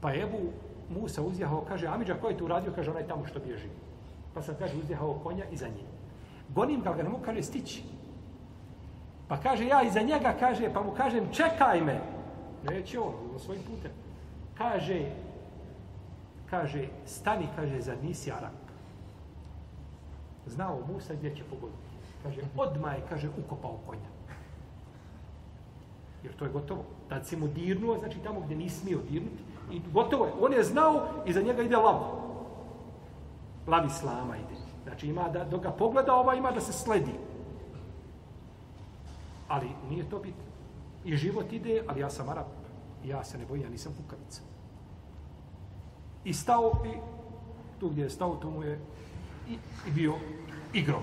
Pa 0.00 0.10
je 0.10 0.22
Ebu 0.22 0.38
Musa 0.90 1.22
uzjahao, 1.22 1.64
kaže, 1.68 1.86
Amidža, 1.86 2.14
ko 2.14 2.28
je 2.28 2.38
tu 2.38 2.44
uradio? 2.44 2.72
Kaže, 2.74 2.90
onaj 2.90 3.06
tamo 3.06 3.26
što 3.26 3.40
bježi. 3.40 3.68
Pa 4.34 4.42
sam, 4.42 4.54
kaže, 4.58 4.76
uzjahao 4.76 5.20
konja 5.22 5.44
i 5.52 5.56
za 5.56 5.66
njim. 5.66 5.86
Gonim 6.48 6.82
ga, 6.82 6.92
ga 6.92 7.02
ne 7.02 7.08
mogu, 7.08 7.24
kaže, 7.24 7.42
stići. 7.42 7.82
Pa 9.28 9.36
kaže, 9.36 9.66
ja 9.66 9.82
iza 9.82 10.00
njega, 10.02 10.34
kaže, 10.40 10.72
pa 10.74 10.82
mu 10.82 10.92
kažem, 10.92 11.28
čekaj 11.32 11.80
me. 11.80 12.00
Neće 12.64 13.00
on, 13.00 13.14
na 13.32 13.38
svojim 13.38 13.62
putem. 13.62 13.90
Kaže, 14.58 15.06
kaže, 16.50 16.88
stani, 17.06 17.48
kaže, 17.56 17.80
za 17.80 17.94
nisi 18.02 18.32
Arab. 18.32 18.52
Znao 20.46 20.80
Musa 20.92 21.14
gdje 21.14 21.36
će 21.36 21.44
pogoditi. 21.44 21.91
Kaže, 22.22 22.40
odmah 22.56 22.94
je, 22.94 23.02
kaže, 23.08 23.28
ukopao 23.38 23.78
konja. 23.86 24.10
Jer 26.22 26.36
to 26.36 26.44
je 26.44 26.50
gotovo. 26.50 26.84
Tad 27.08 27.26
se 27.26 27.36
mu 27.36 27.48
dirnuo, 27.48 27.98
znači 27.98 28.18
tamo 28.18 28.40
gdje 28.40 28.56
nisi 28.56 28.80
smio 28.80 28.98
dirnuti. 29.10 29.42
I 29.70 29.80
gotovo 29.92 30.26
je. 30.26 30.32
On 30.40 30.52
je 30.52 30.62
znao 30.62 31.08
i 31.26 31.32
za 31.32 31.42
njega 31.42 31.62
ide 31.62 31.76
lav. 31.76 32.00
Lav 33.66 33.86
islama 33.86 34.36
ide. 34.36 34.60
Znači 34.84 35.06
ima 35.06 35.28
da, 35.28 35.44
dok 35.44 35.62
ga 35.62 35.70
pogleda, 35.70 36.14
ova 36.14 36.34
ima 36.34 36.50
da 36.50 36.60
se 36.60 36.72
sledi. 36.72 37.12
Ali 39.48 39.68
nije 39.90 40.10
to 40.10 40.18
bitno. 40.18 40.44
I 41.04 41.16
život 41.16 41.52
ide, 41.52 41.82
ali 41.88 42.00
ja 42.00 42.10
sam 42.10 42.28
Arab. 42.28 42.46
Ja 43.04 43.24
se 43.24 43.38
ne 43.38 43.46
bojim, 43.46 43.62
ja 43.62 43.70
nisam 43.70 43.94
kukavica. 44.02 44.42
I 46.24 46.34
stao 46.34 46.72
i 46.86 46.96
tu 47.80 47.88
gdje 47.88 48.02
je 48.02 48.10
stao, 48.10 48.36
tu 48.36 48.50
mu 48.50 48.62
je 48.62 48.80
i, 49.48 49.52
i 49.88 49.90
bio 49.90 50.14
igrom. 50.72 51.02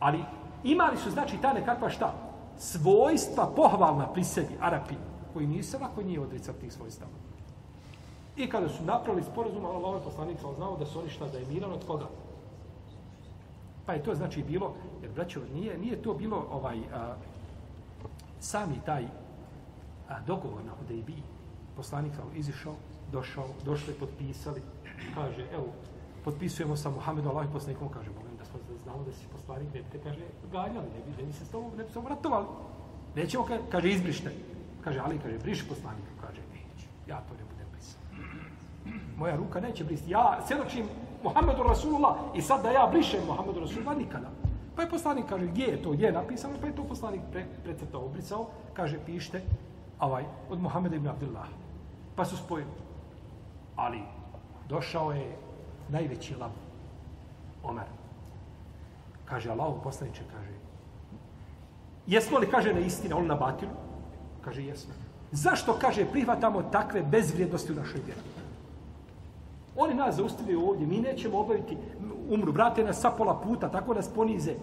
Ali 0.00 0.24
imali 0.64 0.96
su, 0.96 1.10
znači, 1.10 1.38
ta 1.42 1.52
nekakva 1.52 1.90
šta? 1.90 2.12
Svojstva 2.58 3.52
pohvalna 3.56 4.12
pri 4.12 4.24
sebi, 4.24 4.56
Arapi, 4.60 4.94
koji 5.32 5.46
nisu 5.46 5.78
lako 5.80 6.02
nije 6.02 6.20
odricati 6.20 6.60
tih 6.60 6.72
svojstava. 6.72 7.10
I 8.36 8.48
kada 8.48 8.68
su 8.68 8.84
napravili 8.84 9.24
sporazum, 9.24 9.64
Allah 9.64 10.00
je 10.00 10.04
poslanik 10.04 10.40
sam 10.40 10.54
znao 10.54 10.76
da 10.76 10.86
su 10.86 11.00
oni 11.00 11.08
šta 11.08 11.28
da 11.28 11.38
je 11.38 11.46
miran 11.46 11.72
od 11.72 11.86
koga? 11.86 12.06
Pa 13.86 13.92
je 13.92 14.02
to 14.02 14.14
znači 14.14 14.42
bilo, 14.42 14.74
jer 15.02 15.12
braćo, 15.12 15.40
nije, 15.54 15.78
nije 15.78 16.02
to 16.02 16.14
bilo 16.14 16.46
ovaj 16.50 16.78
a, 16.94 17.14
sami 18.40 18.80
taj 18.86 19.04
a, 20.08 20.20
dogovor 20.26 20.64
na 20.64 20.72
Hudejbi. 20.78 21.22
Poslanik 21.76 22.14
sam 22.14 22.24
izišao, 22.34 22.74
došao, 23.12 23.46
došli, 23.64 23.94
potpisali, 23.94 24.62
kaže, 25.14 25.46
evo, 25.52 25.66
potpisujemo 26.24 26.76
sa 26.76 26.90
Muhammedom, 26.90 27.36
Allah 27.36 27.48
poslanikom, 27.52 27.88
kaže, 27.88 28.10
molim 28.10 28.29
znamo 28.90 29.04
da 29.04 29.12
si 29.12 29.26
poslanik, 29.32 29.74
ne 29.74 29.82
te, 29.92 29.98
kaže, 29.98 30.20
ganjali, 30.52 30.86
ne 30.86 31.00
bi, 31.06 31.22
ne 31.22 31.26
bi 31.26 31.32
se 31.32 31.44
s 31.44 31.50
tobom, 31.50 31.70
ne 31.76 31.84
bi 31.84 31.92
se 31.92 31.98
obratovali. 31.98 32.46
Nećemo, 33.16 33.46
kaže, 33.70 33.88
izbrište. 33.90 34.32
Kaže, 34.84 35.00
Ali, 35.04 35.18
kaže, 35.18 35.38
briši 35.38 35.68
poslanik, 35.68 36.04
kaže, 36.20 36.40
neću, 36.52 36.86
ja 37.06 37.20
to 37.28 37.34
ne 37.34 37.44
budem 37.50 37.66
brisao. 37.72 38.00
Moja 39.16 39.36
ruka 39.36 39.60
neće 39.60 39.84
brisati. 39.84 40.10
Ja 40.10 40.40
svjedočim 40.46 40.86
Muhammedu 41.22 41.62
Rasulullah 41.62 42.16
i 42.34 42.42
sad 42.42 42.62
da 42.62 42.70
ja 42.70 42.88
brišem 42.92 43.20
Muhammedu 43.26 43.60
Rasulullah 43.60 43.98
nikada. 43.98 44.30
Pa 44.76 44.82
je 44.82 44.90
poslanik 44.90 45.26
kaže 45.28 45.46
gdje 45.46 45.64
je 45.64 45.82
to, 45.82 45.92
je 45.92 46.12
napisano, 46.12 46.54
pa 46.60 46.66
je 46.66 46.76
to 46.76 46.84
poslanik 46.84 47.20
pre, 47.32 47.46
precrtao, 47.64 48.04
obrisao, 48.04 48.46
kaže 48.72 48.98
pište 49.06 49.42
ovaj, 50.00 50.24
od 50.50 50.60
Muhammeda 50.60 50.96
ibn 50.96 51.08
Abdullah. 51.08 51.48
Pa 52.16 52.24
su 52.24 52.36
spojili. 52.36 52.70
Ali 53.76 54.02
došao 54.68 55.12
je 55.12 55.36
najveći 55.88 56.34
lav, 56.34 56.50
Omer. 57.62 57.99
Kaže 59.30 59.50
Allah, 59.50 59.74
poslaniče, 59.82 60.22
kaže, 60.32 60.54
jesmo 62.06 62.38
li, 62.38 62.50
kaže, 62.50 62.74
na 62.74 62.80
istina, 62.80 63.16
on 63.16 63.26
na 63.26 63.34
batinu? 63.34 63.72
Kaže, 64.44 64.62
jesmo. 64.62 64.94
Zašto, 65.32 65.76
kaže, 65.80 66.04
prihvatamo 66.04 66.62
takve 66.62 67.02
bezvrijednosti 67.02 67.72
u 67.72 67.74
našoj 67.74 68.00
vjeri? 68.06 68.20
Oni 69.76 69.94
nas 69.94 70.16
zaustavljaju 70.16 70.68
ovdje, 70.68 70.86
mi 70.86 71.00
nećemo 71.00 71.38
obaviti, 71.38 71.76
umru, 72.30 72.52
brate 72.52 72.84
nas 72.84 73.00
sa 73.00 73.10
pola 73.10 73.40
puta, 73.40 73.70
tako 73.70 73.94
nas 73.94 74.08
ponize. 74.14 74.54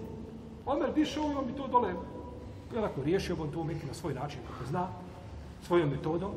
Omer 0.66 0.92
bi 0.96 1.06
šao 1.06 1.32
i 1.32 1.36
on 1.36 1.46
bi 1.46 1.54
to 1.54 1.68
dole, 1.68 1.94
onako, 2.78 3.04
riješio 3.04 3.36
bi 3.36 3.42
on 3.42 3.52
to 3.52 3.60
umjeti 3.60 3.88
na 3.88 3.94
svoj 3.94 4.14
način, 4.14 4.40
kako 4.48 4.70
zna, 4.70 4.88
svojom 5.64 5.90
metodom. 5.90 6.32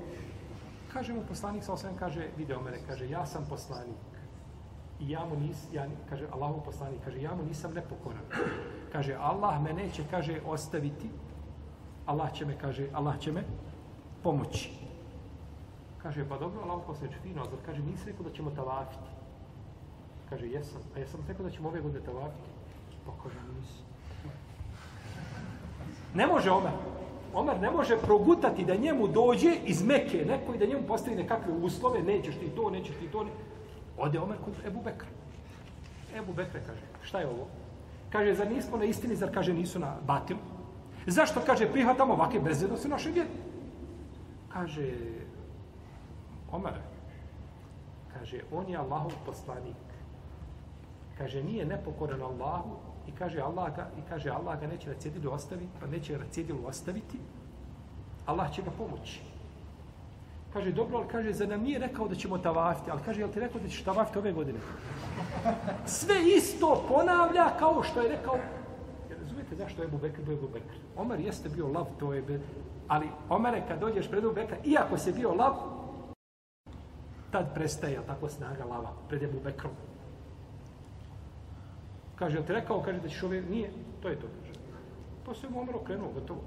Kaže 0.92 1.12
mu 1.12 1.22
poslanik, 1.28 1.64
sa 1.64 1.72
osvijem, 1.72 1.96
kaže, 1.98 2.28
vide 2.36 2.56
Omere, 2.56 2.78
kaže, 2.88 3.10
ja 3.10 3.26
sam 3.26 3.46
poslanik. 3.48 4.09
I 5.01 5.11
ja 5.11 5.24
mu 5.24 5.36
nis, 5.36 5.57
ja, 5.72 5.86
kaže, 6.09 6.26
Allahu 6.32 6.61
poslanik, 6.64 7.01
kaže, 7.05 7.22
ja 7.22 7.34
mu 7.34 7.42
nisam 7.42 7.72
nepokoran. 7.74 8.22
Kaže, 8.92 9.14
Allah 9.14 9.62
me 9.62 9.72
neće, 9.72 10.05
kaže, 10.11 10.40
ostaviti. 10.46 11.11
Allah 12.07 12.32
će 12.32 12.46
me, 12.46 12.59
kaže, 12.59 12.88
Allah 12.92 13.18
će 13.18 13.32
me 13.32 13.44
pomoći. 14.22 14.70
Kaže, 16.03 16.28
pa 16.28 16.38
dobro, 16.38 16.62
Allahu 16.62 16.82
posveći 16.86 17.14
fino, 17.22 17.40
ali 17.40 17.51
kaže, 17.66 17.82
nisi 17.82 18.07
rekao 18.07 18.24
da 18.24 18.32
ćemo 18.32 18.51
tavafiti? 18.51 19.11
Kaže, 20.30 20.46
jesam. 20.46 20.82
A 20.96 20.98
jesam 20.98 21.20
rekao 21.28 21.44
da 21.44 21.51
ćemo 21.51 21.68
ove 21.68 21.80
godine 21.80 22.05
tavafiti? 22.05 22.51
Pa 23.07 23.12
kaže, 23.22 23.36
nisi. 23.61 23.82
Ne 26.14 26.26
može 26.26 26.51
Omer. 26.51 26.72
Omer 27.34 27.61
ne 27.61 27.70
može 27.70 27.96
progutati 27.98 28.64
da 28.64 28.74
njemu 28.74 29.09
dođe 29.09 29.55
iz 29.64 29.82
Meke 29.82 30.24
neko 30.24 30.55
i 30.55 30.59
da 30.59 30.66
njemu 30.66 30.86
postavi 30.86 31.16
nekakve 31.16 31.53
uslove, 31.53 32.03
nećeš 32.03 32.34
ti 32.34 32.48
to, 32.57 32.70
nećeš 32.70 32.96
ti 32.96 33.09
to. 33.12 33.24
Ne. 33.24 33.30
Ode 34.01 34.20
Omer 34.20 34.38
kod 34.44 34.55
Ebu 34.66 34.82
Bekra. 34.82 35.09
Ebu 36.16 36.32
Bekra 36.32 36.61
kaže, 36.66 36.80
šta 37.03 37.20
je 37.20 37.28
ovo? 37.28 37.46
Kaže, 38.11 38.34
zar 38.34 38.51
nismo 38.51 38.76
na 38.76 38.84
istini, 38.84 39.16
zar 39.16 39.30
kaže 39.34 39.53
nisu 39.55 39.78
na 39.78 39.96
batilu? 40.07 40.40
Zašto, 41.07 41.40
kaže, 41.46 41.72
prihvatamo 41.72 42.14
ovake 42.14 42.40
bezvjednosti 42.40 42.88
u 42.88 42.90
našoj 42.90 43.12
vjeri? 43.12 43.28
Kaže, 44.53 44.92
Omer, 46.53 46.72
kaže, 48.12 48.40
on 48.53 48.68
je 48.68 48.76
Allahov 48.76 49.12
poslanik. 49.26 49.76
Kaže, 51.18 51.42
nije 51.44 51.66
nepokoran 51.66 52.22
Allahu 52.22 52.76
i 53.07 53.12
kaže 53.12 53.40
Allah 53.40 53.76
ga, 53.76 53.90
i 53.98 54.03
kaže 54.09 54.30
Allah 54.30 54.61
ga 54.61 54.66
neće 54.66 54.88
na 54.88 54.94
cjedilu 54.94 55.32
ostaviti, 55.32 55.72
pa 55.80 55.86
neće 55.86 56.18
na 56.18 56.24
cjedilu 56.30 56.66
ostaviti, 56.66 57.18
Allah 58.26 58.55
će 58.55 58.62
ga 58.62 58.70
pomoći. 58.70 59.29
Kaže, 60.53 60.72
dobro, 60.72 60.98
ali 60.98 61.09
kaže, 61.09 61.32
za 61.32 61.46
nam 61.46 61.62
nije 61.62 61.78
rekao 61.78 62.09
da 62.09 62.14
ćemo 62.14 62.38
tavafiti, 62.38 62.90
ali 62.90 63.01
kaže, 63.05 63.20
jel 63.20 63.30
ti 63.30 63.40
rekao 63.40 63.61
da 63.61 63.68
ćeš 63.68 63.82
tavafiti 63.82 64.18
ove 64.18 64.32
godine? 64.32 64.59
Sve 65.86 66.16
isto 66.36 66.84
ponavlja 66.88 67.46
kao 67.59 67.82
što 67.82 68.01
je 68.01 68.09
rekao 68.09 68.38
Vidite 69.51 69.64
zašto 69.64 69.82
je 69.82 69.86
Ebu 69.86 69.98
Bekr 69.98 70.22
bio 70.22 70.34
Ebu 70.34 70.48
Bekr. 70.53 70.74
Omer 70.96 71.20
jeste 71.20 71.48
bio 71.48 71.68
lav, 71.68 71.86
to 71.98 72.14
je... 72.14 72.22
Be... 72.22 72.40
Ali 72.88 73.09
Omer, 73.28 73.62
kad 73.68 73.80
dođeš 73.80 74.11
pred 74.11 74.24
Ebu 74.24 74.34
Bekra, 74.34 74.57
iako 74.64 74.98
se 74.98 75.12
bio 75.12 75.34
lav, 75.34 75.55
tad 77.30 77.55
prestaje, 77.55 77.92
jel 77.92 78.03
tako, 78.07 78.28
snaga 78.28 78.64
lava 78.64 78.92
pred 79.09 79.22
Ebu 79.22 79.40
Bekrom. 79.44 79.72
Kaže, 82.16 82.36
jel 82.36 82.44
ti 82.46 82.53
rekao, 82.53 82.82
kaže 82.82 83.01
da 83.01 83.09
ćeš 83.09 83.22
ove... 83.22 83.42
Nije, 83.42 83.70
to 84.03 84.09
je 84.09 84.20
to, 84.20 84.26
kaže. 84.26 84.53
To 85.24 85.34
se 85.34 85.46
Omer 85.46 85.76
okrenuo, 85.76 86.12
gotovo. 86.14 86.40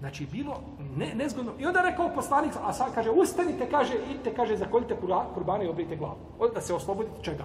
Znači, 0.00 0.26
bilo 0.26 0.60
ne, 0.96 1.14
nezgodno. 1.14 1.52
I 1.58 1.66
onda 1.66 1.82
rekao 1.82 2.14
poslanik, 2.14 2.52
a 2.62 2.72
sad 2.72 2.94
kaže, 2.94 3.10
ustanite, 3.10 3.70
kaže, 3.70 3.94
idite, 4.10 4.34
kaže, 4.34 4.56
zakoljite 4.56 4.96
kurbane 5.34 5.64
i 5.64 5.68
obrijte 5.68 5.96
glavu. 5.96 6.16
Od, 6.38 6.54
da 6.54 6.60
se 6.60 6.74
oslobodite 6.74 7.22
čega? 7.22 7.44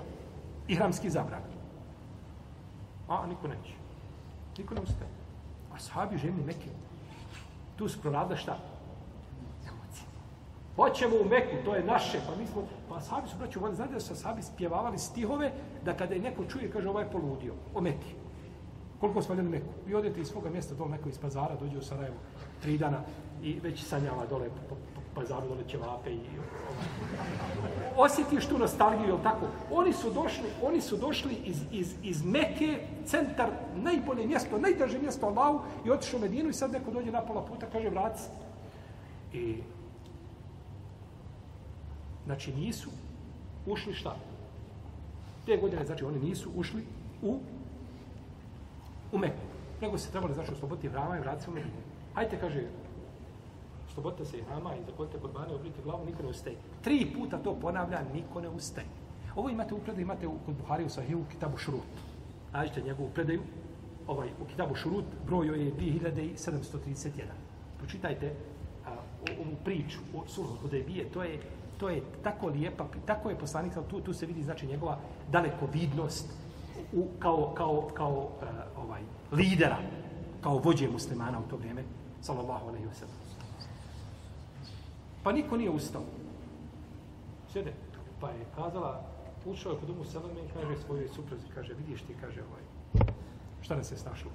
Ihramski 0.68 1.10
zabran. 1.10 1.42
A, 3.08 3.28
niko 3.28 3.48
neće. 3.48 3.74
Niko 4.58 4.76
ne 4.76 4.82
ustaje. 4.82 5.10
A 5.74 5.80
sahabi 5.80 6.18
ženi 6.18 6.44
Mekke. 6.46 6.70
Tu 7.76 7.90
su 7.90 8.02
proradili 8.02 8.38
šta? 8.38 8.58
Emocije. 9.68 10.08
Hoćemo 10.76 11.16
u 11.16 11.30
Meku, 11.30 11.66
to 11.66 11.76
je 11.76 11.84
naše. 11.84 12.20
Pa 12.28 12.36
mi 12.36 12.48
smo, 12.48 12.64
pa 12.90 13.02
sahabi 13.02 13.28
su, 13.30 13.38
braću, 13.38 13.60
znate 13.74 13.94
da 13.94 14.00
su 14.00 14.16
sahabi 14.16 14.42
spjevavali 14.42 14.98
stihove 14.98 15.52
da 15.86 15.98
kada 15.98 16.14
je 16.14 16.22
neko 16.22 16.46
čuje, 16.46 16.72
kaže, 16.72 16.90
ovaj 16.90 17.04
je 17.04 17.12
poludio. 17.12 17.54
O 17.74 17.82
Mekke. 17.82 18.25
Koliko 19.00 19.22
smo 19.22 19.36
ljeni 19.36 19.50
Meku? 19.50 19.74
Vi 19.86 19.96
odete 19.96 20.22
iz 20.22 20.28
svoga 20.28 20.50
mjesta, 20.50 20.76
dole 20.76 20.92
neko 20.92 21.10
iz 21.10 21.18
pazara, 21.18 21.56
dođe 21.60 21.78
u 21.78 21.82
Sarajevo, 21.82 22.16
tri 22.62 22.78
dana 22.78 23.02
i 23.44 23.60
već 23.60 23.84
sanjava 23.84 24.26
dole 24.30 24.50
po, 24.50 24.62
po, 24.70 24.76
po 24.96 25.02
pazaru, 25.16 25.48
dole 25.48 25.64
ćevape 25.68 26.12
i 26.12 26.20
ovaj. 26.20 27.92
osjetiš 27.98 28.46
tu 28.46 28.58
nostalgiju, 28.58 29.08
jel 29.08 29.24
tako? 29.24 29.46
Oni 29.72 29.94
su 29.94 30.12
došli, 30.12 30.50
oni 30.64 30.82
su 30.82 30.98
došli 30.98 31.36
iz, 31.46 31.62
iz, 31.72 31.96
iz 32.04 32.26
Meke, 32.26 32.80
centar, 33.06 33.50
najbolje 33.76 34.28
mjesto, 34.28 34.58
najdraže 34.58 35.00
mjesto 35.00 35.26
Allahu 35.26 35.60
i 35.86 35.92
otišu 35.92 36.18
u 36.18 36.20
Medinu 36.20 36.50
i 36.50 36.54
sad 36.54 36.72
neko 36.72 36.92
dođe 36.92 37.12
na 37.12 37.22
pola 37.22 37.46
puta, 37.46 37.66
kaže 37.72 37.90
vrati. 37.90 38.22
I 39.34 39.56
znači 42.26 42.54
nisu 42.54 42.90
ušli 43.68 43.94
šta? 43.94 44.16
Te 45.46 45.58
godine, 45.58 45.86
znači 45.86 46.06
oni 46.06 46.20
nisu 46.20 46.50
ušli 46.56 46.84
u 47.22 47.40
u 49.16 49.18
Meku. 49.18 49.46
Nego 49.82 49.98
se 49.98 50.12
trebali, 50.12 50.34
znači, 50.34 50.52
osloboditi 50.52 50.90
hrama 50.90 51.18
i 51.18 51.20
vratiti 51.20 51.50
u 51.50 51.54
Medinu. 51.54 51.82
Hajte, 52.14 52.40
kaže, 52.40 52.64
oslobodite 53.88 54.26
se 54.26 54.38
vrama 54.48 54.76
i 54.76 54.84
zakolite 54.86 55.18
korbane, 55.20 55.56
obrite 55.56 55.82
glavu, 55.84 56.06
niko 56.06 56.24
ne 56.24 56.30
ustaje. 56.30 56.56
Tri 56.82 57.08
puta 57.18 57.38
to 57.38 57.56
ponavlja, 57.62 58.00
niko 58.14 58.42
ne 58.42 58.50
ustaje. 58.50 58.88
Ovo 59.36 59.50
imate 59.50 59.74
u 59.74 59.80
predaju, 59.80 60.02
imate 60.02 60.28
u, 60.28 60.38
kod 60.46 60.56
Buhari 60.56 60.86
u 60.86 60.90
Sahihu 60.90 61.22
u 61.22 61.32
Kitabu 61.32 61.58
Šurut. 61.58 61.96
Nađite 62.54 62.82
njegovu 62.82 63.10
predaju, 63.14 63.42
ovaj, 64.08 64.30
u 64.42 64.46
Kitabu 64.46 64.76
Šurut, 64.76 65.06
broj 65.26 65.48
je 65.48 65.74
2731. 65.74 67.24
Pročitajte 67.78 68.34
a, 68.86 68.90
ovu 69.40 69.56
priču 69.64 70.00
o 70.16 70.28
Sulhu 70.28 70.56
Hudebije, 70.62 71.10
to 71.12 71.24
je, 71.24 71.40
to 71.78 71.90
je 71.90 72.02
tako 72.24 72.48
lijepa, 72.48 72.86
tako 73.06 73.30
je 73.30 73.40
poslanik, 73.40 73.74
tu, 73.90 74.02
tu 74.02 74.14
se 74.14 74.26
vidi 74.26 74.44
znači 74.44 74.68
njegova 74.68 74.98
dalekovidnost, 75.32 76.45
u, 76.94 77.08
kao, 77.20 77.54
kao, 77.58 77.90
kao 77.94 78.12
uh, 78.12 78.84
ovaj, 78.84 79.02
lidera, 79.32 79.78
kao 80.42 80.58
vođe 80.58 80.88
muslimana 80.88 81.40
u 81.40 81.50
to 81.50 81.58
vrijeme, 81.58 81.84
sallallahu 82.22 82.68
alaihi 82.68 82.88
wa 82.88 82.94
sallam. 82.94 83.16
Pa 85.24 85.32
niko 85.32 85.58
nije 85.58 85.70
ustao. 85.70 86.02
Sjede. 87.52 87.74
Pa 88.22 88.30
je 88.30 88.46
kazala, 88.56 89.02
ušao 89.46 89.72
je 89.72 89.78
kod 89.80 89.90
umu 89.90 90.06
Seleme 90.06 90.40
i 90.40 90.54
kaže 90.54 90.82
svojoj 90.86 91.08
suprazi, 91.08 91.48
kaže, 91.56 91.74
vidiš 91.74 92.02
ti, 92.02 92.16
kaže, 92.22 92.42
ovaj, 92.42 92.64
šta 93.62 93.76
nas 93.76 93.88
se 93.88 93.98
snašlo? 93.98 94.32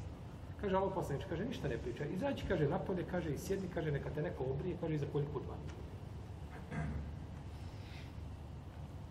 Kaže, 0.61 0.77
alo 0.77 0.91
poslanič, 0.91 1.25
kaže, 1.29 1.45
ništa 1.45 1.69
ne 1.69 1.79
priča. 1.79 2.05
Izađi, 2.05 2.45
kaže, 2.49 2.69
napolje, 2.69 3.05
kaže, 3.11 3.31
i 3.31 3.39
sjedni, 3.39 3.69
kaže, 3.75 3.93
neka 3.93 4.11
te 4.11 4.23
neko 4.23 4.45
obrije, 4.45 4.77
kaže, 4.81 4.95
i 4.95 4.99
za 4.99 5.07
kolju 5.13 5.27
kudva. 5.33 5.55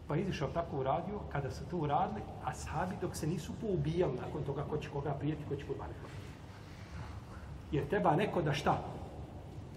Pa 0.09 0.15
izišao 0.15 0.47
tako 0.53 0.77
uradio, 0.77 1.19
kada 1.31 1.51
su 1.51 1.65
to 1.69 1.77
uradili, 1.77 2.21
a 2.43 2.53
sahabi 2.53 2.95
dok 3.01 3.15
se 3.15 3.27
nisu 3.27 3.53
poubijali 3.61 4.13
nakon 4.25 4.43
toga 4.43 4.63
ko 4.69 4.77
će 4.77 4.89
koga 4.89 5.13
prijeti, 5.13 5.43
ko 5.49 5.55
će 5.55 5.67
kurbani 5.67 5.93
Jer 7.71 7.87
treba 7.87 8.15
neko 8.15 8.41
da 8.41 8.53
šta? 8.53 8.83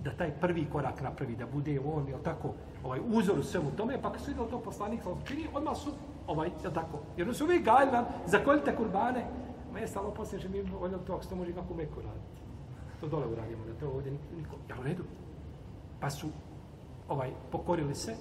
Da 0.05 0.11
taj 0.11 0.31
prvi 0.41 0.67
korak 0.73 1.03
napravi, 1.03 1.37
da 1.37 1.47
bude 1.47 1.81
on, 1.81 2.09
jel 2.09 2.19
tako, 2.23 2.55
ovaj 2.85 3.01
uzor 3.07 3.39
u 3.39 3.43
svemu 3.43 3.71
tome, 3.77 4.03
pa 4.03 4.13
kad 4.13 4.21
su 4.21 4.27
vidjeli 4.27 4.51
to 4.51 4.61
poslanik, 4.61 5.01
ali 5.07 5.17
čini, 5.25 5.47
odmah 5.55 5.77
su, 5.77 5.93
ovaj, 6.27 6.51
jel 6.63 6.73
tako, 6.73 6.99
jer 7.17 7.35
su 7.35 7.45
uvijek 7.45 7.65
gajali 7.65 7.93
nam, 7.93 8.05
zakoljite 8.27 8.77
kurbane, 8.77 9.27
ma 9.73 9.79
je 9.79 9.89
stalo 9.89 10.11
poslije, 10.11 10.41
že 10.41 10.49
mi 10.49 10.63
voljeli 10.63 11.05
to, 11.07 11.13
ako 11.13 11.23
se 11.23 11.29
to 11.29 11.37
može 11.37 11.53
kako 11.53 11.75
meko 11.75 12.01
raditi. 12.01 12.41
To 13.01 13.09
dole 13.09 13.27
uradimo, 13.27 13.65
da 13.65 13.75
to 13.81 13.91
ovdje 13.91 14.13
niko, 14.13 14.57
jel 14.69 14.81
u 14.81 14.83
redu? 14.83 15.05
Pa 16.01 16.11
su, 16.11 16.29
ovaj, 17.09 17.31
pokorili 17.51 17.95
se, 17.95 18.17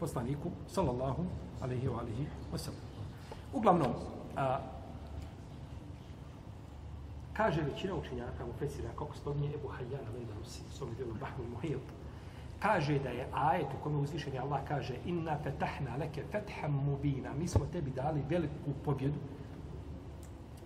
poslaniku, 0.00 0.50
sallallahu 0.68 1.24
alaihi 1.60 1.88
wa 1.88 2.00
alihi 2.00 2.26
wa 2.52 2.58
sallam. 2.58 2.80
Uglavnom, 3.52 3.92
a, 4.36 4.58
kaže 7.32 7.62
većina 7.62 7.94
učenjaka 7.94 8.44
u 8.44 8.52
Fesira, 8.58 8.88
kako 8.98 9.16
spominje 9.16 9.54
Ebu 9.54 9.68
Hajjana 9.68 10.10
Lendarusi, 10.14 10.62
u 10.68 10.72
svom 10.72 10.94
djelu 10.94 11.14
Bahmu 11.20 11.44
Muhil, 11.52 11.78
kaže 12.58 12.98
da 12.98 13.08
je 13.08 13.28
ajet 13.34 13.66
u 13.66 13.82
kome 13.82 13.96
uzvišeni 13.96 14.38
Allah 14.38 14.60
kaže 14.68 14.94
inna 15.06 15.38
fatahna 15.44 15.96
leke 15.96 16.22
fetham 16.32 16.72
mubina, 16.72 17.32
mi 17.38 17.48
smo 17.48 17.66
tebi 17.72 17.90
dali 17.90 18.22
veliku 18.28 18.72
pobjedu. 18.84 19.18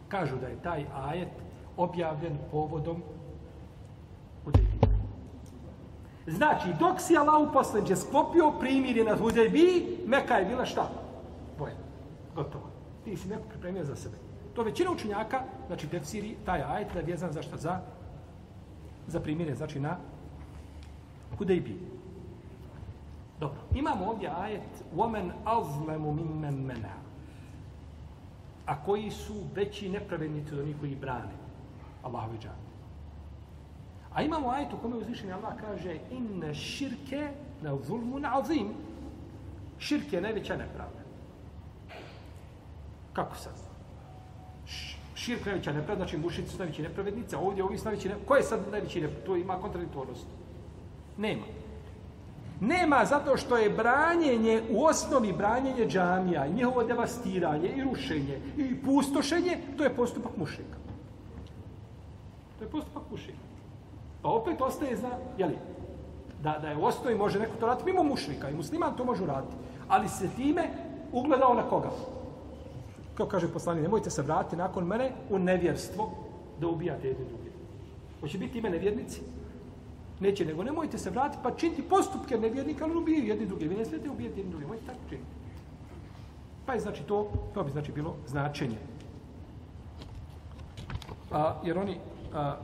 Kažu 0.08 0.36
da 0.36 0.46
je 0.46 0.62
taj 0.62 0.86
ajet 0.94 1.32
objavljen 1.76 2.38
povodom 2.50 3.02
Hudejbije. 4.44 4.89
Znači, 6.27 6.67
dok 6.79 7.01
si 7.01 7.17
Allah 7.17 7.49
uposleđe 7.49 7.95
sklopio 7.95 8.51
primirje 8.59 9.03
na 9.03 9.17
Hudebi, 9.17 9.97
Meka 10.05 10.35
je 10.35 10.45
bila 10.45 10.65
šta? 10.65 10.89
Boje. 11.59 11.75
Gotovo. 12.35 12.69
Ti 13.03 13.17
si 13.17 13.27
neko 13.27 13.43
pripremio 13.49 13.83
za 13.83 13.95
sebe. 13.95 14.15
To 14.53 14.63
većina 14.63 14.91
učenjaka, 14.91 15.41
znači 15.67 15.87
tefsiri, 15.87 16.35
taj 16.45 16.63
ajet 16.63 16.93
da 16.93 16.99
je 16.99 17.05
vjezan 17.05 17.31
za 17.31 17.41
šta? 17.41 17.57
Za, 17.57 17.79
za 19.07 19.19
primirje, 19.19 19.55
znači 19.55 19.79
na 19.79 19.97
Hudebi. 21.37 21.79
Dobro. 23.39 23.59
Imamo 23.75 24.05
ovdje 24.05 24.29
ajet 24.39 24.83
وَمَنْ 24.95 25.31
أَظْلَمُ 25.45 26.15
مِمَّنْ 26.15 26.65
مَنَا 26.65 26.95
A 28.65 28.83
koji 28.85 29.11
su 29.11 29.33
veći 29.55 29.89
nepravednici 29.89 30.53
od 30.53 30.59
onih 30.59 30.75
koji 30.79 30.95
brane 30.95 31.33
Allahovi 32.03 32.37
džani. 32.37 32.65
A 34.14 34.22
imamo 34.22 34.50
ajet 34.50 34.72
u 34.72 34.78
kome 34.82 34.96
uzvišeni 34.96 35.32
Allah 35.32 35.52
kaže 35.60 35.98
inna 36.10 36.54
širke 36.54 37.28
na 37.62 37.76
zulmun 37.86 38.26
azim. 38.26 38.68
Širke 39.78 40.16
je 40.16 40.22
najveća 40.22 40.56
nepravda. 40.56 41.00
Kako 43.12 43.36
sad? 43.36 43.52
Širk 45.14 45.40
je 45.40 45.46
najveća 45.46 45.72
nepravda, 45.72 46.04
znači 46.04 46.18
mušici 46.18 46.50
su 46.50 46.58
najveći 46.58 46.82
nepravednici, 46.82 47.36
a 47.36 47.38
ovdje 47.38 47.64
ovi 47.64 47.78
su 47.78 47.84
najveći 47.84 48.08
nepravednici. 48.08 48.28
Ko 48.28 48.36
je 48.36 48.42
sad 48.42 48.60
najveći 48.70 49.00
nepravednici? 49.00 49.26
To 49.26 49.36
ima 49.36 49.60
kontradiktornost. 49.60 50.26
Nema. 51.16 51.42
Nema 52.60 53.04
zato 53.04 53.36
što 53.36 53.56
je 53.56 53.70
branjenje, 53.70 54.62
u 54.70 54.84
osnovi 54.84 55.32
branjenje 55.32 55.86
džamija, 55.86 56.46
njihovo 56.46 56.84
devastiranje 56.84 57.68
i 57.68 57.82
rušenje 57.82 58.40
i 58.56 58.82
pustošenje, 58.82 59.58
to 59.76 59.84
je 59.84 59.96
postupak 59.96 60.36
mušika. 60.36 60.78
To 62.58 62.64
je 62.64 62.70
postupak 62.70 63.02
mušika. 63.10 63.49
Pa 64.22 64.28
opet 64.28 64.60
ostaje 64.60 64.96
za, 64.96 65.10
jeli, 65.38 65.58
da, 66.42 66.58
da 66.62 66.68
je 66.68 66.76
u 66.76 66.84
osnovi 66.84 67.16
može 67.16 67.38
neko 67.38 67.56
to 67.60 67.66
raditi 67.66 67.90
mimo 67.90 68.02
mušnika 68.02 68.50
i 68.50 68.54
musliman 68.54 68.96
to 68.96 69.04
može 69.04 69.26
raditi. 69.26 69.56
Ali 69.88 70.08
se 70.08 70.28
time 70.36 70.68
ugledao 71.12 71.54
na 71.54 71.62
koga? 71.62 71.90
Kao 73.14 73.26
kaže 73.26 73.52
poslanik, 73.52 73.82
nemojte 73.82 74.10
se 74.10 74.22
vratiti 74.22 74.56
nakon 74.56 74.84
mene 74.84 75.12
u 75.30 75.38
nevjerstvo 75.38 76.10
da 76.60 76.68
ubijate 76.68 77.08
jedni 77.08 77.24
druge. 77.24 77.50
Hoće 78.20 78.38
biti 78.38 78.58
ime 78.58 78.70
nevjernici? 78.70 79.20
Neće, 80.20 80.44
nego 80.44 80.64
nemojte 80.64 80.98
se 80.98 81.10
vratiti 81.10 81.42
pa 81.42 81.50
činiti 81.50 81.82
postupke 81.82 82.38
nevjernika, 82.38 82.84
ali 82.84 82.96
ubijaju 82.96 83.26
jedni 83.26 83.46
druge. 83.46 83.68
Vi 83.68 83.76
ne 83.76 83.84
smijete 83.84 84.10
ubijati 84.10 84.40
jedni 84.40 84.50
druge, 84.50 84.66
mojte 84.66 84.86
tako 84.86 84.98
činiti. 85.08 85.28
Pa 86.66 86.74
je 86.74 86.80
znači 86.80 87.02
to, 87.02 87.30
to 87.54 87.64
bi 87.64 87.70
znači 87.70 87.92
bilo 87.92 88.16
značenje. 88.26 88.76
A, 91.30 91.54
jer 91.64 91.78
oni, 91.78 91.96
a, 92.34 92.56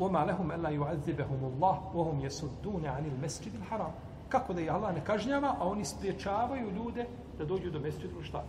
وما 0.00 0.24
لهم 0.24 0.52
الا 0.52 0.70
يعذبهم 0.70 1.40
الله 1.44 1.90
وهم 1.94 2.20
يصدون 2.20 2.86
عن 2.86 3.04
المسجد 3.06 3.54
الحرام 3.54 3.92
kako 4.28 4.52
da 4.52 4.60
ih 4.60 4.74
Allah 4.74 4.94
ne 4.94 5.04
kažnjava, 5.04 5.54
a 5.58 5.68
oni 5.68 5.84
spriječavaju 5.84 6.70
ljude 6.70 7.06
da 7.38 7.44
dođu 7.44 7.70
do 7.70 7.80
mesjidu 7.80 8.22
šta? 8.22 8.44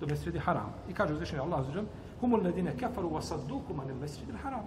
Do 0.00 0.06
mesjidi 0.06 0.38
haram. 0.38 0.74
I 0.88 0.92
kaže 0.94 1.14
uzvišenje 1.14 1.42
Allah 1.42 1.60
uzvišenje, 1.60 1.86
humul 2.20 2.42
ledine 2.42 2.76
kefaru 2.76 3.10
wa 3.10 3.22
saddukum 3.22 3.80
anil 3.80 3.96
mesjidi 3.96 4.32
haram. 4.42 4.64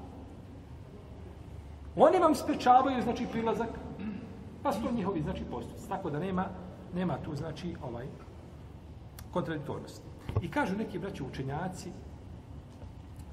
Oni 1.96 2.20
vam 2.20 2.36
spriječavaju, 2.36 3.02
znači, 3.02 3.28
prilazak, 3.32 3.70
pa 4.64 4.74
su 4.74 4.82
to 4.82 4.92
njihovi, 4.92 5.22
znači, 5.22 5.44
postupci. 5.52 5.90
Tako 5.90 6.10
da 6.10 6.20
nema, 6.20 6.46
nema 6.96 7.18
tu, 7.18 7.36
znači, 7.36 7.76
ovaj, 7.84 8.08
kontradiktornost. 9.34 10.02
I 10.42 10.52
kažu 10.52 10.78
neki 10.78 11.00
braći 11.00 11.24
učenjaci, 11.24 11.92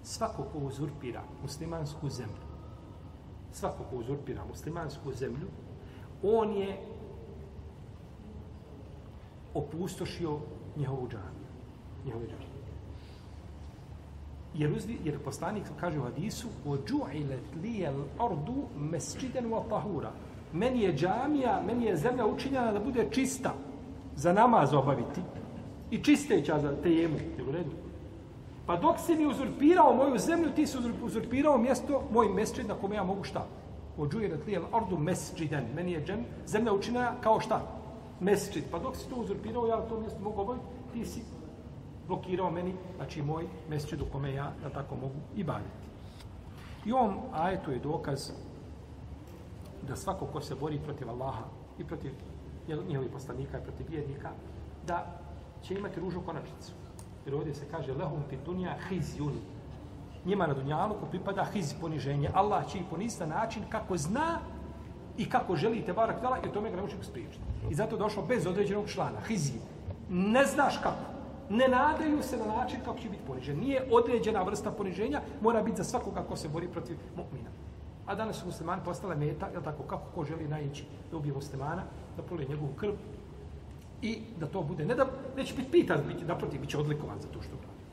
svako 0.02 0.42
ko 0.42 0.58
uzurpira 0.58 1.22
muslimansku 1.42 2.08
zemlju, 2.08 2.48
svako 3.52 3.84
ko 3.90 3.96
uzurpira 3.96 4.44
muslimansku 4.44 5.12
zemlju, 5.12 5.46
on 6.22 6.52
je 6.52 6.78
opustošio 9.54 10.38
njihovu 10.76 11.08
džaniju. 11.08 11.48
Njihovu 12.04 12.24
džaniju. 12.24 12.48
Jer, 14.54 14.72
uzvi, 14.72 14.98
jer 15.04 15.18
poslanik 15.18 15.64
kaže 15.80 15.98
u 15.98 16.02
hadisu 16.02 16.48
وَجُعِلَتْ 16.66 17.62
لِيَ 17.62 17.88
الْأَرْضُ 17.88 18.48
مَسْجِدًا 18.76 19.42
وَطَهُورًا 19.48 20.10
Meni 20.52 20.82
je 20.82 20.94
džamija, 20.96 21.62
meni 21.66 21.84
je 21.84 21.96
zemlja 21.96 22.26
učinjena 22.26 22.72
da 22.72 22.80
bude 22.80 23.08
čista 23.10 23.54
za 24.16 24.32
namaz 24.32 24.74
obaviti 24.74 25.20
i 25.90 25.98
čisteća 25.98 26.60
za 26.60 26.76
tejemu. 26.82 27.16
Je 27.38 27.44
u 27.48 27.52
redu? 27.52 27.70
Pa 28.65 28.75
dok 28.75 28.99
si 28.99 29.15
mi 29.15 29.27
uzurpirao 29.27 29.95
moju 29.95 30.17
zemlju, 30.17 30.51
ti 30.55 30.67
si 30.67 30.77
uzurpirao 31.03 31.57
mjesto, 31.57 32.03
moj 32.11 32.29
mesčid 32.29 32.67
na 32.67 32.75
kome 32.75 32.95
ja 32.95 33.03
mogu 33.03 33.23
šta? 33.23 33.45
Ođujirat 33.97 34.45
lijel 34.45 34.63
ardu 34.71 34.97
mesčiden. 34.97 35.65
Meni 35.75 35.91
je 35.91 36.05
džem, 36.05 36.25
zemlja 36.45 36.73
učinjena 36.73 37.15
kao 37.21 37.39
šta? 37.39 37.61
Mesčid. 38.19 38.63
Pa 38.71 38.79
dok 38.79 38.95
si 38.95 39.09
to 39.09 39.15
uzurpirao, 39.15 39.67
ja 39.67 39.81
to 39.81 39.99
mjesto 39.99 40.19
mogu 40.19 40.41
obaviti, 40.41 40.65
ti 40.93 41.05
si 41.05 41.21
blokirao 42.07 42.51
meni, 42.51 42.73
znači 42.95 43.21
moj 43.21 43.45
mesčid 43.69 44.01
u 44.01 44.05
kome 44.11 44.33
ja 44.33 44.51
da 44.63 44.69
tako 44.69 44.95
mogu 44.95 45.19
i 45.35 45.43
baviti. 45.43 45.83
I 46.85 46.93
on, 46.93 47.19
ajetu 47.33 47.71
je 47.71 47.79
dokaz 47.79 48.31
da 49.87 49.95
svako 49.95 50.25
ko 50.25 50.41
se 50.41 50.55
bori 50.55 50.79
protiv 50.79 51.09
Allaha 51.09 51.43
i 51.79 51.83
protiv 51.83 52.11
njegovih 52.67 53.11
poslanika 53.11 53.59
i 53.59 53.63
protiv 53.63 53.85
vjernika, 53.89 54.29
da 54.87 55.05
će 55.61 55.75
imati 55.75 55.99
ružu 55.99 56.21
konačnicu. 56.21 56.71
Jer 57.25 57.35
ovdje 57.35 57.53
se 57.53 57.65
kaže 57.71 57.93
lehum 57.93 58.23
fi 58.29 58.37
dunja 58.45 58.75
hizjun. 58.89 59.33
Njima 60.25 60.47
na 60.47 60.53
dunjalu 60.53 60.95
ko 60.99 61.05
pripada 61.05 61.45
hiz 61.53 61.73
poniženje. 61.81 62.29
Allah 62.33 62.67
će 62.67 62.77
ih 62.77 62.83
poniziti 62.89 63.23
na 63.23 63.35
način 63.35 63.63
kako 63.69 63.97
zna 63.97 64.39
i 65.17 65.29
kako 65.29 65.55
želi 65.55 65.85
te 65.85 65.93
barak 65.93 66.21
tala 66.21 66.37
i 66.37 66.47
o 66.47 66.51
tome 66.51 66.69
ga 66.69 66.75
ne 66.75 66.81
možemo 66.81 67.03
spriječiti. 67.03 67.43
I 67.69 67.75
zato 67.75 67.97
došlo 67.97 68.23
bez 68.23 68.47
određenog 68.47 68.89
člana. 68.89 69.19
Hizji. 69.27 69.59
Ne 70.09 70.45
znaš 70.45 70.77
kako. 70.77 71.13
Ne 71.49 71.67
nadaju 71.67 72.23
se 72.23 72.37
na 72.37 72.45
način 72.45 72.79
kako 72.85 72.99
će 72.99 73.09
biti 73.09 73.23
ponižen. 73.27 73.59
Nije 73.59 73.87
određena 73.91 74.43
vrsta 74.43 74.71
poniženja, 74.71 75.21
mora 75.41 75.63
biti 75.63 75.77
za 75.77 75.83
svakoga 75.83 76.23
ko 76.23 76.35
se 76.35 76.49
bori 76.49 76.67
protiv 76.67 76.97
mu'mina. 77.17 77.49
A 78.05 78.15
danas 78.15 78.35
su 78.35 78.45
muslimani 78.45 78.81
postale 78.85 79.15
meta, 79.15 79.47
je 79.47 79.63
tako, 79.63 79.83
kako 79.83 80.03
ko 80.15 80.25
želi 80.25 80.47
najići 80.47 80.85
da 81.11 81.17
ubije 81.17 81.33
muslimana, 81.33 81.83
da 82.17 82.23
polije 82.23 82.49
njegovu 82.49 82.73
krv 82.79 82.93
i 84.03 84.21
da 84.39 84.47
to 84.47 84.61
bude, 84.61 84.85
ne 84.85 84.95
da 84.95 85.05
neće 85.37 85.53
biti 85.55 85.71
pitan, 85.71 86.01
biti, 86.07 86.25
naprotiv, 86.25 86.61
bit 86.61 86.69
će 86.69 86.77
odlikovan 86.77 87.19
za 87.21 87.27
to 87.27 87.41
što 87.41 87.55
radi. 87.55 87.83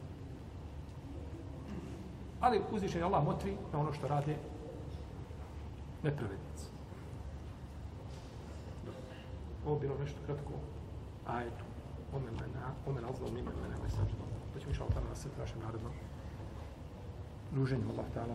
Ali 2.40 2.60
uzvišen 2.72 3.00
je 3.00 3.04
Allah 3.04 3.24
motri 3.24 3.54
na 3.72 3.78
ono 3.80 3.92
što 3.92 4.08
rade 4.08 4.36
nepravednici. 6.02 6.66
Ovo 9.66 9.78
bilo 9.78 9.94
nešto 9.98 10.18
kratko 10.26 10.52
ajetu. 11.26 11.64
Omen 12.12 12.34
mena, 12.34 12.74
omen 12.86 13.04
azla, 13.04 13.30
mima 13.30 13.50
mena, 13.50 13.62
mena, 13.62 13.76
ovaj 13.78 13.90
sađda. 13.90 14.24
To 14.52 14.60
ćemo 14.60 14.72
išao 14.72 14.88
tamo 14.94 15.08
na 15.08 15.14
sve 15.14 15.30
našem 15.38 15.60
narodnom 15.60 15.92
druženju. 17.52 17.84
Allah 17.90 18.06
ta'ala 18.14 18.34